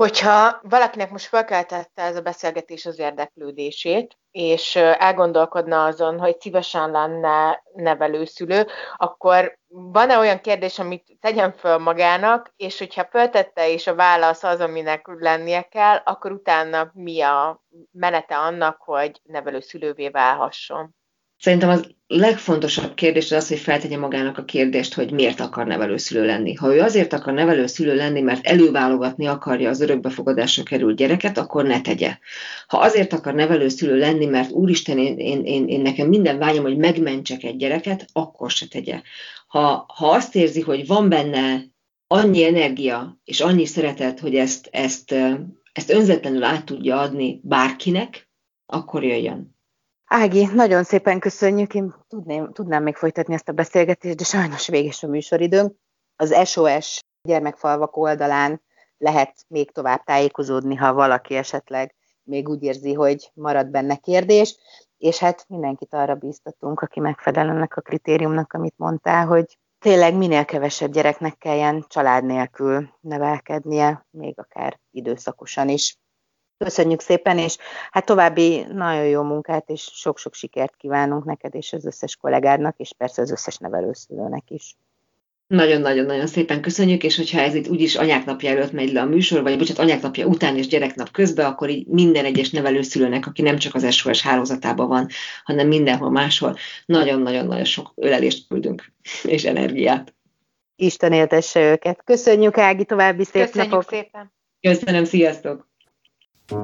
Hogyha 0.00 0.60
valakinek 0.62 1.10
most 1.10 1.26
felkeltette 1.26 2.02
ez 2.02 2.16
a 2.16 2.20
beszélgetés 2.20 2.86
az 2.86 2.98
érdeklődését, 2.98 4.18
és 4.30 4.76
elgondolkodna 4.76 5.84
azon, 5.84 6.18
hogy 6.18 6.40
szívesen 6.40 6.90
lenne 6.90 7.62
nevelőszülő, 7.74 8.66
akkor 8.96 9.58
van-e 9.68 10.18
olyan 10.18 10.40
kérdés, 10.40 10.78
amit 10.78 11.16
tegyen 11.20 11.52
föl 11.52 11.78
magának, 11.78 12.52
és 12.56 12.78
hogyha 12.78 13.04
föltette, 13.10 13.70
és 13.70 13.86
a 13.86 13.94
válasz 13.94 14.42
az, 14.42 14.60
aminek 14.60 15.06
lennie 15.06 15.62
kell, 15.62 15.96
akkor 15.96 16.32
utána 16.32 16.90
mi 16.94 17.20
a 17.20 17.62
menete 17.90 18.38
annak, 18.38 18.80
hogy 18.80 19.20
nevelőszülővé 19.22 20.08
válhasson? 20.08 20.94
Szerintem 21.40 21.68
az 21.68 21.94
legfontosabb 22.06 22.94
kérdés 22.94 23.32
az 23.32 23.48
hogy 23.48 23.58
feltegye 23.58 23.98
magának 23.98 24.38
a 24.38 24.44
kérdést, 24.44 24.94
hogy 24.94 25.10
miért 25.10 25.40
akar 25.40 25.66
nevelőszülő 25.66 26.26
lenni. 26.26 26.54
Ha 26.54 26.74
ő 26.74 26.80
azért 26.80 27.12
akar 27.12 27.32
nevelőszülő 27.32 27.94
lenni, 27.94 28.20
mert 28.20 28.46
előválogatni 28.46 29.26
akarja 29.26 29.68
az 29.68 29.80
örökbefogadásra 29.80 30.62
került 30.62 30.96
gyereket, 30.96 31.38
akkor 31.38 31.64
ne 31.64 31.80
tegye. 31.80 32.18
Ha 32.66 32.78
azért 32.78 33.12
akar 33.12 33.34
nevelőszülő 33.34 33.98
lenni, 33.98 34.26
mert 34.26 34.50
úristen, 34.50 34.98
én, 34.98 35.18
én, 35.18 35.44
én, 35.44 35.68
én 35.68 35.80
nekem 35.80 36.08
minden 36.08 36.38
vágyom, 36.38 36.62
hogy 36.62 36.76
megmentsek 36.76 37.42
egy 37.42 37.56
gyereket, 37.56 38.06
akkor 38.12 38.50
se 38.50 38.66
tegye. 38.66 39.00
Ha, 39.46 39.86
ha 39.94 40.10
azt 40.10 40.36
érzi, 40.36 40.60
hogy 40.60 40.86
van 40.86 41.08
benne 41.08 41.62
annyi 42.06 42.44
energia 42.44 43.20
és 43.24 43.40
annyi 43.40 43.66
szeretet, 43.66 44.20
hogy 44.20 44.34
ezt, 44.34 44.68
ezt, 44.72 45.14
ezt 45.72 45.90
önzetlenül 45.90 46.42
át 46.42 46.64
tudja 46.64 46.98
adni 46.98 47.40
bárkinek, 47.42 48.30
akkor 48.66 49.04
jöjjön. 49.04 49.58
Ági, 50.12 50.46
nagyon 50.54 50.84
szépen 50.84 51.18
köszönjük. 51.18 51.74
Én 51.74 51.94
tudném, 52.08 52.52
tudnám 52.52 52.82
még 52.82 52.96
folytatni 52.96 53.34
ezt 53.34 53.48
a 53.48 53.52
beszélgetést, 53.52 54.16
de 54.16 54.24
sajnos 54.24 54.68
véges 54.68 55.02
a 55.02 55.06
műsoridőnk. 55.08 55.74
Az 56.16 56.48
SOS 56.48 56.98
gyermekfalvak 57.22 57.96
oldalán 57.96 58.62
lehet 58.98 59.44
még 59.48 59.72
tovább 59.72 60.04
tájékozódni, 60.04 60.74
ha 60.74 60.92
valaki 60.92 61.34
esetleg 61.34 61.94
még 62.22 62.48
úgy 62.48 62.62
érzi, 62.62 62.92
hogy 62.92 63.30
marad 63.34 63.66
benne 63.66 63.96
kérdés, 63.96 64.56
és 64.98 65.18
hát 65.18 65.44
mindenkit 65.48 65.94
arra 65.94 66.14
bíztatunk, 66.14 66.80
aki 66.80 67.00
megfelel 67.00 67.48
ennek 67.48 67.76
a 67.76 67.80
kritériumnak, 67.80 68.52
amit 68.52 68.74
mondtál, 68.76 69.26
hogy 69.26 69.58
tényleg 69.78 70.14
minél 70.14 70.44
kevesebb 70.44 70.92
gyereknek 70.92 71.38
kelljen 71.38 71.84
család 71.88 72.24
nélkül 72.24 72.88
nevelkednie, 73.00 74.06
még 74.10 74.38
akár 74.38 74.80
időszakosan 74.90 75.68
is. 75.68 75.98
Köszönjük 76.64 77.00
szépen, 77.00 77.38
és 77.38 77.56
hát 77.90 78.04
további 78.04 78.64
nagyon 78.72 79.04
jó 79.04 79.22
munkát, 79.22 79.68
és 79.68 79.90
sok-sok 79.92 80.34
sikert 80.34 80.76
kívánunk 80.76 81.24
neked 81.24 81.54
és 81.54 81.72
az 81.72 81.84
összes 81.86 82.16
kollégádnak, 82.16 82.78
és 82.78 82.90
persze 82.96 83.22
az 83.22 83.30
összes 83.30 83.56
nevelőszülőnek 83.56 84.50
is. 84.50 84.76
Nagyon-nagyon-nagyon 85.46 86.26
szépen 86.26 86.60
köszönjük, 86.60 87.02
és 87.02 87.16
hogyha 87.16 87.40
ez 87.40 87.54
itt 87.54 87.68
úgyis 87.68 87.96
anyák 87.96 88.24
napja 88.24 88.50
előtt 88.50 88.72
megy 88.72 88.92
le 88.92 89.00
a 89.00 89.04
műsor, 89.04 89.42
vagy 89.42 89.58
bocsánat, 89.58 89.82
anyák 89.82 90.02
napja 90.02 90.26
után 90.26 90.56
és 90.56 90.66
gyereknap 90.66 91.10
közben, 91.10 91.46
akkor 91.46 91.68
így 91.68 91.86
minden 91.86 92.24
egyes 92.24 92.50
nevelőszülőnek, 92.50 93.26
aki 93.26 93.42
nem 93.42 93.56
csak 93.56 93.74
az 93.74 93.94
SOS 93.94 94.22
hálózatában 94.22 94.88
van, 94.88 95.08
hanem 95.44 95.68
mindenhol 95.68 96.10
máshol, 96.10 96.56
nagyon-nagyon-nagyon 96.86 97.64
sok 97.64 97.92
ölelést 97.94 98.48
küldünk, 98.48 98.92
és 99.22 99.44
energiát. 99.44 100.14
Isten 100.76 101.12
éltesse 101.12 101.70
őket. 101.70 102.02
Köszönjük, 102.04 102.58
Ági, 102.58 102.84
további 102.84 103.24
szép 103.24 103.44
Köszönjük 103.44 103.70
napok. 103.70 103.88
szépen. 103.88 104.32
Köszönöm, 104.60 105.04
sziasztok! 105.04 105.69
Én 106.50 106.56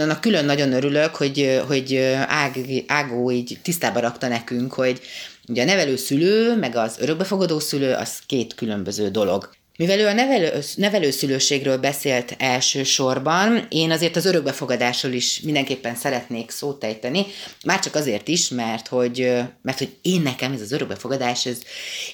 annak 0.00 0.20
külön 0.20 0.44
nagyon 0.44 0.72
örülök, 0.72 1.14
hogy, 1.14 1.62
hogy 1.66 1.96
Ág, 2.26 2.84
Ágó 2.86 3.30
így 3.30 3.58
tisztába 3.62 4.00
rakta 4.00 4.28
nekünk, 4.28 4.72
hogy 4.72 5.00
ugye 5.48 5.62
a 5.62 5.64
nevelő 5.64 5.96
szülő, 5.96 6.56
meg 6.56 6.76
az 6.76 6.98
örökbefogadó 6.98 7.58
szülő, 7.58 7.94
az 7.94 8.18
két 8.26 8.54
különböző 8.54 9.08
dolog. 9.08 9.50
Mivel 9.80 9.98
ő 9.98 10.06
a 10.06 10.12
nevelő, 10.12 10.58
nevelőszülőségről 10.74 11.78
beszélt 11.78 12.34
elsősorban, 12.38 13.66
én 13.68 13.90
azért 13.90 14.16
az 14.16 14.24
örökbefogadásról 14.24 15.12
is 15.12 15.40
mindenképpen 15.40 15.94
szeretnék 15.94 16.50
szót 16.50 16.84
ejteni, 16.84 17.26
már 17.64 17.78
csak 17.78 17.94
azért 17.94 18.28
is, 18.28 18.48
mert 18.48 18.88
hogy, 18.88 19.32
mert 19.62 19.78
hogy 19.78 19.96
én 20.02 20.20
nekem 20.20 20.52
ez 20.52 20.60
az 20.60 20.72
örökbefogadás, 20.72 21.46
ez, 21.46 21.58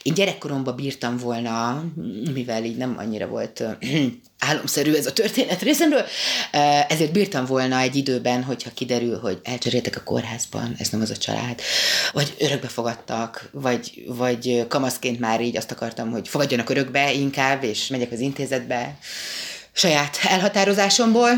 én 0.03 0.15
gyerekkoromban 0.15 0.77
bírtam 0.77 1.17
volna, 1.17 1.85
mivel 2.35 2.65
így 2.65 2.77
nem 2.77 2.95
annyira 2.99 3.27
volt 3.27 3.65
álomszerű 4.39 4.95
ez 4.95 5.07
a 5.07 5.13
történet 5.13 5.63
részemről, 5.63 6.05
ezért 6.89 7.13
bírtam 7.13 7.45
volna 7.45 7.79
egy 7.79 7.97
időben, 7.97 8.43
hogyha 8.43 8.71
kiderül, 8.75 9.19
hogy 9.19 9.41
elcseréltek 9.43 9.97
a 9.97 10.03
kórházban, 10.03 10.75
ez 10.79 10.89
nem 10.89 11.01
az 11.01 11.11
a 11.11 11.17
család, 11.17 11.61
vagy 12.13 12.35
örökbe 12.39 12.69
fogadtak, 12.69 13.49
vagy, 13.53 14.05
vagy 14.07 14.65
kamaszként 14.69 15.21
már 15.21 15.41
így 15.41 15.57
azt 15.57 15.71
akartam, 15.71 16.11
hogy 16.11 16.29
fogadjanak 16.29 16.71
örökbe 16.71 17.13
inkább, 17.13 17.65
és 17.65 17.87
megyek 17.87 18.13
az 18.13 18.21
intézetbe 18.21 18.99
saját 19.73 20.19
elhatározásomból, 20.23 21.31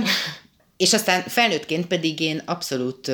és 0.76 0.92
aztán 0.92 1.22
felnőttként 1.22 1.86
pedig 1.86 2.20
én 2.20 2.42
abszolút 2.44 3.10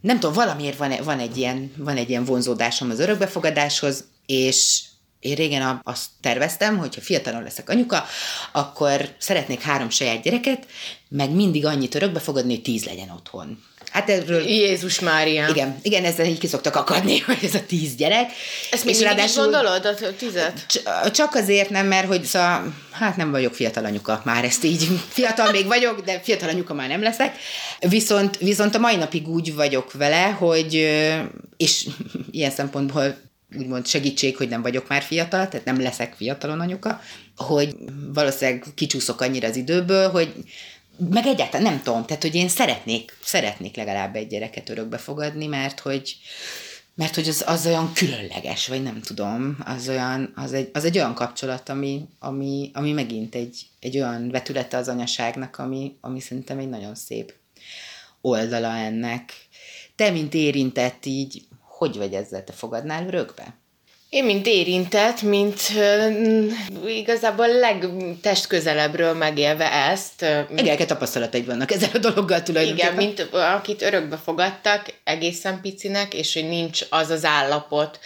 nem 0.00 0.20
tudom, 0.20 0.34
valamiért 0.34 0.76
van, 0.76 0.92
van, 1.04 1.18
egy 1.18 1.36
ilyen, 1.36 1.72
van 1.76 1.96
egy 1.96 2.08
ilyen 2.08 2.24
vonzódásom 2.24 2.90
az 2.90 3.00
örökbefogadáshoz, 3.00 4.04
és 4.26 4.82
én 5.24 5.34
régen 5.34 5.80
azt 5.84 6.06
terveztem, 6.20 6.78
hogy 6.78 6.94
ha 6.94 7.00
fiatalon 7.00 7.42
leszek 7.42 7.68
anyuka, 7.68 8.04
akkor 8.52 9.14
szeretnék 9.18 9.60
három 9.60 9.90
saját 9.90 10.22
gyereket, 10.22 10.66
meg 11.08 11.30
mindig 11.30 11.66
annyit 11.66 11.94
örökbe 11.94 12.20
fogadni, 12.20 12.54
hogy 12.54 12.62
tíz 12.62 12.84
legyen 12.84 13.10
otthon. 13.10 13.58
Hát 13.90 14.10
erről... 14.10 14.42
Jézus 14.42 15.00
Mária. 15.00 15.48
Igen, 15.48 15.78
igen, 15.82 16.04
ezzel 16.04 16.26
így 16.26 16.38
kiszoktak 16.38 16.76
akadni, 16.76 17.18
hogy 17.26 17.38
ez 17.42 17.54
a 17.54 17.66
tíz 17.66 17.94
gyerek. 17.94 18.30
Ezt 18.70 18.84
még 18.84 19.00
ráadásul... 19.00 19.42
gondolod, 19.42 19.86
a 19.86 20.16
tizet? 20.18 20.82
Csak 21.12 21.34
azért 21.34 21.70
nem, 21.70 21.86
mert 21.86 22.06
hogy 22.06 22.24
szóval, 22.24 22.74
hát 22.90 23.16
nem 23.16 23.30
vagyok 23.30 23.54
fiatal 23.54 23.84
anyuka, 23.84 24.20
már 24.24 24.44
ezt 24.44 24.64
így, 24.64 24.88
fiatal 25.16 25.50
még 25.50 25.66
vagyok, 25.66 26.00
de 26.00 26.20
fiatal 26.20 26.48
anyuka 26.48 26.74
már 26.74 26.88
nem 26.88 27.02
leszek. 27.02 27.36
Viszont, 27.78 28.36
viszont 28.36 28.74
a 28.74 28.78
mai 28.78 28.96
napig 28.96 29.28
úgy 29.28 29.54
vagyok 29.54 29.92
vele, 29.92 30.24
hogy, 30.24 30.74
és 31.56 31.86
ilyen 32.30 32.50
szempontból 32.50 33.16
úgymond 33.58 33.86
segítség, 33.86 34.36
hogy 34.36 34.48
nem 34.48 34.62
vagyok 34.62 34.88
már 34.88 35.02
fiatal, 35.02 35.48
tehát 35.48 35.66
nem 35.66 35.80
leszek 35.80 36.14
fiatalon 36.14 36.60
anyuka, 36.60 37.00
hogy 37.36 37.76
valószínűleg 38.12 38.64
kicsúszok 38.74 39.20
annyira 39.20 39.48
az 39.48 39.56
időből, 39.56 40.10
hogy 40.10 40.34
meg 41.10 41.26
egyáltalán 41.26 41.72
nem 41.72 41.82
tudom, 41.82 42.04
tehát 42.04 42.22
hogy 42.22 42.34
én 42.34 42.48
szeretnék, 42.48 43.16
szeretnék 43.22 43.76
legalább 43.76 44.14
egy 44.14 44.26
gyereket 44.26 44.68
örökbe 44.68 44.98
fogadni, 44.98 45.46
mert 45.46 45.80
hogy, 45.80 46.16
mert 46.94 47.14
hogy 47.14 47.28
az, 47.28 47.44
az 47.46 47.66
olyan 47.66 47.92
különleges, 47.92 48.68
vagy 48.68 48.82
nem 48.82 49.00
tudom, 49.00 49.56
az, 49.64 49.88
olyan, 49.88 50.32
az, 50.36 50.52
egy, 50.52 50.70
az 50.72 50.84
egy 50.84 50.96
olyan 50.96 51.14
kapcsolat, 51.14 51.68
ami, 51.68 52.08
ami, 52.18 52.70
ami 52.74 52.92
megint 52.92 53.34
egy, 53.34 53.66
egy 53.80 53.96
olyan 53.96 54.30
vetülete 54.30 54.76
az 54.76 54.88
anyaságnak, 54.88 55.58
ami, 55.58 55.96
ami 56.00 56.20
szerintem 56.20 56.58
egy 56.58 56.68
nagyon 56.68 56.94
szép 56.94 57.34
oldala 58.20 58.76
ennek. 58.76 59.32
Te, 59.96 60.10
mint 60.10 60.34
érintett, 60.34 61.06
így 61.06 61.42
hogy 61.84 61.96
vagy 61.96 62.14
ezzel? 62.14 62.44
Te 62.44 62.52
fogadnál 62.52 63.06
örökbe? 63.06 63.54
Én, 64.08 64.24
mint 64.24 64.46
érintett, 64.46 65.22
mint 65.22 65.60
uh, 65.76 66.96
igazából 66.96 67.48
legtestközelebbről 67.48 69.14
megélve 69.14 69.72
ezt. 69.72 70.22
Egelke 70.56 70.84
tapasztalataid 70.84 71.46
vannak 71.46 71.72
ezzel 71.72 71.90
a 71.92 71.98
dologgal 71.98 72.42
tulajdonképpen. 72.42 72.92
Igen, 72.92 73.04
mint 73.04 73.28
akit 73.32 73.82
örökbe 73.82 74.16
fogadtak, 74.16 74.94
egészen 75.04 75.60
picinek, 75.60 76.14
és 76.14 76.34
hogy 76.34 76.48
nincs 76.48 76.80
az 76.90 77.10
az 77.10 77.24
állapot, 77.24 77.98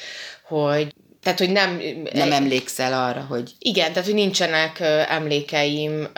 hogy 0.42 0.92
tehát, 1.28 1.42
hogy 1.42 1.52
nem... 1.52 1.82
Nem 2.12 2.32
emlékszel 2.32 2.92
arra, 2.92 3.26
hogy... 3.28 3.50
Igen, 3.58 3.88
tehát, 3.92 4.04
hogy 4.04 4.14
nincsenek 4.14 4.80
emlékeim 5.08 6.08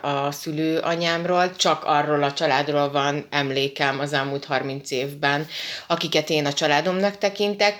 a 0.00 0.30
szülőanyámról, 0.32 1.56
csak 1.56 1.84
arról 1.84 2.22
a 2.22 2.32
családról 2.32 2.90
van 2.90 3.26
emlékem 3.30 3.98
az 3.98 4.12
elmúlt 4.12 4.44
30 4.44 4.90
évben, 4.90 5.46
akiket 5.86 6.30
én 6.30 6.46
a 6.46 6.52
családomnak 6.52 7.18
tekintek, 7.18 7.76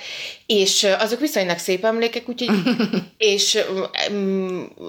és 0.52 0.86
azok 0.98 1.20
viszonylag 1.20 1.58
szép 1.58 1.84
emlékek, 1.84 2.28
úgyhogy, 2.28 2.58
és 3.32 3.58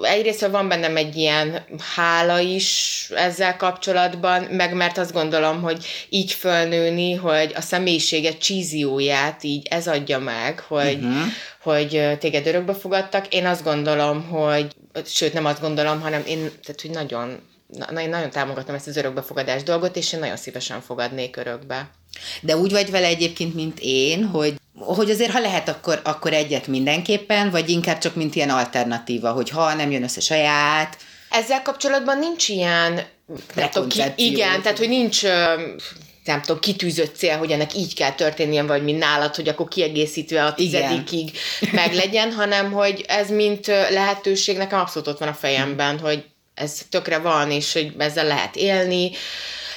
egyrészt 0.02 0.46
van 0.46 0.68
bennem 0.68 0.96
egy 0.96 1.16
ilyen 1.16 1.64
hála 1.94 2.38
is 2.38 3.08
ezzel 3.14 3.56
kapcsolatban, 3.56 4.42
meg 4.42 4.74
mert 4.74 4.98
azt 4.98 5.12
gondolom, 5.12 5.62
hogy 5.62 5.86
így 6.08 6.32
fölnőni, 6.32 7.14
hogy 7.14 7.52
a 7.56 7.60
személyiséget 7.60 8.38
csízióját 8.38 9.44
így 9.44 9.66
ez 9.70 9.88
adja 9.88 10.18
meg, 10.18 10.60
hogy, 10.60 10.98
uh-huh. 11.02 11.22
hogy 11.62 12.18
téged 12.18 12.46
örökbe 12.46 12.74
fogadtak. 12.74 13.34
Én 13.34 13.46
azt 13.46 13.64
gondolom, 13.64 14.22
hogy, 14.22 14.66
sőt 15.06 15.32
nem 15.32 15.46
azt 15.46 15.60
gondolom, 15.60 16.00
hanem 16.00 16.22
én, 16.26 16.38
tehát 16.38 16.80
hogy 16.80 16.90
nagyon 16.90 17.38
na, 17.90 18.00
én 18.00 18.08
nagyon 18.08 18.30
támogatom 18.30 18.74
ezt 18.74 18.86
az 18.86 18.96
örökbefogadás 18.96 19.62
dolgot, 19.62 19.96
és 19.96 20.12
én 20.12 20.20
nagyon 20.20 20.36
szívesen 20.36 20.80
fogadnék 20.80 21.36
örökbe. 21.36 21.90
De 22.40 22.56
úgy 22.56 22.70
vagy 22.70 22.90
vele 22.90 23.06
egyébként, 23.06 23.54
mint 23.54 23.78
én, 23.82 24.24
hogy 24.24 24.54
hogy 24.78 25.10
azért, 25.10 25.30
ha 25.30 25.38
lehet, 25.40 25.68
akkor, 25.68 26.00
akkor 26.04 26.32
egyet 26.32 26.66
mindenképpen, 26.66 27.50
vagy 27.50 27.70
inkább 27.70 27.98
csak 27.98 28.14
mint 28.14 28.34
ilyen 28.34 28.50
alternatíva, 28.50 29.32
hogy 29.32 29.50
ha 29.50 29.74
nem 29.74 29.90
jön 29.90 30.02
össze 30.02 30.20
saját. 30.20 30.96
Ezzel 31.30 31.62
kapcsolatban 31.62 32.18
nincs 32.18 32.48
ilyen, 32.48 33.02
nem 33.54 33.70
tudom, 33.70 33.88
ki, 33.88 34.02
igen, 34.16 34.62
tehát 34.62 34.78
hogy 34.78 34.88
nincs 34.88 35.22
nem 36.24 36.40
tudom, 36.40 36.60
kitűzött 36.60 37.16
cél, 37.16 37.36
hogy 37.36 37.50
ennek 37.50 37.74
így 37.74 37.94
kell 37.94 38.12
történnie, 38.12 38.62
vagy 38.62 38.82
mint 38.82 38.98
nálad, 38.98 39.34
hogy 39.34 39.48
akkor 39.48 39.68
kiegészítve 39.68 40.44
a 40.44 40.54
tizedikig 40.54 41.30
meg 41.72 41.94
legyen, 41.94 42.32
hanem 42.40 42.72
hogy 42.72 43.04
ez 43.08 43.30
mint 43.30 43.66
lehetőség 43.66 44.56
nekem 44.56 44.78
abszolút 44.78 45.08
ott 45.08 45.18
van 45.18 45.28
a 45.28 45.34
fejemben, 45.34 45.98
hogy 45.98 46.24
ez 46.54 46.78
tökre 46.88 47.18
van, 47.18 47.50
és 47.50 47.72
hogy 47.72 47.92
ezzel 47.98 48.26
lehet 48.26 48.56
élni. 48.56 49.10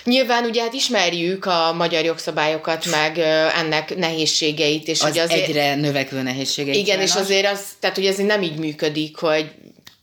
Nyilván 0.07 0.43
ugye 0.43 0.61
hát 0.61 0.73
ismerjük 0.73 1.45
a 1.45 1.73
magyar 1.73 2.03
jogszabályokat, 2.03 2.85
meg 2.85 3.17
ennek 3.57 3.95
nehézségeit. 3.95 4.87
És 4.87 5.01
az 5.01 5.09
ugye 5.09 5.21
azért, 5.21 5.47
egyre 5.47 5.75
növekvő 5.75 6.21
nehézségeit. 6.21 6.75
Igen, 6.75 6.99
és 6.99 7.15
azért 7.15 7.51
az, 7.51 7.59
tehát 7.79 7.95
hogy 7.95 8.05
ez 8.05 8.17
nem 8.17 8.41
így 8.41 8.57
működik, 8.57 9.17
hogy 9.17 9.51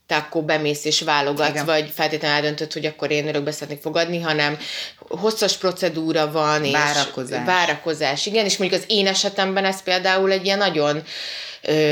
te 0.07 0.17
akkor 0.17 0.43
bemész 0.43 0.85
és 0.85 1.01
válogatsz, 1.01 1.51
Igen. 1.51 1.65
vagy 1.65 1.91
feltétlenül 1.95 2.37
eldöntöd, 2.37 2.73
hogy 2.73 2.87
akkor 2.87 3.11
én 3.11 3.29
örökbe 3.29 3.51
szeretnék 3.51 3.81
fogadni, 3.81 4.21
hanem 4.21 4.59
hosszas 4.97 5.57
procedúra 5.57 6.31
van, 6.31 6.65
és 6.65 6.73
várakozás. 6.73 7.45
várakozás. 7.47 8.27
Igen, 8.27 8.45
és 8.45 8.57
mondjuk 8.57 8.81
az 8.81 8.87
én 8.89 9.07
esetemben 9.07 9.65
ez 9.65 9.83
például 9.83 10.31
egy 10.33 10.45
ilyen 10.45 10.59
nagyon 10.59 11.03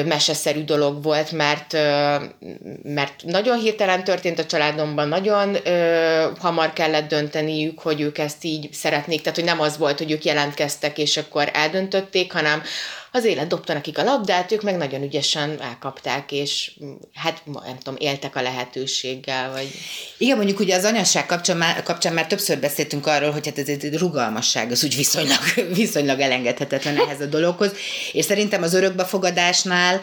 meseszerű 0.04 0.64
dolog 0.64 1.02
volt, 1.02 1.32
mert, 1.32 1.72
mert 2.82 3.22
nagyon 3.24 3.58
hirtelen 3.58 4.04
történt 4.04 4.38
a 4.38 4.46
családomban, 4.46 5.08
nagyon 5.08 5.56
hamar 6.38 6.72
kellett 6.72 7.08
dönteniük, 7.08 7.80
hogy 7.80 8.00
ők 8.00 8.18
ezt 8.18 8.44
így 8.44 8.68
szeretnék, 8.72 9.20
tehát 9.20 9.38
hogy 9.38 9.48
nem 9.48 9.60
az 9.60 9.78
volt, 9.78 9.98
hogy 9.98 10.10
ők 10.10 10.24
jelentkeztek, 10.24 10.98
és 10.98 11.16
akkor 11.16 11.50
eldöntötték, 11.52 12.32
hanem 12.32 12.62
az 13.14 13.24
élet 13.24 13.46
dobta 13.46 13.72
nekik 13.72 13.98
a 13.98 14.04
labdát, 14.04 14.52
ők 14.52 14.62
meg 14.62 14.76
nagyon 14.76 15.02
ügyesen 15.02 15.60
elkapták, 15.60 16.32
és 16.32 16.72
hát 17.14 17.42
nem 17.44 17.78
tudom, 17.78 17.94
éltek 17.98 18.36
a 18.36 18.42
lehetőséggel, 18.42 19.52
vagy... 19.52 19.68
Igen, 20.18 20.36
mondjuk 20.36 20.60
ugye 20.60 20.76
az 20.76 20.84
anyasság 20.84 21.26
kapcsán 21.26 21.56
már, 21.56 21.82
kapcsán 21.82 22.12
már 22.12 22.26
többször 22.26 22.58
beszéltünk 22.58 23.06
arról, 23.06 23.30
hogy 23.30 23.46
hát 23.46 23.58
ez 23.58 23.68
egy 23.68 23.98
rugalmasság, 23.98 24.70
az 24.70 24.84
úgy 24.84 24.96
viszonylag, 24.96 25.40
viszonylag 25.74 26.20
elengedhetetlen 26.20 26.96
ehhez 26.96 27.20
a 27.20 27.26
dologhoz, 27.26 27.72
és 28.12 28.24
szerintem 28.24 28.62
az 28.62 28.74
örökbefogadásnál 28.74 30.02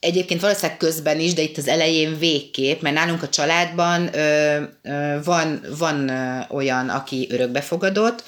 Egyébként 0.00 0.40
valószínűleg 0.40 0.76
közben 0.76 1.20
is, 1.20 1.34
de 1.34 1.42
itt 1.42 1.56
az 1.56 1.68
elején 1.68 2.18
végképp, 2.18 2.82
mert 2.82 2.94
nálunk 2.94 3.22
a 3.22 3.28
családban 3.28 4.14
ö, 4.14 4.62
ö, 4.82 5.18
van, 5.24 5.64
van 5.78 6.08
ö, 6.08 6.38
olyan, 6.48 6.88
aki 6.88 7.26
örökbefogadott, 7.30 8.24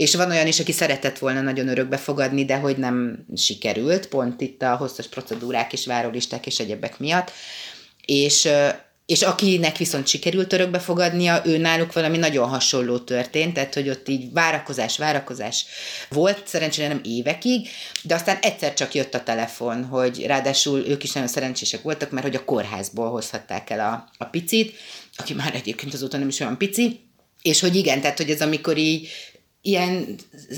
és 0.00 0.14
van 0.14 0.30
olyan 0.30 0.46
is, 0.46 0.60
aki 0.60 0.72
szeretett 0.72 1.18
volna 1.18 1.40
nagyon 1.40 1.68
örökbe 1.68 1.96
fogadni, 1.96 2.44
de 2.44 2.56
hogy 2.56 2.76
nem 2.76 3.24
sikerült, 3.36 4.06
pont 4.06 4.40
itt 4.40 4.62
a 4.62 4.76
hosszas 4.76 5.06
procedúrák 5.06 5.72
és 5.72 5.86
várólisták 5.86 6.46
és 6.46 6.58
egyebek 6.58 6.98
miatt. 6.98 7.32
És, 8.04 8.48
és 9.06 9.22
akinek 9.22 9.76
viszont 9.76 10.06
sikerült 10.06 10.52
örökbe 10.52 10.78
fogadnia, 10.78 11.42
ő 11.44 11.58
náluk 11.58 11.92
valami 11.92 12.16
nagyon 12.16 12.48
hasonló 12.48 12.98
történt, 12.98 13.54
tehát 13.54 13.74
hogy 13.74 13.88
ott 13.88 14.08
így 14.08 14.32
várakozás, 14.32 14.98
várakozás 14.98 15.64
volt, 16.08 16.46
szerencsére 16.46 16.88
nem 16.88 17.00
évekig, 17.04 17.68
de 18.02 18.14
aztán 18.14 18.38
egyszer 18.42 18.74
csak 18.74 18.94
jött 18.94 19.14
a 19.14 19.22
telefon, 19.22 19.84
hogy 19.84 20.26
ráadásul 20.26 20.86
ők 20.86 21.02
is 21.02 21.12
nagyon 21.12 21.28
szerencsések 21.28 21.82
voltak, 21.82 22.10
mert 22.10 22.26
hogy 22.26 22.36
a 22.36 22.44
kórházból 22.44 23.10
hozhatták 23.10 23.70
el 23.70 23.80
a, 23.80 24.24
a 24.24 24.24
picit, 24.24 24.76
aki 25.16 25.34
már 25.34 25.54
egyébként 25.54 25.94
azóta 25.94 26.18
nem 26.18 26.28
is 26.28 26.40
olyan 26.40 26.58
pici, 26.58 27.08
és 27.42 27.60
hogy 27.60 27.76
igen, 27.76 28.00
tehát 28.00 28.16
hogy 28.16 28.30
ez 28.30 28.40
amikor 28.40 28.76
így 28.76 29.08
ilyen 29.62 30.14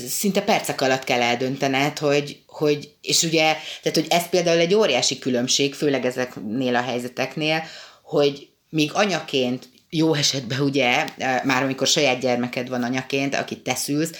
szinte 0.07 0.41
percek 0.41 0.81
alatt 0.81 1.03
kell 1.03 1.21
eldöntened, 1.21 1.97
hogy, 1.97 2.41
hogy 2.47 2.91
és 3.01 3.23
ugye, 3.23 3.55
tehát 3.81 3.97
hogy 3.97 4.07
ez 4.09 4.29
például 4.29 4.59
egy 4.59 4.73
óriási 4.73 5.19
különbség, 5.19 5.73
főleg 5.73 6.05
ezeknél 6.05 6.75
a 6.75 6.81
helyzeteknél, 6.81 7.63
hogy 8.03 8.47
míg 8.69 8.91
anyaként 8.93 9.69
jó 9.89 10.13
esetben 10.13 10.59
ugye, 10.59 11.05
már 11.43 11.63
amikor 11.63 11.87
saját 11.87 12.19
gyermeked 12.19 12.69
van 12.69 12.83
anyaként, 12.83 13.35
akit 13.35 13.59
teszülsz, 13.59 14.11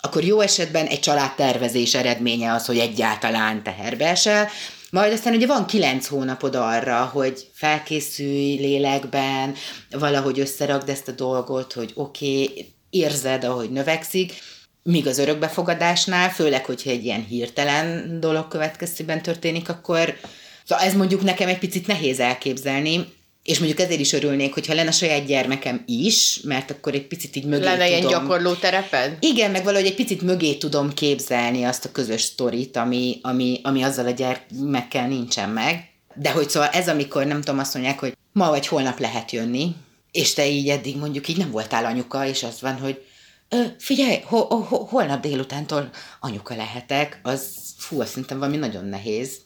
akkor 0.00 0.24
jó 0.24 0.40
esetben 0.40 0.86
egy 0.86 1.00
családtervezés 1.00 1.94
eredménye 1.94 2.52
az, 2.52 2.66
hogy 2.66 2.78
egyáltalán 2.78 3.62
teherbe 3.62 4.08
esel, 4.08 4.48
majd 4.90 5.12
aztán 5.12 5.34
ugye 5.34 5.46
van 5.46 5.66
kilenc 5.66 6.06
hónapod 6.06 6.54
arra, 6.54 7.04
hogy 7.04 7.48
felkészülj 7.52 8.54
lélekben, 8.54 9.54
valahogy 9.90 10.40
összerakd 10.40 10.88
ezt 10.88 11.08
a 11.08 11.12
dolgot, 11.12 11.72
hogy 11.72 11.92
oké, 11.94 12.42
okay, 12.42 12.75
érzed, 12.90 13.44
ahogy 13.44 13.70
növekszik, 13.70 14.32
míg 14.82 15.06
az 15.06 15.18
örökbefogadásnál, 15.18 16.30
főleg, 16.30 16.64
hogyha 16.64 16.90
egy 16.90 17.04
ilyen 17.04 17.24
hirtelen 17.24 18.20
dolog 18.20 18.48
következtében 18.48 19.22
történik, 19.22 19.68
akkor 19.68 20.14
szóval 20.64 20.84
ez 20.84 20.94
mondjuk 20.94 21.22
nekem 21.22 21.48
egy 21.48 21.58
picit 21.58 21.86
nehéz 21.86 22.20
elképzelni, 22.20 23.14
és 23.46 23.58
mondjuk 23.58 23.80
ezért 23.80 24.00
is 24.00 24.12
örülnék, 24.12 24.54
hogyha 24.54 24.74
lenne 24.74 24.88
a 24.88 24.92
saját 24.92 25.26
gyermekem 25.26 25.82
is, 25.86 26.40
mert 26.44 26.70
akkor 26.70 26.94
egy 26.94 27.06
picit 27.06 27.36
így 27.36 27.44
mögé 27.44 27.64
Lenne 27.64 27.84
tudom. 27.84 27.98
ilyen 27.98 28.08
gyakorló 28.08 28.52
tereped? 28.52 29.16
Igen, 29.20 29.50
meg 29.50 29.64
valahogy 29.64 29.86
egy 29.86 29.94
picit 29.94 30.22
mögé 30.22 30.54
tudom 30.54 30.94
képzelni 30.94 31.64
azt 31.64 31.84
a 31.84 31.92
közös 31.92 32.22
sztorit, 32.22 32.76
ami, 32.76 33.18
ami, 33.22 33.60
ami 33.62 33.82
azzal 33.82 34.06
a 34.06 34.10
gyermekkel 34.10 35.08
nincsen 35.08 35.48
meg. 35.48 35.90
De 36.14 36.30
hogy 36.30 36.50
szóval 36.50 36.68
ez, 36.68 36.88
amikor 36.88 37.26
nem 37.26 37.40
tudom, 37.40 37.60
azt 37.60 37.74
mondják, 37.74 37.98
hogy 37.98 38.16
ma 38.32 38.48
vagy 38.48 38.66
holnap 38.66 38.98
lehet 38.98 39.32
jönni, 39.32 39.74
és 40.10 40.34
te 40.34 40.46
így 40.46 40.68
eddig 40.68 40.96
mondjuk 40.96 41.28
így 41.28 41.36
nem 41.36 41.50
voltál 41.50 41.84
anyuka, 41.84 42.26
és 42.26 42.42
az 42.42 42.60
van, 42.60 42.78
hogy 42.78 43.04
Ö, 43.48 43.62
figyelj, 43.78 44.20
ho, 44.24 44.38
ho, 44.38 44.76
holnap 44.76 45.20
délutántól 45.20 45.90
anyuka 46.20 46.56
lehetek, 46.56 47.20
az 47.22 47.56
fú, 47.78 48.00
azt 48.00 48.08
szerintem 48.08 48.38
valami 48.38 48.56
nagyon 48.56 48.84
nehéz. 48.84 49.38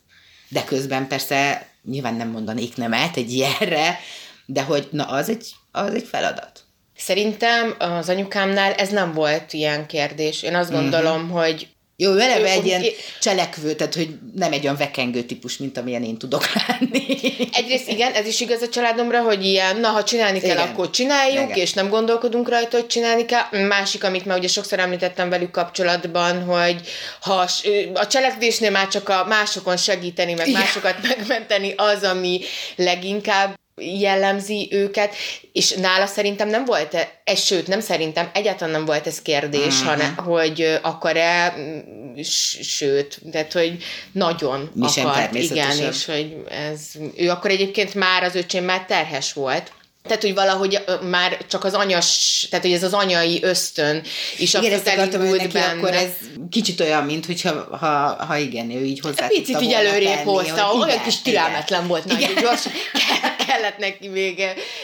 De 0.49 0.65
közben 0.65 1.09
persze 1.09 1.69
nyilván 1.85 2.15
nem 2.15 2.29
mondanék 2.29 2.77
nemet 2.77 3.17
egy 3.17 3.33
ilyenre, 3.33 3.99
de 4.47 4.63
hogy 4.63 4.89
na 4.91 5.05
az 5.05 5.29
egy, 5.29 5.55
az 5.73 5.95
egy 5.95 6.07
feladat. 6.07 6.65
Szerintem 6.97 7.75
az 7.79 8.09
anyukámnál 8.09 8.73
ez 8.73 8.89
nem 8.89 9.13
volt 9.13 9.53
ilyen 9.53 9.87
kérdés. 9.87 10.43
Én 10.43 10.55
azt 10.55 10.71
mhm. 10.71 10.81
gondolom, 10.81 11.23
uh-huh. 11.23 11.41
hogy 11.41 11.69
jó, 12.01 12.17
eleve 12.17 12.51
egy 12.51 12.67
ilyen 12.67 12.85
cselekvő, 13.21 13.75
tehát 13.75 13.95
hogy 13.95 14.09
nem 14.35 14.53
egy 14.53 14.63
olyan 14.63 14.77
vekengő 14.77 15.23
típus, 15.23 15.57
mint 15.57 15.79
amilyen 15.79 16.05
én 16.05 16.19
tudok 16.19 16.45
lenni. 16.53 17.19
Egyrészt 17.53 17.89
igen, 17.89 18.13
ez 18.13 18.27
is 18.27 18.41
igaz 18.41 18.63
a 18.63 18.69
családomra, 18.69 19.23
hogy 19.23 19.45
ilyen, 19.45 19.77
na 19.77 19.89
ha 19.89 20.05
csinálni 20.05 20.41
kell, 20.41 20.51
igen. 20.51 20.69
akkor 20.69 20.91
csináljuk, 20.91 21.45
igen. 21.45 21.57
és 21.57 21.73
nem 21.73 21.89
gondolkodunk 21.89 22.49
rajta, 22.49 22.77
hogy 22.77 22.87
csinálni 22.87 23.25
kell. 23.25 23.67
Másik, 23.67 24.05
amit 24.05 24.25
már 24.25 24.39
ugye 24.39 24.49
sokszor 24.49 24.79
említettem 24.79 25.29
velük 25.29 25.51
kapcsolatban, 25.51 26.43
hogy 26.43 26.81
ha 27.21 27.47
a 27.95 28.07
cselekvésnél 28.07 28.71
már 28.71 28.89
csak 28.89 29.09
a 29.09 29.25
másokon 29.29 29.77
segíteni, 29.77 30.35
meg 30.35 30.49
igen. 30.49 30.61
másokat 30.61 30.97
megmenteni, 31.03 31.75
az, 31.77 32.03
ami 32.03 32.41
leginkább 32.77 33.59
jellemzi 33.81 34.69
őket, 34.71 35.15
és 35.53 35.71
nála 35.71 36.07
szerintem 36.07 36.49
nem 36.49 36.65
volt 36.65 36.95
e, 36.95 37.21
ez, 37.25 37.45
sőt, 37.45 37.67
nem 37.67 37.81
szerintem, 37.81 38.31
egyáltalán 38.35 38.75
nem 38.75 38.85
volt 38.85 39.07
ez 39.07 39.23
kérdés, 39.23 39.81
uh-huh. 39.81 39.89
hanem, 39.89 40.17
hogy 40.17 40.79
akar-e, 40.83 41.55
sőt, 42.63 43.19
tehát, 43.33 43.53
hogy 43.53 43.77
nagyon 44.13 44.71
Mi 44.75 44.87
akart, 44.97 45.35
igen, 45.35 45.79
és 45.79 46.05
hogy 46.05 46.37
ez, 46.49 46.81
ő 47.17 47.31
akkor 47.31 47.51
egyébként 47.51 47.95
már, 47.95 48.23
az 48.23 48.35
öcsém 48.35 48.65
már 48.65 48.85
terhes 48.85 49.33
volt, 49.33 49.73
tehát, 50.03 50.23
hogy 50.23 50.35
valahogy 50.35 50.85
már 51.11 51.39
csak 51.47 51.65
az 51.65 51.75
anyas, 51.75 52.47
tehát, 52.51 52.65
hogy 52.65 52.75
ez 52.75 52.83
az 52.83 52.93
anyai 52.93 53.39
ösztön 53.43 54.03
is 54.39 54.55
igen, 54.55 54.73
ezt 54.73 54.87
akartam, 54.87 55.29
hogy 55.29 55.39
neki 55.39 55.53
benne. 55.53 55.79
akkor 55.79 55.95
ez 55.95 56.11
kicsit 56.51 56.81
olyan, 56.81 57.05
mint 57.05 57.27
hogyha 57.27 57.77
ha, 57.77 58.25
ha 58.25 58.37
igen, 58.37 58.71
ő 58.71 58.85
így 58.85 59.01
hozzá 59.01 59.27
Picit 59.27 59.61
így 59.61 59.73
előrébb 59.73 60.25
hozta, 60.25 60.73
olyan 60.73 60.89
igen, 60.89 61.03
kis 61.03 61.23
türelmetlen 61.23 61.87
volt, 61.87 62.05
nagyon 62.05 62.35
gyors, 62.35 62.63
kellett 63.51 63.79
neki 63.79 64.09
még... 64.09 64.43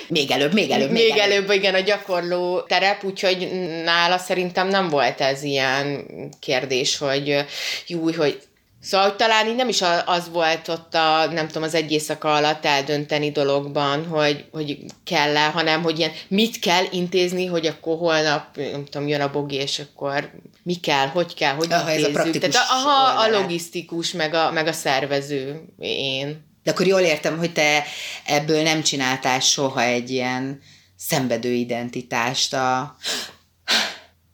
Még 0.09 0.31
előbb, 0.31 0.53
még 0.53 0.71
előbb. 0.71 0.91
Még, 0.91 1.09
még 1.09 1.19
előbb, 1.19 1.33
előbb, 1.33 1.51
igen, 1.51 1.75
a 1.75 1.81
gyakorló 1.81 2.61
terep, 2.61 3.05
úgyhogy 3.05 3.49
nála 3.85 4.19
szerintem 4.19 4.69
nem 4.69 4.89
volt 4.89 5.21
ez 5.21 5.43
ilyen 5.43 6.07
kérdés, 6.41 6.99
hogy 6.99 7.45
jó, 7.87 8.12
hogy 8.12 8.41
Szóval 8.81 9.07
hogy 9.07 9.17
talán 9.17 9.47
így 9.49 9.55
nem 9.55 9.69
is 9.69 9.83
az 10.05 10.31
volt 10.33 10.69
ott 10.69 10.95
a, 10.95 11.27
nem 11.33 11.47
tudom, 11.47 11.62
az 11.62 11.75
egy 11.75 11.93
éjszaka 11.93 12.35
alatt 12.35 12.64
eldönteni 12.64 13.31
dologban, 13.31 14.07
hogy, 14.07 14.45
hogy 14.53 14.79
kell-e, 15.05 15.47
hanem 15.47 15.83
hogy 15.83 15.99
ilyen 15.99 16.12
mit 16.29 16.59
kell 16.59 16.85
intézni, 16.91 17.47
hogy 17.47 17.67
akkor 17.67 17.99
holnap, 17.99 18.57
nem 18.57 18.85
tudom, 18.85 19.09
jön 19.09 19.21
a 19.21 19.31
bogi, 19.31 19.55
és 19.55 19.79
akkor 19.79 20.31
mi 20.62 20.75
kell, 20.75 21.07
hogy 21.07 21.35
kell, 21.35 21.55
hogy 21.55 21.73
aha, 21.73 21.91
intézzük. 21.91 22.09
Ez 22.09 22.17
a 22.17 22.23
praktikus 22.23 22.49
Tehát 22.49 22.69
aha, 22.71 23.21
a 23.21 23.41
logisztikus, 23.41 24.12
meg 24.12 24.35
a, 24.35 24.51
meg 24.51 24.67
a 24.67 24.73
szervező 24.73 25.62
én. 25.79 26.45
De 26.67 26.73
akkor 26.73 26.87
jól 26.87 27.01
értem, 27.01 27.39
hogy 27.39 27.53
te 27.53 27.85
ebből 28.25 28.62
nem 28.62 28.83
csináltál 28.83 29.41
soha 29.41 29.83
egy 29.83 30.11
ilyen 30.11 30.62
szenvedő 30.97 31.53
identitást 31.53 32.55
a 32.55 32.97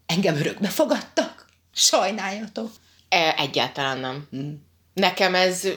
engem 0.07 0.37
örökbe 0.37 0.69
fogadtak, 0.69 1.47
sajnáljatok. 1.75 2.71
E, 3.09 3.35
egyáltalán 3.39 3.99
nem. 3.99 4.29
Mm. 4.37 4.53
Nekem 4.95 5.35
ez, 5.35 5.69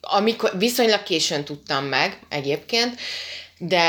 amikor 0.00 0.58
viszonylag 0.58 1.02
későn 1.02 1.44
tudtam 1.44 1.84
meg 1.84 2.18
egyébként, 2.28 3.00
de 3.58 3.84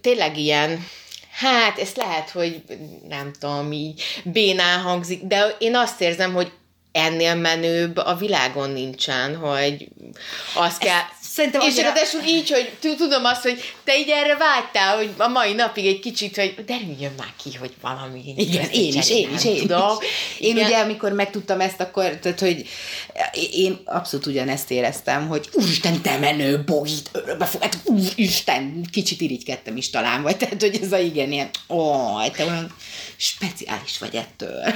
tényleg 0.00 0.38
ilyen, 0.38 0.86
hát 1.30 1.78
ez 1.78 1.94
lehet, 1.94 2.30
hogy 2.30 2.62
nem 3.08 3.32
tudom, 3.38 3.72
így 3.72 4.02
bénán 4.24 4.80
hangzik, 4.80 5.22
de 5.22 5.56
én 5.58 5.76
azt 5.76 6.00
érzem, 6.00 6.34
hogy 6.34 6.52
ennél 6.94 7.34
menőbb 7.34 7.96
a 7.96 8.14
világon 8.14 8.70
nincsen, 8.70 9.36
hogy 9.36 9.88
azt 10.54 10.78
kell... 10.78 11.00
Szerintem 11.20 11.60
és 11.60 11.66
annyira... 11.66 11.82
ráadásul 11.82 12.20
így, 12.26 12.50
hogy 12.50 12.96
tudom 12.96 13.24
azt, 13.24 13.42
hogy 13.42 13.74
te 13.84 13.98
így 13.98 14.08
erre 14.08 14.36
vágytál, 14.36 14.96
hogy 14.96 15.10
a 15.16 15.28
mai 15.28 15.52
napig 15.52 15.86
egy 15.86 16.00
kicsit, 16.00 16.36
hogy 16.36 16.54
derüljön 16.66 17.12
már 17.18 17.32
ki, 17.42 17.56
hogy 17.58 17.72
valami. 17.80 18.34
Igen, 18.36 18.68
én 18.70 18.94
is, 18.94 19.10
én 19.10 19.34
is, 19.34 19.44
én 19.44 19.60
tudom. 19.60 19.96
Én 20.38 20.56
ugye, 20.56 20.78
amikor 20.78 21.12
megtudtam 21.12 21.60
ezt, 21.60 21.80
akkor, 21.80 22.04
tehát, 22.04 22.40
hogy 22.40 22.68
én 23.52 23.80
abszolút 23.84 24.26
ugyanezt 24.26 24.70
éreztem, 24.70 25.28
hogy 25.28 25.48
úristen, 25.52 26.00
te 26.00 26.18
menő, 26.18 26.64
bogít, 26.64 27.08
örökbe 27.12 27.44
fog, 27.44 27.62
hát 27.62 27.78
úristen, 27.84 28.86
kicsit 28.92 29.20
irigykedtem 29.20 29.76
is 29.76 29.90
talán, 29.90 30.22
vagy 30.22 30.36
tehát, 30.36 30.60
hogy 30.60 30.78
ez 30.82 30.92
a 30.92 30.98
igen, 30.98 31.32
ilyen, 31.32 31.50
ó, 31.68 32.04
te 32.36 32.44
olyan 32.44 32.74
speciális 33.16 33.98
vagy 33.98 34.14
ettől. 34.14 34.74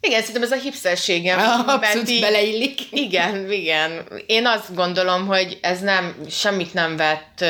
Igen, 0.00 0.20
szerintem 0.20 0.42
ez 0.42 0.52
a 0.52 0.62
hipszerségem. 0.62 1.38
Abszolút 1.66 2.08
így, 2.08 2.20
beleillik. 2.20 2.80
Igen, 2.90 3.52
igen. 3.52 4.06
Én 4.26 4.46
azt 4.46 4.74
gondolom, 4.74 5.26
hogy 5.26 5.58
ez 5.62 5.80
nem, 5.80 6.16
semmit 6.30 6.74
nem 6.74 6.96
vett. 6.96 7.44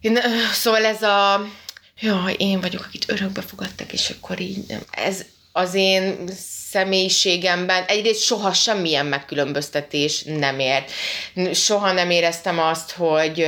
Én, 0.00 0.18
szóval 0.52 0.84
ez 0.84 1.02
a, 1.02 1.46
jaj, 2.00 2.34
én 2.38 2.60
vagyok, 2.60 2.84
akit 2.84 3.04
örökbe 3.08 3.42
fogadtak, 3.42 3.92
és 3.92 4.10
akkor 4.10 4.40
így, 4.40 4.76
ez 4.90 5.24
az 5.52 5.74
én 5.74 6.28
személyiségemben 6.70 7.84
egyrészt 7.84 8.22
soha 8.22 8.52
semmilyen 8.52 9.06
megkülönböztetés 9.06 10.22
nem 10.22 10.58
ért. 10.58 10.90
Soha 11.52 11.92
nem 11.92 12.10
éreztem 12.10 12.58
azt, 12.58 12.90
hogy 12.90 13.46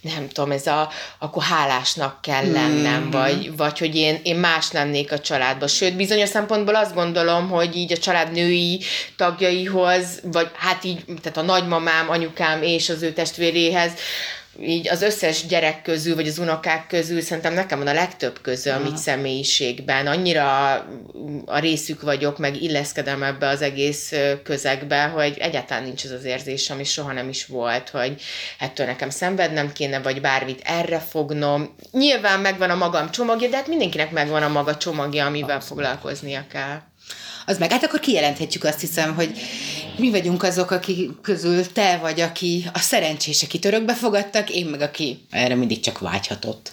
nem 0.00 0.28
tudom, 0.28 0.50
ez 0.50 0.66
a, 0.66 0.90
akkor 1.18 1.42
hálásnak 1.42 2.22
kell 2.22 2.50
lennem, 2.50 3.00
mm-hmm. 3.00 3.10
vagy, 3.10 3.56
vagy 3.56 3.78
hogy 3.78 3.96
én, 3.96 4.20
én 4.22 4.36
más 4.36 4.72
lennék 4.72 5.12
a 5.12 5.18
családban. 5.18 5.68
Sőt, 5.68 5.96
bizonyos 5.96 6.28
szempontból 6.28 6.74
azt 6.74 6.94
gondolom, 6.94 7.48
hogy 7.48 7.76
így 7.76 7.92
a 7.92 7.96
család 7.96 8.32
női 8.32 8.80
tagjaihoz, 9.16 10.20
vagy 10.22 10.50
hát 10.56 10.84
így, 10.84 11.04
tehát 11.22 11.38
a 11.38 11.42
nagymamám, 11.42 12.10
anyukám 12.10 12.62
és 12.62 12.88
az 12.88 13.02
ő 13.02 13.12
testvéréhez, 13.12 13.92
így 14.60 14.88
az 14.88 15.02
összes 15.02 15.46
gyerek 15.46 15.82
közül, 15.82 16.14
vagy 16.14 16.28
az 16.28 16.38
unokák 16.38 16.86
közül 16.86 17.20
szerintem 17.20 17.54
nekem 17.54 17.78
van 17.78 17.86
a 17.86 17.92
legtöbb 17.92 18.40
közöm 18.42 18.84
így 18.86 18.96
személyiségben. 18.96 20.06
Annyira 20.06 20.72
a 21.44 21.58
részük 21.58 22.02
vagyok, 22.02 22.38
meg 22.38 22.62
illeszkedem 22.62 23.22
ebbe 23.22 23.48
az 23.48 23.62
egész 23.62 24.12
közegbe, 24.44 25.04
hogy 25.04 25.36
egyáltalán 25.38 25.82
nincs 25.82 26.04
az 26.04 26.10
az 26.10 26.24
érzés, 26.24 26.70
ami 26.70 26.84
soha 26.84 27.12
nem 27.12 27.28
is 27.28 27.46
volt, 27.46 27.88
hogy 27.88 28.22
ettől 28.58 28.86
nekem 28.86 29.10
szenvednem 29.10 29.72
kéne, 29.72 29.98
vagy 29.98 30.20
bármit 30.20 30.60
erre 30.64 30.98
fognom. 30.98 31.74
Nyilván 31.92 32.40
megvan 32.40 32.70
a 32.70 32.74
magam 32.74 33.10
csomagja, 33.10 33.48
de 33.48 33.56
hát 33.56 33.68
mindenkinek 33.68 34.10
megvan 34.10 34.42
a 34.42 34.48
maga 34.48 34.76
csomagja, 34.76 35.26
amivel 35.26 35.56
Abszolút. 35.56 35.84
foglalkoznia 35.84 36.44
kell 36.52 36.80
az 37.46 37.58
meg. 37.58 37.70
Hát 37.70 37.84
akkor 37.84 38.00
kijelenthetjük 38.00 38.64
azt 38.64 38.80
hiszem, 38.80 39.14
hogy 39.14 39.38
mi 39.98 40.10
vagyunk 40.10 40.42
azok, 40.42 40.70
akik 40.70 41.20
közül 41.20 41.72
te 41.72 41.98
vagy, 41.98 42.20
aki 42.20 42.64
a 42.72 42.78
szerencsés, 42.78 43.42
akit 43.42 43.64
örökbe 43.64 43.94
fogadtak, 43.94 44.50
én 44.50 44.66
meg 44.66 44.80
aki 44.80 45.26
erre 45.30 45.54
mindig 45.54 45.80
csak 45.80 45.98
vágyhatott. 45.98 46.72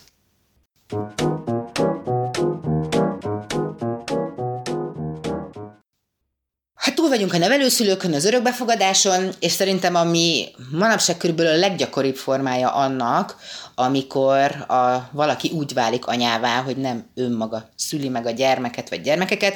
Hát 6.75 6.95
túl 6.95 7.09
vagyunk 7.09 7.33
a 7.33 7.37
nevelőszülőkön, 7.37 8.13
az 8.13 8.25
örökbefogadáson, 8.25 9.29
és 9.39 9.51
szerintem 9.51 9.95
ami 9.95 10.47
manapság 10.71 11.17
körülbelül 11.17 11.51
a 11.51 11.57
leggyakoribb 11.57 12.15
formája 12.15 12.73
annak, 12.73 13.35
amikor 13.75 14.65
a, 14.67 15.09
valaki 15.11 15.49
úgy 15.49 15.73
válik 15.73 16.05
anyává, 16.05 16.61
hogy 16.61 16.77
nem 16.77 17.05
önmaga 17.15 17.69
szüli 17.75 18.09
meg 18.09 18.25
a 18.25 18.31
gyermeket 18.31 18.89
vagy 18.89 19.01
gyermekeket, 19.01 19.55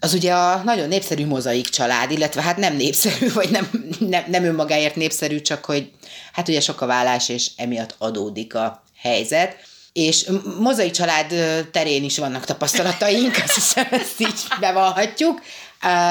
az 0.00 0.14
ugye 0.14 0.32
a 0.32 0.62
nagyon 0.64 0.88
népszerű 0.88 1.26
mozaik 1.26 1.68
család, 1.68 2.10
illetve 2.10 2.42
hát 2.42 2.56
nem 2.56 2.76
népszerű, 2.76 3.32
vagy 3.40 3.50
nem, 3.50 3.70
nem, 3.98 4.24
nem 4.26 4.44
önmagáért 4.44 4.96
népszerű, 4.96 5.40
csak 5.40 5.64
hogy 5.64 5.90
hát 6.32 6.48
ugye 6.48 6.60
sok 6.60 6.80
a 6.80 6.86
vállás, 6.86 7.28
és 7.28 7.50
emiatt 7.56 7.94
adódik 7.98 8.54
a 8.54 8.82
helyzet. 8.96 9.56
És 9.92 10.26
mozaik 10.58 10.92
család 10.92 11.34
terén 11.72 12.04
is 12.04 12.18
vannak 12.18 12.44
tapasztalataink, 12.44 13.36
azt 13.44 13.54
hiszem 13.54 13.86
ezt 13.90 14.20
így 14.20 14.40
bevallhatjuk. 14.60 15.42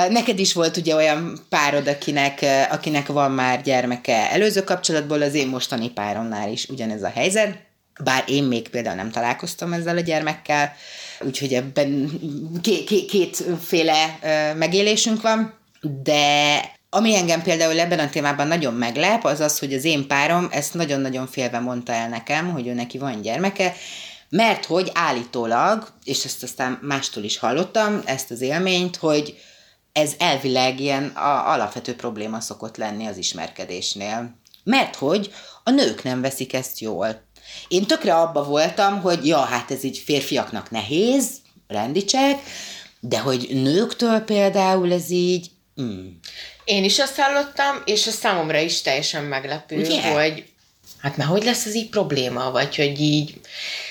Neked 0.09 0.39
is 0.39 0.53
volt 0.53 0.77
ugye 0.77 0.95
olyan 0.95 1.45
párod, 1.49 1.87
akinek, 1.87 2.45
akinek 2.69 3.07
van 3.07 3.31
már 3.31 3.61
gyermeke 3.61 4.31
előző 4.31 4.63
kapcsolatból, 4.63 5.21
az 5.21 5.33
én 5.33 5.47
mostani 5.47 5.89
páromnál 5.89 6.51
is 6.51 6.65
ugyanez 6.67 7.03
a 7.03 7.11
helyzet. 7.15 7.57
Bár 8.03 8.23
én 8.27 8.43
még 8.43 8.69
például 8.69 8.95
nem 8.95 9.11
találkoztam 9.11 9.73
ezzel 9.73 9.97
a 9.97 10.01
gyermekkel, 10.01 10.73
úgyhogy 11.19 11.53
ebben 11.53 12.09
két, 12.61 12.83
két, 12.83 13.09
kétféle 13.09 14.19
megélésünk 14.57 15.21
van, 15.21 15.53
de 16.03 16.61
ami 16.89 17.15
engem 17.15 17.41
például 17.41 17.79
ebben 17.79 17.99
a 17.99 18.09
témában 18.09 18.47
nagyon 18.47 18.73
meglep, 18.73 19.25
az 19.25 19.39
az, 19.39 19.59
hogy 19.59 19.73
az 19.73 19.83
én 19.83 20.07
párom 20.07 20.47
ezt 20.51 20.73
nagyon-nagyon 20.73 21.27
félve 21.27 21.59
mondta 21.59 21.93
el 21.93 22.09
nekem, 22.09 22.51
hogy 22.51 22.67
ő 22.67 22.73
neki 22.73 22.97
van 22.97 23.21
gyermeke, 23.21 23.73
mert 24.29 24.65
hogy 24.65 24.91
állítólag, 24.93 25.87
és 26.03 26.25
ezt 26.25 26.43
aztán 26.43 26.79
mástól 26.81 27.23
is 27.23 27.37
hallottam, 27.37 28.01
ezt 28.05 28.31
az 28.31 28.41
élményt, 28.41 28.95
hogy 28.95 29.37
ez 29.91 30.13
elvileg 30.17 30.79
ilyen 30.79 31.05
a, 31.05 31.51
alapvető 31.51 31.95
probléma 31.95 32.39
szokott 32.39 32.77
lenni 32.77 33.05
az 33.05 33.17
ismerkedésnél. 33.17 34.37
Mert 34.63 34.95
hogy 34.95 35.31
a 35.63 35.69
nők 35.69 36.03
nem 36.03 36.21
veszik 36.21 36.53
ezt 36.53 36.79
jól. 36.79 37.21
Én 37.67 37.85
tökre 37.85 38.15
abba 38.15 38.43
voltam, 38.43 39.01
hogy 39.01 39.25
ja, 39.27 39.39
hát 39.39 39.71
ez 39.71 39.83
így 39.83 39.97
férfiaknak 39.97 40.71
nehéz, 40.71 41.29
rendicsek, 41.67 42.39
de 42.99 43.19
hogy 43.19 43.47
nőktől 43.51 44.19
például 44.19 44.93
ez 44.93 45.09
így... 45.09 45.49
Mm. 45.81 46.07
Én 46.63 46.83
is 46.83 46.99
azt 46.99 47.15
hallottam, 47.15 47.81
és 47.85 48.07
a 48.07 48.11
számomra 48.11 48.59
is 48.59 48.81
teljesen 48.81 49.23
meglepő, 49.23 49.77
Ugye? 49.79 50.11
hogy 50.11 50.45
hát 51.01 51.17
már 51.17 51.27
hogy 51.27 51.43
lesz 51.43 51.65
ez 51.65 51.75
így 51.75 51.89
probléma, 51.89 52.51
vagy 52.51 52.75
hogy 52.75 53.01
így... 53.01 53.39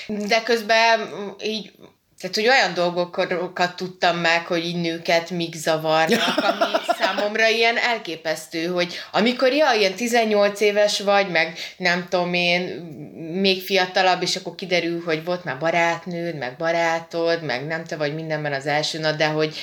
De 0.07 0.43
közben 0.43 1.09
így 1.43 1.71
tehát, 2.19 2.35
hogy 2.35 2.47
olyan 2.47 2.73
dolgokat 2.73 3.75
tudtam 3.75 4.17
meg, 4.17 4.45
hogy 4.45 4.65
így 4.65 4.81
nőket 4.81 5.29
mik 5.29 5.55
zavarnak, 5.55 6.37
ami 6.37 6.71
számomra 6.99 7.47
ilyen 7.47 7.77
elképesztő, 7.77 8.65
hogy 8.65 8.99
amikor 9.11 9.51
ja, 9.51 9.71
ilyen 9.71 9.93
18 9.93 10.61
éves 10.61 10.99
vagy, 10.99 11.29
meg 11.29 11.57
nem 11.77 12.07
tudom 12.09 12.33
én, 12.33 12.61
még 13.33 13.61
fiatalabb, 13.61 14.21
és 14.21 14.35
akkor 14.35 14.55
kiderül, 14.55 15.03
hogy 15.05 15.23
volt 15.23 15.43
már 15.43 15.57
barátnőd, 15.57 16.37
meg 16.37 16.55
barátod, 16.57 17.43
meg 17.43 17.65
nem 17.65 17.83
te 17.83 17.95
vagy 17.95 18.13
mindenben 18.13 18.53
az 18.53 18.65
első 18.65 18.99
nap, 18.99 19.15
de 19.15 19.27
hogy 19.27 19.55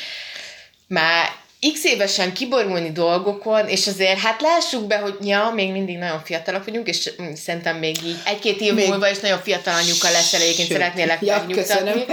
már 0.87 1.29
x 1.73 1.85
évesen 1.85 2.33
kiborulni 2.33 2.93
dolgokon, 2.93 3.69
és 3.69 3.87
azért 3.87 4.19
hát 4.19 4.41
lássuk 4.41 4.87
be, 4.87 4.97
hogy 4.99 5.17
ja, 5.21 5.53
még 5.55 5.73
mindig 5.73 5.99
nagyon 5.99 6.21
fiatalok 6.25 6.65
vagyunk, 6.65 6.89
és 6.89 7.13
mm, 7.23 7.33
szerintem 7.33 7.77
még 7.77 7.97
így 8.05 8.17
egy-két 8.25 8.61
év 8.61 8.75
még... 8.75 8.89
múlva 8.89 9.11
is 9.11 9.19
nagyon 9.19 9.39
fiatal 9.39 9.75
anyuka 9.75 10.11
leszel, 10.11 10.41
egyébként 10.41 10.69
szeretnélek 10.69 11.23
ja, 11.23 11.37
megnyugtatni. 11.37 12.05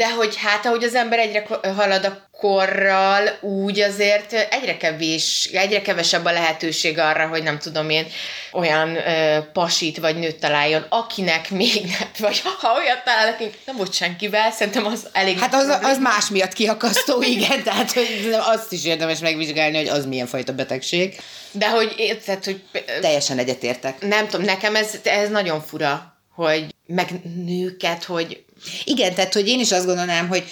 De 0.00 0.10
hogy 0.10 0.36
hát, 0.36 0.66
ahogy 0.66 0.84
az 0.84 0.94
ember 0.94 1.18
egyre 1.18 1.46
halad 1.76 2.04
a 2.04 2.28
korral, 2.32 3.38
úgy 3.40 3.80
azért 3.80 4.32
egyre 4.32 4.76
kevés, 4.76 5.48
egyre 5.52 5.82
kevesebb 5.82 6.24
a 6.24 6.32
lehetőség 6.32 6.98
arra, 6.98 7.26
hogy 7.26 7.42
nem 7.42 7.58
tudom 7.58 7.90
én, 7.90 8.06
olyan 8.52 8.96
ö, 8.96 9.38
pasit 9.52 9.98
vagy 9.98 10.16
nőt 10.16 10.38
találjon, 10.38 10.86
akinek 10.88 11.50
még 11.50 11.84
nem, 11.98 12.08
vagy 12.18 12.40
ha 12.40 12.74
olyat 12.74 13.04
talál, 13.04 13.32
akik 13.32 13.58
nem 13.66 13.76
volt 13.76 13.92
senkivel, 13.92 14.50
szerintem 14.50 14.86
az 14.86 15.08
elég... 15.12 15.38
Hát 15.38 15.54
az, 15.54 15.78
az 15.82 15.98
más 15.98 16.28
miatt 16.28 16.52
kiakasztó, 16.52 17.22
igen, 17.36 17.62
tehát 17.62 17.92
hogy 17.92 18.36
azt 18.40 18.72
is 18.72 18.84
érdemes 18.84 19.18
megvizsgálni, 19.18 19.76
hogy 19.76 19.88
az 19.88 20.06
milyen 20.06 20.26
fajta 20.26 20.52
betegség. 20.52 21.20
De 21.50 21.70
hogy 21.70 21.94
érted, 21.96 22.44
hogy... 22.44 22.62
Teljesen 23.00 23.38
egyetértek. 23.38 24.06
Nem 24.06 24.28
tudom, 24.28 24.46
nekem 24.46 24.76
ez, 24.76 24.94
ez 25.02 25.28
nagyon 25.28 25.60
fura, 25.60 26.14
hogy 26.34 26.74
meg 26.86 27.08
nőket, 27.44 28.04
hogy 28.04 28.44
igen, 28.84 29.14
tehát 29.14 29.34
hogy 29.34 29.48
én 29.48 29.60
is 29.60 29.72
azt 29.72 29.86
gondolnám, 29.86 30.28
hogy, 30.28 30.44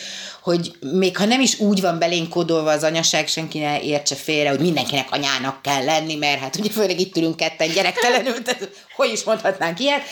hogy 0.42 0.72
még 0.80 1.16
ha 1.16 1.24
nem 1.24 1.40
is 1.40 1.58
úgy 1.58 1.80
van 1.80 1.98
belénk 1.98 2.28
kódolva 2.28 2.70
az 2.70 2.82
anyaság, 2.82 3.28
senki 3.28 3.58
ne 3.58 3.80
értse 3.80 4.14
félre, 4.14 4.48
hogy 4.48 4.60
mindenkinek 4.60 5.06
anyának 5.10 5.62
kell 5.62 5.84
lenni, 5.84 6.14
mert 6.14 6.40
hát 6.40 6.56
ugye 6.56 6.70
főleg 6.70 7.00
itt 7.00 7.16
ülünk 7.16 7.36
ketten 7.36 7.72
gyerektelenül, 7.72 8.42
tehát 8.42 8.68
hogy 8.96 9.12
is 9.12 9.24
mondhatnánk 9.24 9.80
ilyet, 9.80 10.02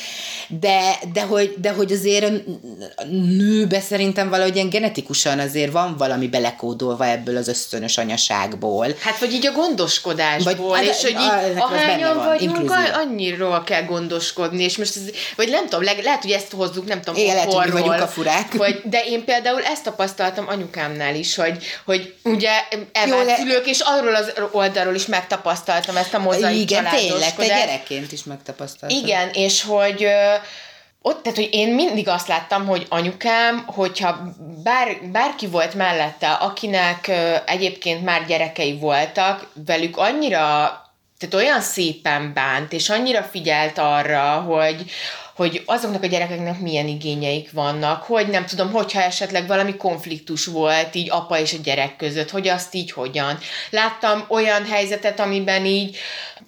de, 0.49 0.99
de, 1.13 1.23
hogy, 1.23 1.55
de 1.61 1.71
hogy 1.71 1.93
azért 1.93 2.33
a 2.97 3.05
nőbe 3.37 3.81
szerintem 3.81 4.29
valahogy 4.29 4.55
ilyen 4.55 4.69
genetikusan 4.69 5.39
azért 5.39 5.73
van 5.73 5.97
valami 5.97 6.29
belekódolva 6.29 7.07
ebből 7.07 7.37
az 7.37 7.49
ösztönös 7.49 7.99
anyaságból. 7.99 8.87
Hát, 9.01 9.19
vagy 9.19 9.33
így 9.33 9.47
a 9.47 9.53
gondoskodásból, 9.53 10.69
Vagy- 10.69 10.85
és 10.87 11.03
hogy 11.03 11.11
így 11.11 11.17
a- 11.57 11.63
ahányan 11.63 12.17
van, 12.17 12.27
vagyunk, 12.27 12.41
inkluzív. 12.59 12.71
a- 12.95 12.97
annyiról 12.97 13.63
kell 13.65 13.83
gondoskodni, 13.85 14.63
és 14.63 14.77
most 14.77 14.97
ez, 14.97 15.03
vagy 15.37 15.49
nem 15.51 15.65
tudom, 15.65 15.85
le, 15.85 15.93
lehet, 16.03 16.23
hogy 16.23 16.31
ezt 16.31 16.53
hozzuk, 16.53 16.87
nem 16.87 17.01
tudom, 17.01 17.21
Igen, 17.23 17.35
lehet, 17.35 17.53
hogy 17.53 18.01
a 18.01 18.07
furák. 18.07 18.57
Hogy, 18.57 18.81
de 18.85 19.01
én 19.07 19.25
például 19.25 19.63
ezt 19.63 19.83
tapasztaltam 19.85 20.49
anyukámnál 20.49 21.15
is, 21.15 21.35
hogy, 21.35 21.65
hogy 21.85 22.15
ugye 22.23 22.51
elvált 22.93 23.37
szülők, 23.37 23.67
és 23.67 23.81
arról 23.85 24.15
az 24.15 24.33
oldalról 24.51 24.95
is 24.95 25.07
megtapasztaltam 25.07 25.97
ezt 25.97 26.15
a 26.15 26.19
mozaik 26.19 26.61
Igen, 26.61 26.87
tényleg, 26.97 27.35
te 27.35 27.47
gyerekként 27.47 28.13
is 28.13 28.25
megtapasztaltad. 28.25 28.99
Igen, 29.03 29.31
és 29.33 29.63
hogy 29.63 30.07
ott, 31.03 31.23
tehát, 31.23 31.39
hogy 31.39 31.49
én 31.53 31.75
mindig 31.75 32.09
azt 32.09 32.29
láttam, 32.29 32.67
hogy 32.67 32.87
anyukám, 32.89 33.65
hogyha 33.67 34.33
bár, 34.63 34.97
bárki 35.13 35.47
volt 35.47 35.75
mellette, 35.75 36.31
akinek 36.31 37.11
egyébként 37.47 38.05
már 38.05 38.27
gyerekei 38.27 38.79
voltak, 38.79 39.51
velük 39.67 39.97
annyira, 39.97 40.39
tehát 41.19 41.35
olyan 41.35 41.61
szépen 41.61 42.33
bánt, 42.35 42.73
és 42.73 42.89
annyira 42.89 43.23
figyelt 43.23 43.79
arra, 43.79 44.41
hogy, 44.41 44.91
hogy 45.37 45.63
azoknak 45.67 46.03
a 46.03 46.07
gyerekeknek 46.07 46.61
milyen 46.61 46.87
igényeik 46.87 47.53
vannak, 47.53 48.03
hogy 48.03 48.29
nem 48.29 48.47
tudom, 48.47 48.73
hogyha 48.73 49.03
esetleg 49.03 49.47
valami 49.47 49.77
konfliktus 49.77 50.47
volt 50.47 50.95
így 50.95 51.11
apa 51.11 51.39
és 51.39 51.53
a 51.53 51.63
gyerek 51.63 51.97
között, 51.97 52.31
hogy 52.31 52.49
azt 52.49 52.75
így 52.75 52.93
hogyan. 52.93 53.39
Láttam 53.71 54.25
olyan 54.29 54.65
helyzetet, 54.67 55.21
amiben 55.21 55.65
így, 55.65 55.97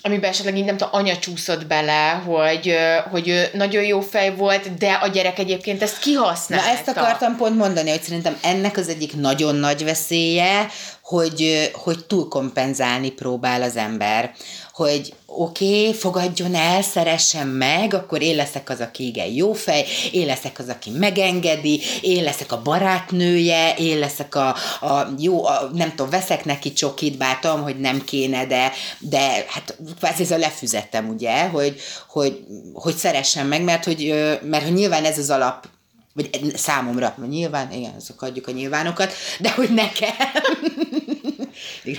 amiben 0.02 0.30
esetleg 0.30 0.56
így 0.56 0.64
nem 0.64 0.76
tudom, 0.76 0.92
anya 0.94 1.18
csúszott 1.18 1.66
bele, 1.66 2.10
hogy, 2.10 2.76
hogy 3.10 3.50
nagyon 3.52 3.82
jó 3.82 4.00
fej 4.00 4.34
volt, 4.34 4.74
de 4.74 4.92
a 4.92 5.06
gyerek 5.06 5.38
egyébként 5.38 5.82
ezt 5.82 5.94
Na 5.94 6.00
kihasználta. 6.00 6.68
ezt 6.68 6.88
akartam 6.88 7.36
pont 7.36 7.56
mondani, 7.56 7.90
hogy 7.90 8.02
szerintem 8.02 8.38
ennek 8.42 8.76
az 8.76 8.88
egyik 8.88 9.16
nagyon 9.16 9.54
nagy 9.54 9.84
veszélye, 9.84 10.66
hogy, 11.02 11.70
hogy 11.72 12.04
túlkompenzálni 12.04 13.10
próbál 13.10 13.62
az 13.62 13.76
ember. 13.76 14.34
Hogy 14.78 15.14
oké, 15.26 15.80
okay, 15.80 15.94
fogadjon 15.94 16.54
el, 16.54 16.82
szeressen 16.82 17.46
meg, 17.46 17.94
akkor 17.94 18.22
én 18.22 18.36
leszek 18.36 18.70
az, 18.70 18.80
aki 18.80 19.06
igen 19.06 19.26
jó 19.26 19.52
fej, 19.52 19.84
én 20.12 20.26
leszek 20.26 20.58
az, 20.58 20.68
aki 20.68 20.90
megengedi, 20.90 21.80
én 22.00 22.22
leszek 22.22 22.52
a 22.52 22.62
barátnője, 22.62 23.74
én 23.74 23.98
leszek 23.98 24.34
a, 24.34 24.48
a 24.80 25.14
jó, 25.18 25.44
a, 25.44 25.70
nem 25.74 25.90
tudom, 25.90 26.10
veszek 26.10 26.44
neki 26.44 26.72
csokit, 26.72 27.16
bár 27.16 27.38
hogy 27.62 27.80
nem 27.80 28.04
kéne, 28.04 28.46
de, 28.46 28.72
de 28.98 29.44
hát 29.48 29.76
kvázi 29.98 30.34
a 30.34 30.38
lefüzettem, 30.38 31.08
ugye, 31.08 31.48
hogy, 31.48 31.80
hogy, 32.08 32.44
hogy 32.72 32.96
szeressen 32.96 33.46
meg, 33.46 33.62
mert 33.62 33.84
hogy, 33.84 34.14
mert 34.42 34.64
hogy 34.64 34.74
nyilván 34.74 35.04
ez 35.04 35.18
az 35.18 35.30
alap 35.30 35.68
vagy 36.14 36.56
számomra, 36.56 37.14
nyilván, 37.28 37.72
igen, 37.72 37.94
azok 37.96 38.22
adjuk 38.22 38.46
a 38.46 38.50
nyilvánokat, 38.50 39.12
de 39.38 39.50
hogy 39.50 39.70
nekem, 39.70 40.12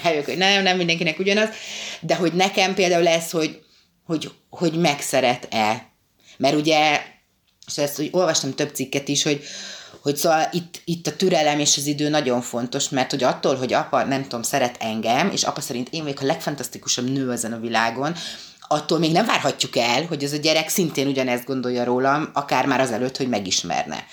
rájövök, 0.04 0.26
hogy 0.26 0.38
nem, 0.38 0.64
nem 0.64 0.78
mindenkinek 0.78 1.20
ugyanaz, 1.20 1.50
de 2.02 2.16
hogy 2.16 2.34
nekem 2.34 2.74
például 2.74 3.08
ez, 3.08 3.32
hogy, 3.32 3.60
hogy, 4.06 4.32
hogy 4.50 4.74
megszeret-e. 4.74 5.88
Mert 6.38 6.56
ugye, 6.56 7.02
és 7.68 7.78
ezt 7.78 7.96
hogy 7.96 8.10
olvastam 8.12 8.54
több 8.54 8.76
cikket 8.76 9.08
is, 9.08 9.24
hogy, 9.24 9.44
hogy 10.02 10.16
szóval 10.16 10.48
itt, 10.52 10.82
itt 10.86 11.08
a 11.08 11.16
türelem 11.16 11.60
és 11.60 11.78
az 11.78 11.86
idő 11.86 12.10
nagyon 12.10 12.42
fontos, 12.42 12.90
mert 12.90 13.10
hogy 13.10 13.24
attól, 13.24 13.56
hogy 13.56 13.74
apa, 13.74 14.04
nem 14.04 14.24
tudom, 14.24 14.42
szeret 14.42 14.78
engem, 14.80 15.32
és 15.32 15.44
apa 15.44 15.62
szerint 15.62 15.88
én 15.92 16.04
vagyok 16.04 16.22
a 16.22 16.26
legfantasztikusabb 16.26 17.10
nő 17.10 17.32
ezen 17.32 17.54
a 17.54 17.60
világon, 17.60 18.16
attól 18.72 19.00
még 19.00 19.12
nem 19.12 19.26
várhatjuk 19.26 19.78
el, 19.78 20.06
hogy 20.06 20.24
ez 20.24 20.34
a 20.34 20.38
gyerek 20.38 20.70
szintén 20.70 21.08
ugyanezt 21.08 21.46
gondolja 21.46 21.84
rólam, 21.84 22.30
akár 22.34 22.66
már 22.66 22.80
azelőtt, 22.80 23.18
hogy 23.18 23.30
megismerne. 23.30 24.06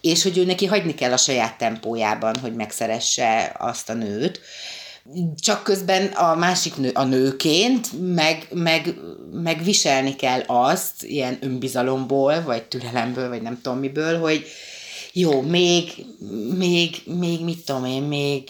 És 0.00 0.22
hogy 0.22 0.38
ő 0.38 0.44
neki 0.44 0.66
hagyni 0.66 0.94
kell 0.94 1.12
a 1.12 1.16
saját 1.16 1.58
tempójában, 1.58 2.36
hogy 2.40 2.54
megszeresse 2.54 3.56
azt 3.58 3.88
a 3.88 3.94
nőt, 3.94 4.40
csak 5.40 5.62
közben 5.62 6.06
a 6.06 6.34
másik 6.34 6.76
nő, 6.76 6.90
a 6.94 7.04
nőként 7.04 7.88
meg, 8.14 8.46
meg, 8.50 8.94
meg 9.32 9.64
viselni 9.64 10.16
kell 10.16 10.40
azt, 10.46 11.04
ilyen 11.04 11.38
önbizalomból, 11.40 12.42
vagy 12.42 12.62
türelemből, 12.62 13.28
vagy 13.28 13.42
nem 13.42 13.60
tudom 13.62 13.78
miből, 13.78 14.18
hogy 14.18 14.46
jó, 15.12 15.40
még, 15.40 16.06
még, 16.56 17.02
még 17.04 17.44
mit 17.44 17.64
tudom 17.64 17.84
én, 17.84 18.02
még 18.02 18.48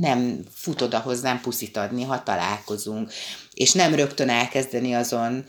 nem 0.00 0.40
fut 0.54 0.80
oda 0.80 0.98
hozzám 0.98 1.40
puszit 1.40 1.76
adni, 1.76 2.02
ha 2.02 2.22
találkozunk, 2.22 3.12
és 3.54 3.72
nem 3.72 3.94
rögtön 3.94 4.28
elkezdeni 4.28 4.94
azon, 4.94 5.44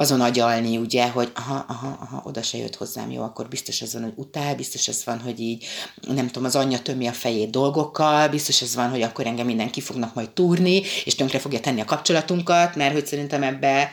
azon 0.00 0.20
agyalni, 0.20 0.76
ugye, 0.76 1.08
hogy 1.08 1.32
aha, 1.34 1.64
aha, 1.68 1.98
aha, 2.00 2.22
oda 2.24 2.42
se 2.42 2.58
jött 2.58 2.76
hozzám, 2.76 3.10
jó, 3.10 3.22
akkor 3.22 3.48
biztos 3.48 3.80
ez 3.80 3.92
van, 3.92 4.02
hogy 4.02 4.12
utál, 4.16 4.54
biztos 4.54 4.88
ez 4.88 5.02
van, 5.04 5.20
hogy 5.20 5.40
így, 5.40 5.66
nem 6.08 6.26
tudom, 6.26 6.44
az 6.44 6.56
anyja 6.56 6.78
tömi 6.78 7.06
a 7.06 7.12
fejét 7.12 7.50
dolgokkal, 7.50 8.28
biztos 8.28 8.62
ez 8.62 8.74
van, 8.74 8.90
hogy 8.90 9.02
akkor 9.02 9.26
engem 9.26 9.46
minden 9.46 9.70
ki 9.70 9.80
fognak 9.80 10.14
majd 10.14 10.30
túrni, 10.30 10.82
és 11.04 11.14
tönkre 11.14 11.38
fogja 11.38 11.60
tenni 11.60 11.80
a 11.80 11.84
kapcsolatunkat, 11.84 12.76
mert 12.76 12.92
hogy 12.92 13.06
szerintem 13.06 13.42
ebbe 13.42 13.92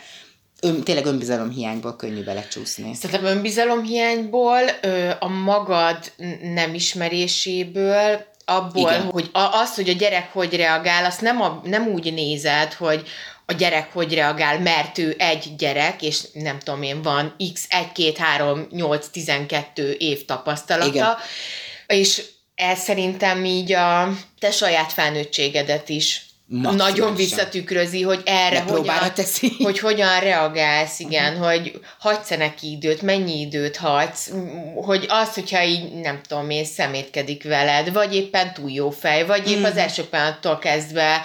ön, 0.61 0.83
tényleg 0.83 1.05
önbizalom 1.05 1.49
hiányból 1.49 1.95
könnyű 1.95 2.23
belecsúszni. 2.23 2.93
Szerintem 2.93 3.35
önbizalomhiányból, 3.35 4.61
ö, 4.81 5.09
a 5.19 5.27
magad 5.27 6.11
nem 6.53 6.73
ismeréséből, 6.73 8.33
abból, 8.45 8.91
Igen. 8.91 9.01
hogy 9.01 9.29
az, 9.33 9.75
hogy 9.75 9.89
a 9.89 9.93
gyerek 9.93 10.29
hogy 10.33 10.55
reagál, 10.55 11.05
azt 11.05 11.21
nem, 11.21 11.41
a, 11.41 11.61
nem 11.63 11.87
úgy 11.87 12.13
nézed, 12.13 12.73
hogy 12.73 13.07
a 13.45 13.53
gyerek 13.53 13.93
hogy 13.93 14.13
reagál, 14.13 14.59
mert 14.59 14.97
ő 14.97 15.15
egy 15.17 15.55
gyerek, 15.57 16.01
és 16.01 16.19
nem 16.33 16.59
tudom 16.59 16.81
én, 16.81 17.01
van 17.01 17.35
x 17.53 17.65
1, 17.69 17.91
2, 17.91 18.11
3, 18.17 18.67
8, 18.71 19.07
12 19.07 19.91
év 19.91 20.25
tapasztalata, 20.25 20.87
Igen. 20.87 21.15
és 21.87 22.23
ez 22.55 22.79
szerintem 22.79 23.45
így 23.45 23.71
a 23.71 24.17
te 24.39 24.51
saját 24.51 24.91
felnőttségedet 24.93 25.89
is 25.89 26.24
Maximálisan. 26.47 26.91
nagyon 26.91 27.15
visszatükrözi, 27.15 28.01
hogy 28.01 28.21
erre 28.25 28.59
hogyan, 28.59 29.13
teszi. 29.13 29.51
hogy 29.63 29.79
hogyan 29.79 30.19
reagálsz, 30.19 30.99
igen, 30.99 31.33
uh-huh. 31.33 31.47
hogy 31.51 31.79
hagysz-e 31.99 32.37
neki 32.37 32.71
időt, 32.71 33.01
mennyi 33.01 33.39
időt 33.39 33.77
hagysz, 33.77 34.31
hogy 34.75 35.05
az, 35.09 35.33
hogyha 35.33 35.63
így, 35.63 35.93
nem 35.93 36.21
tudom 36.27 36.49
én, 36.49 36.65
szemétkedik 36.65 37.43
veled, 37.43 37.93
vagy 37.93 38.15
éppen 38.15 38.53
túl 38.53 38.71
jó 38.71 38.89
fej, 38.89 39.25
vagy 39.25 39.51
épp 39.51 39.63
az 39.63 39.77
első 39.77 40.03
pillanattól 40.03 40.59
kezdve, 40.59 41.21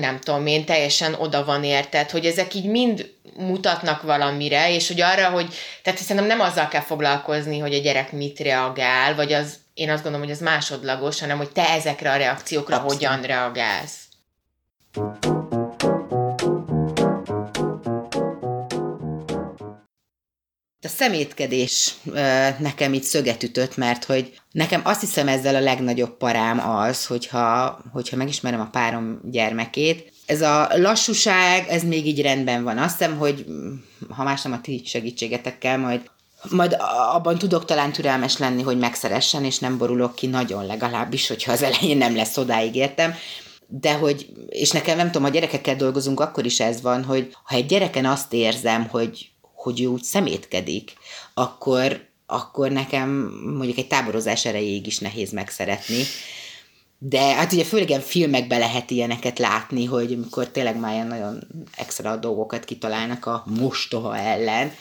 nem 0.00 0.20
tudom 0.20 0.46
én, 0.46 0.64
teljesen 0.64 1.14
oda 1.14 1.44
van 1.44 1.64
érted, 1.64 2.10
hogy 2.10 2.26
ezek 2.26 2.54
így 2.54 2.66
mind 2.66 3.10
mutatnak 3.36 4.02
valamire, 4.02 4.74
és 4.74 4.88
hogy 4.88 5.00
arra, 5.00 5.28
hogy, 5.28 5.54
tehát 5.82 6.00
szerintem 6.00 6.26
nem 6.26 6.40
azzal 6.40 6.68
kell 6.68 6.80
foglalkozni, 6.80 7.58
hogy 7.58 7.74
a 7.74 7.80
gyerek 7.80 8.12
mit 8.12 8.38
reagál, 8.38 9.14
vagy 9.14 9.32
az, 9.32 9.54
én 9.74 9.90
azt 9.90 10.02
gondolom, 10.02 10.26
hogy 10.26 10.36
az 10.36 10.42
másodlagos, 10.42 11.20
hanem 11.20 11.36
hogy 11.36 11.50
te 11.50 11.68
ezekre 11.68 12.10
a 12.10 12.16
reakciókra 12.16 12.76
Abszolút. 12.76 12.96
hogyan 12.96 13.22
reagálsz. 13.22 14.07
A 20.84 20.90
szemétkedés 20.90 21.94
nekem 22.58 22.92
itt 22.92 23.02
szöget 23.02 23.42
ütött, 23.42 23.76
mert 23.76 24.04
hogy 24.04 24.40
nekem 24.50 24.80
azt 24.84 25.00
hiszem 25.00 25.28
ezzel 25.28 25.54
a 25.54 25.60
legnagyobb 25.60 26.16
parám 26.16 26.70
az, 26.70 27.06
hogyha, 27.06 27.78
hogyha 27.92 28.16
megismerem 28.16 28.60
a 28.60 28.68
párom 28.72 29.20
gyermekét. 29.24 30.12
Ez 30.26 30.42
a 30.42 30.68
lassúság, 30.74 31.68
ez 31.68 31.82
még 31.82 32.06
így 32.06 32.22
rendben 32.22 32.64
van. 32.64 32.78
Azt 32.78 32.98
hiszem, 32.98 33.16
hogy 33.16 33.46
ha 34.08 34.22
más 34.22 34.42
nem 34.42 34.52
a 34.52 34.60
ti 34.60 34.82
segítségetekkel, 34.86 35.78
majd 35.78 36.10
majd 36.50 36.76
abban 37.12 37.38
tudok 37.38 37.64
talán 37.64 37.92
türelmes 37.92 38.38
lenni, 38.38 38.62
hogy 38.62 38.78
megszeressen, 38.78 39.44
és 39.44 39.58
nem 39.58 39.78
borulok 39.78 40.14
ki 40.14 40.26
nagyon 40.26 40.66
legalábbis, 40.66 41.28
hogyha 41.28 41.52
az 41.52 41.62
elején 41.62 41.96
nem 41.96 42.16
lesz 42.16 42.36
odáig 42.36 42.74
értem. 42.74 43.14
De 43.70 43.94
hogy, 43.94 44.26
és 44.48 44.70
nekem 44.70 44.96
nem 44.96 45.06
tudom, 45.06 45.22
ha 45.22 45.28
gyerekekkel 45.28 45.76
dolgozunk, 45.76 46.20
akkor 46.20 46.44
is 46.44 46.60
ez 46.60 46.80
van, 46.80 47.04
hogy 47.04 47.36
ha 47.44 47.56
egy 47.56 47.66
gyereken 47.66 48.04
azt 48.04 48.32
érzem, 48.32 48.88
hogy, 48.88 49.30
hogy 49.54 49.80
ő 49.82 49.86
úgy 49.86 50.02
szemétkedik, 50.02 50.92
akkor, 51.34 52.06
akkor 52.26 52.70
nekem 52.70 53.08
mondjuk 53.56 53.78
egy 53.78 53.86
táborozás 53.86 54.44
erejéig 54.44 54.86
is 54.86 54.98
nehéz 54.98 55.32
megszeretni. 55.32 56.02
De 56.98 57.34
hát 57.34 57.52
ugye 57.52 57.64
főleg 57.64 57.88
ilyen 57.88 58.00
filmekben 58.00 58.58
lehet 58.58 58.90
ilyeneket 58.90 59.38
látni, 59.38 59.84
hogy 59.84 60.12
amikor 60.12 60.48
tényleg 60.48 60.78
már 60.78 60.92
ilyen 60.92 61.06
nagyon 61.06 61.46
extra 61.76 62.16
dolgokat 62.16 62.64
kitalálnak 62.64 63.26
a 63.26 63.44
mostoha 63.46 64.16
ellen, 64.16 64.72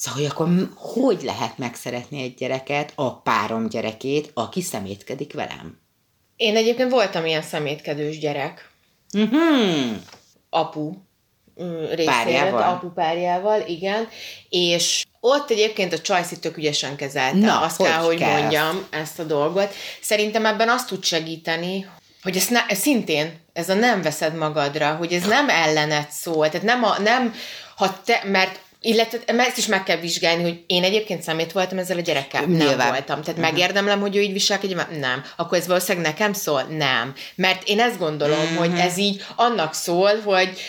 Szóval, 0.00 0.20
hogy 0.20 0.30
akkor 0.30 0.68
hogy 0.74 1.22
lehet 1.22 1.58
megszeretni 1.58 2.22
egy 2.22 2.34
gyereket, 2.34 2.92
a 2.94 3.20
párom 3.20 3.68
gyerekét, 3.68 4.30
aki 4.34 4.62
szemétkedik 4.62 5.32
velem? 5.32 5.79
Én 6.40 6.56
egyébként 6.56 6.90
voltam 6.90 7.26
ilyen 7.26 7.42
szemétkedős 7.42 8.18
gyerek. 8.18 8.70
Mhm. 9.12 9.94
apu 10.50 10.92
mm, 11.62 11.84
Párjával? 12.04 12.62
apu 12.62 12.92
párjával, 12.92 13.62
igen, 13.66 14.08
és 14.48 15.04
ott 15.20 15.50
egyébként 15.50 15.92
a 15.92 15.98
Csajci 15.98 16.38
tök 16.38 16.56
ügyesen 16.56 16.96
kezelte, 16.96 17.38
Na, 17.38 17.60
azt 17.60 17.76
hogy 17.76 17.86
kell, 17.86 17.98
hogy 17.98 18.18
kell 18.18 18.40
mondjam 18.40 18.86
ezt 18.90 19.18
a 19.18 19.24
dolgot. 19.24 19.74
Szerintem 20.00 20.46
ebben 20.46 20.68
azt 20.68 20.86
tud 20.86 21.04
segíteni, 21.04 21.86
hogy 22.22 22.36
ezt 22.36 22.50
ne, 22.50 22.74
szintén, 22.74 23.40
ez 23.52 23.68
a 23.68 23.74
nem 23.74 24.02
veszed 24.02 24.34
magadra, 24.34 24.94
hogy 24.94 25.12
ez 25.12 25.26
nem 25.26 25.48
ellenet 25.48 26.10
szól, 26.10 26.48
tehát 26.48 26.66
nem, 26.66 26.84
a, 26.84 26.98
nem 26.98 27.34
ha 27.76 28.00
te, 28.04 28.22
mert 28.24 28.60
Illetve 28.82 29.18
ezt 29.26 29.58
is 29.58 29.66
meg 29.66 29.82
kell 29.82 29.96
vizsgálni, 29.96 30.42
hogy 30.42 30.64
én 30.66 30.84
egyébként 30.84 31.22
szemét 31.22 31.52
voltam 31.52 31.78
ezzel 31.78 31.98
a 31.98 32.00
gyerekkel. 32.00 32.44
Nyilván. 32.44 32.76
Nem 32.76 32.88
voltam. 32.88 33.22
Tehát 33.22 33.26
uh-huh. 33.26 33.40
megérdemlem, 33.40 34.00
hogy 34.00 34.16
ő 34.16 34.20
így 34.20 34.32
viselkedjen? 34.32 34.86
Nem. 34.98 35.24
Akkor 35.36 35.58
ez 35.58 35.66
valószínűleg 35.66 36.06
nekem 36.06 36.32
szól? 36.32 36.62
Nem. 36.62 37.14
Mert 37.34 37.68
én 37.68 37.80
ezt 37.80 37.98
gondolom, 37.98 38.40
uh-huh. 38.40 38.58
hogy 38.58 38.78
ez 38.78 38.96
így 38.96 39.24
annak 39.36 39.74
szól, 39.74 40.20
hogy 40.24 40.60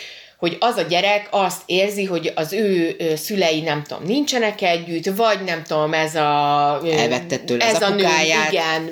hogy 0.42 0.56
az 0.60 0.76
a 0.76 0.82
gyerek 0.82 1.28
azt 1.30 1.62
érzi, 1.66 2.04
hogy 2.04 2.32
az 2.34 2.52
ő 2.52 2.96
szülei, 3.16 3.60
nem 3.60 3.82
tudom, 3.82 4.04
nincsenek 4.04 4.62
együtt, 4.62 5.16
vagy 5.16 5.40
nem 5.44 5.62
tudom, 5.62 5.94
ez 5.94 6.14
a... 6.14 6.80
Elvette 6.96 7.36
tőle 7.36 7.64
ez 7.64 7.74
az 7.74 7.82
a 7.82 7.88
nő, 7.88 8.06
igen, 8.48 8.90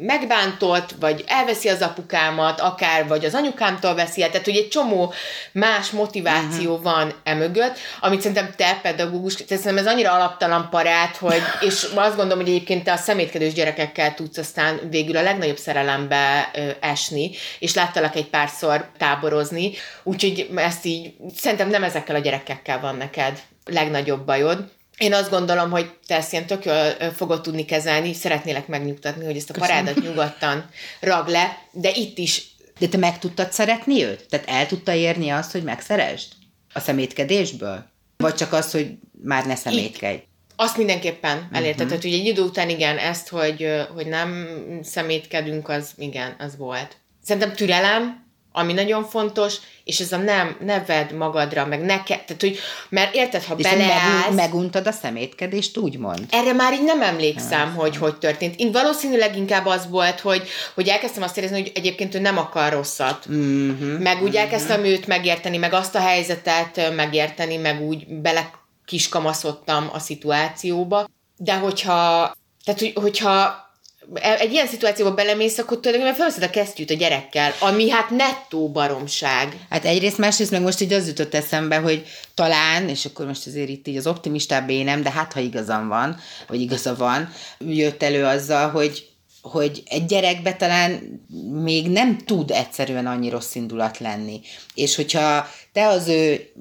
megbántott, 0.00 0.94
vagy 1.00 1.24
elveszi 1.26 1.68
az 1.68 1.80
apukámat, 1.80 2.60
akár, 2.60 3.06
vagy 3.06 3.24
az 3.24 3.34
anyukámtól 3.34 3.94
veszi 3.94 4.22
el, 4.22 4.30
tehát 4.30 4.44
hogy 4.44 4.56
egy 4.56 4.68
csomó 4.68 5.12
más 5.52 5.90
motiváció 5.90 6.70
uh-huh. 6.70 6.82
van 6.82 7.14
emögött, 7.24 7.78
amit 8.00 8.20
szerintem 8.20 8.50
te 8.56 8.78
pedagógus, 8.82 9.34
szerintem 9.46 9.78
ez 9.78 9.86
annyira 9.86 10.12
alaptalan 10.12 10.68
parát, 10.70 11.16
hogy, 11.16 11.42
és 11.68 11.86
azt 11.94 12.16
gondolom, 12.16 12.44
hogy 12.44 12.48
egyébként 12.48 12.84
te 12.84 12.92
a 12.92 12.96
szemétkedős 12.96 13.52
gyerekekkel 13.52 14.14
tudsz 14.14 14.38
aztán 14.38 14.80
végül 14.90 15.16
a 15.16 15.22
legnagyobb 15.22 15.58
szerelembe 15.58 16.50
esni, 16.80 17.30
és 17.58 17.74
láttalak 17.74 18.16
egy 18.16 18.28
párszor 18.28 18.88
táborozni, 18.98 19.72
úgyhogy 20.02 20.48
ezt 20.54 20.77
így, 20.84 21.14
szerintem 21.36 21.68
nem 21.68 21.84
ezekkel 21.84 22.16
a 22.16 22.18
gyerekekkel 22.18 22.80
van 22.80 22.96
neked 22.96 23.42
legnagyobb 23.64 24.24
bajod. 24.24 24.70
Én 24.98 25.14
azt 25.14 25.30
gondolom, 25.30 25.70
hogy 25.70 25.90
te 26.06 26.16
ezt 26.16 26.32
ilyen 26.32 26.46
tök 26.46 26.64
jól 26.64 26.76
fogod 27.16 27.40
tudni 27.40 27.64
kezelni, 27.64 28.14
szeretnélek 28.14 28.66
megnyugtatni, 28.66 29.24
hogy 29.24 29.36
ezt 29.36 29.50
a 29.50 29.58
parádat 29.58 30.02
nyugodtan 30.02 30.70
rag 31.00 31.28
le, 31.28 31.58
de 31.72 31.90
itt 31.94 32.18
is 32.18 32.46
De 32.78 32.88
te 32.88 32.96
meg 32.96 33.18
tudtad 33.18 33.52
szeretni 33.52 34.04
őt? 34.04 34.28
Tehát 34.28 34.48
el 34.48 34.66
tudta 34.66 34.92
érni 34.92 35.30
azt, 35.30 35.52
hogy 35.52 35.62
megszeresd? 35.62 36.32
A 36.72 36.80
szemétkedésből? 36.80 37.84
Vagy 38.16 38.34
csak 38.34 38.52
az, 38.52 38.70
hogy 38.70 38.90
már 39.22 39.46
ne 39.46 39.54
szemétkedj? 39.54 40.18
Azt 40.56 40.76
mindenképpen 40.76 41.48
elérte. 41.52 41.84
Uh-huh. 41.84 41.88
Tehát 41.88 42.04
ugye 42.04 42.16
egy 42.16 42.26
idő 42.26 42.42
után 42.42 42.68
igen, 42.68 42.98
ezt, 42.98 43.28
hogy, 43.28 43.68
hogy 43.94 44.06
nem 44.06 44.48
szemétkedünk, 44.82 45.68
az 45.68 45.90
igen, 45.96 46.36
az 46.38 46.56
volt. 46.56 46.96
Szerintem 47.24 47.52
türelem, 47.52 48.27
ami 48.52 48.72
nagyon 48.72 49.04
fontos, 49.04 49.54
és 49.84 50.00
ez 50.00 50.12
a 50.12 50.16
nem, 50.16 50.56
ne 50.60 50.84
vedd 50.84 51.14
magadra, 51.14 51.66
meg 51.66 51.80
ne 51.80 52.02
ke- 52.02 52.24
tehát, 52.24 52.40
hogy, 52.40 52.58
mert 52.88 53.14
érted, 53.14 53.44
ha 53.44 53.54
És 53.56 53.62
beleállsz... 53.62 54.26
meg, 54.26 54.34
meguntad 54.34 54.86
a 54.86 54.92
szemétkedést, 54.92 55.76
úgymond? 55.76 56.26
Erre 56.30 56.52
már 56.52 56.72
így 56.72 56.84
nem 56.84 57.02
emlékszem, 57.02 57.74
hogy 57.74 57.96
hogy 57.96 58.16
történt. 58.18 58.54
Én 58.56 58.72
valószínűleg 58.72 59.36
inkább 59.36 59.66
az 59.66 59.88
volt, 59.88 60.20
hogy, 60.20 60.48
hogy 60.74 60.88
elkezdtem 60.88 61.22
azt 61.22 61.36
érezni, 61.36 61.60
hogy 61.60 61.72
egyébként 61.74 62.14
ő 62.14 62.18
nem 62.18 62.38
akar 62.38 62.72
rosszat. 62.72 63.26
Uh-huh. 63.26 63.98
Meg 63.98 64.22
úgy 64.22 64.36
elkezdtem 64.36 64.84
őt 64.84 65.06
megérteni, 65.06 65.56
meg 65.56 65.72
azt 65.72 65.94
a 65.94 66.00
helyzetet 66.00 66.94
megérteni, 66.94 67.56
meg 67.56 67.80
úgy 67.80 68.06
bele 68.06 68.50
kiskamaszodtam 68.84 69.88
a 69.92 69.98
szituációba. 69.98 71.08
De 71.36 71.54
hogyha, 71.54 72.36
tehát, 72.64 72.80
hogy, 72.80 72.92
hogyha 72.94 73.66
egy 74.14 74.52
ilyen 74.52 74.66
szituációba 74.66 75.14
belemész, 75.14 75.58
akkor 75.58 75.80
tulajdonképpen 75.80 76.18
felveszed 76.18 76.42
a 76.42 76.50
kesztyűt 76.50 76.90
a 76.90 76.94
gyerekkel, 76.94 77.52
ami 77.60 77.90
hát 77.90 78.10
nettó 78.10 78.70
baromság. 78.70 79.56
Hát 79.70 79.84
egyrészt, 79.84 80.18
másrészt 80.18 80.50
meg 80.50 80.62
most 80.62 80.80
így 80.80 80.92
az 80.92 81.06
jutott 81.06 81.34
eszembe, 81.34 81.76
hogy 81.76 82.04
talán, 82.34 82.88
és 82.88 83.04
akkor 83.04 83.26
most 83.26 83.46
azért 83.46 83.68
itt 83.68 83.86
így 83.86 83.96
az 83.96 84.06
optimistább 84.06 84.70
énem, 84.70 85.02
de 85.02 85.10
hát 85.10 85.32
ha 85.32 85.40
igazam 85.40 85.88
van, 85.88 86.16
vagy 86.48 86.60
igaza 86.60 86.94
van, 86.94 87.32
jött 87.58 88.02
elő 88.02 88.24
azzal, 88.24 88.70
hogy 88.70 89.06
hogy 89.42 89.82
egy 89.86 90.04
gyerekbe 90.04 90.54
talán 90.54 91.20
még 91.52 91.88
nem 91.88 92.18
tud 92.18 92.50
egyszerűen 92.50 93.06
annyi 93.06 93.28
rossz 93.28 93.54
indulat 93.54 93.98
lenni. 93.98 94.40
És 94.74 94.94
hogyha 94.94 95.48
te 95.72 95.86
az 95.86 96.08
ő 96.08 96.52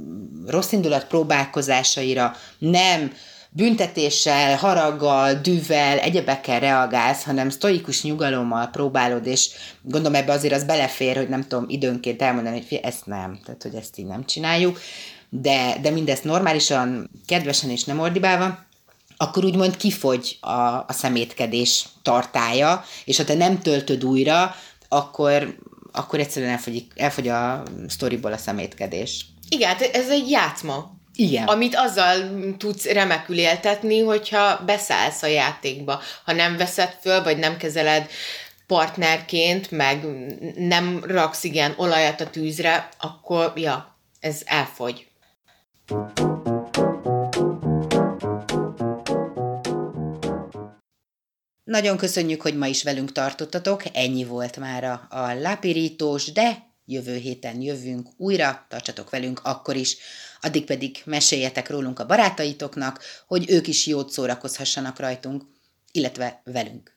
rossz 0.47 0.71
indulat 0.71 1.07
próbálkozásaira 1.07 2.35
nem 2.57 3.13
büntetéssel, 3.57 4.55
haraggal, 4.55 5.33
dűvel, 5.33 5.97
egyebekkel 5.97 6.59
reagálsz, 6.59 7.23
hanem 7.23 7.49
sztoikus 7.49 8.03
nyugalommal 8.03 8.67
próbálod, 8.67 9.25
és 9.25 9.49
gondolom 9.81 10.15
ebbe 10.15 10.31
azért 10.31 10.53
az 10.53 10.63
belefér, 10.63 11.15
hogy 11.15 11.29
nem 11.29 11.41
tudom 11.41 11.65
időnként 11.67 12.21
elmondani, 12.21 12.63
hogy 12.69 12.79
ezt 12.83 13.05
nem, 13.05 13.39
tehát 13.45 13.63
hogy 13.63 13.75
ezt 13.75 13.97
így 13.97 14.05
nem 14.05 14.25
csináljuk, 14.25 14.79
de, 15.29 15.77
de 15.81 15.89
mindezt 15.89 16.23
normálisan, 16.23 17.09
kedvesen 17.25 17.69
és 17.69 17.83
nem 17.83 17.99
ordibálva, 17.99 18.65
akkor 19.17 19.45
úgymond 19.45 19.77
kifogy 19.77 20.37
a, 20.41 20.49
a 20.87 20.93
szemétkedés 20.93 21.85
tartája, 22.01 22.83
és 23.05 23.17
ha 23.17 23.23
te 23.23 23.33
nem 23.33 23.59
töltöd 23.59 24.05
újra, 24.05 24.55
akkor, 24.87 25.57
akkor 25.91 26.19
egyszerűen 26.19 26.51
elfogy, 26.51 26.85
elfogy 26.95 27.27
a 27.27 27.63
sztoriból 27.87 28.31
a 28.31 28.37
szemétkedés. 28.37 29.25
Igen, 29.49 29.67
hát 29.69 29.81
ez 29.81 30.09
egy 30.09 30.29
játszma. 30.29 30.96
Igen. 31.19 31.47
Amit 31.47 31.75
azzal 31.75 32.17
tudsz 32.57 32.85
remekül 32.85 33.37
éltetni, 33.37 33.99
hogyha 33.99 34.63
beszállsz 34.65 35.23
a 35.23 35.27
játékba. 35.27 36.01
Ha 36.25 36.33
nem 36.33 36.57
veszed 36.57 36.97
föl, 37.01 37.23
vagy 37.23 37.37
nem 37.37 37.57
kezeled 37.57 38.09
partnerként, 38.67 39.71
meg 39.71 40.05
nem 40.55 41.03
raksz 41.07 41.43
igen 41.43 41.73
olajat 41.77 42.21
a 42.21 42.29
tűzre, 42.29 42.89
akkor 42.99 43.53
ja, 43.55 43.97
ez 44.19 44.41
elfogy. 44.45 45.07
Nagyon 51.63 51.97
köszönjük, 51.97 52.41
hogy 52.41 52.57
ma 52.57 52.67
is 52.67 52.83
velünk 52.83 53.11
tartottatok, 53.11 53.83
ennyi 53.93 54.23
volt 54.23 54.57
már 54.57 54.83
a, 54.83 55.07
a 55.09 55.33
lápirítós, 55.33 56.31
de 56.31 56.65
jövő 56.85 57.15
héten 57.15 57.61
jövünk 57.61 58.07
újra, 58.17 58.65
tartsatok 58.69 59.09
velünk 59.09 59.39
akkor 59.43 59.75
is. 59.75 59.97
Addig 60.41 60.65
pedig 60.65 61.01
meséljetek 61.05 61.69
rólunk 61.69 61.99
a 61.99 62.05
barátaitoknak, 62.05 63.03
hogy 63.27 63.49
ők 63.49 63.67
is 63.67 63.87
jót 63.87 64.11
szórakozhassanak 64.11 64.99
rajtunk, 64.99 65.43
illetve 65.91 66.41
velünk. 66.43 66.96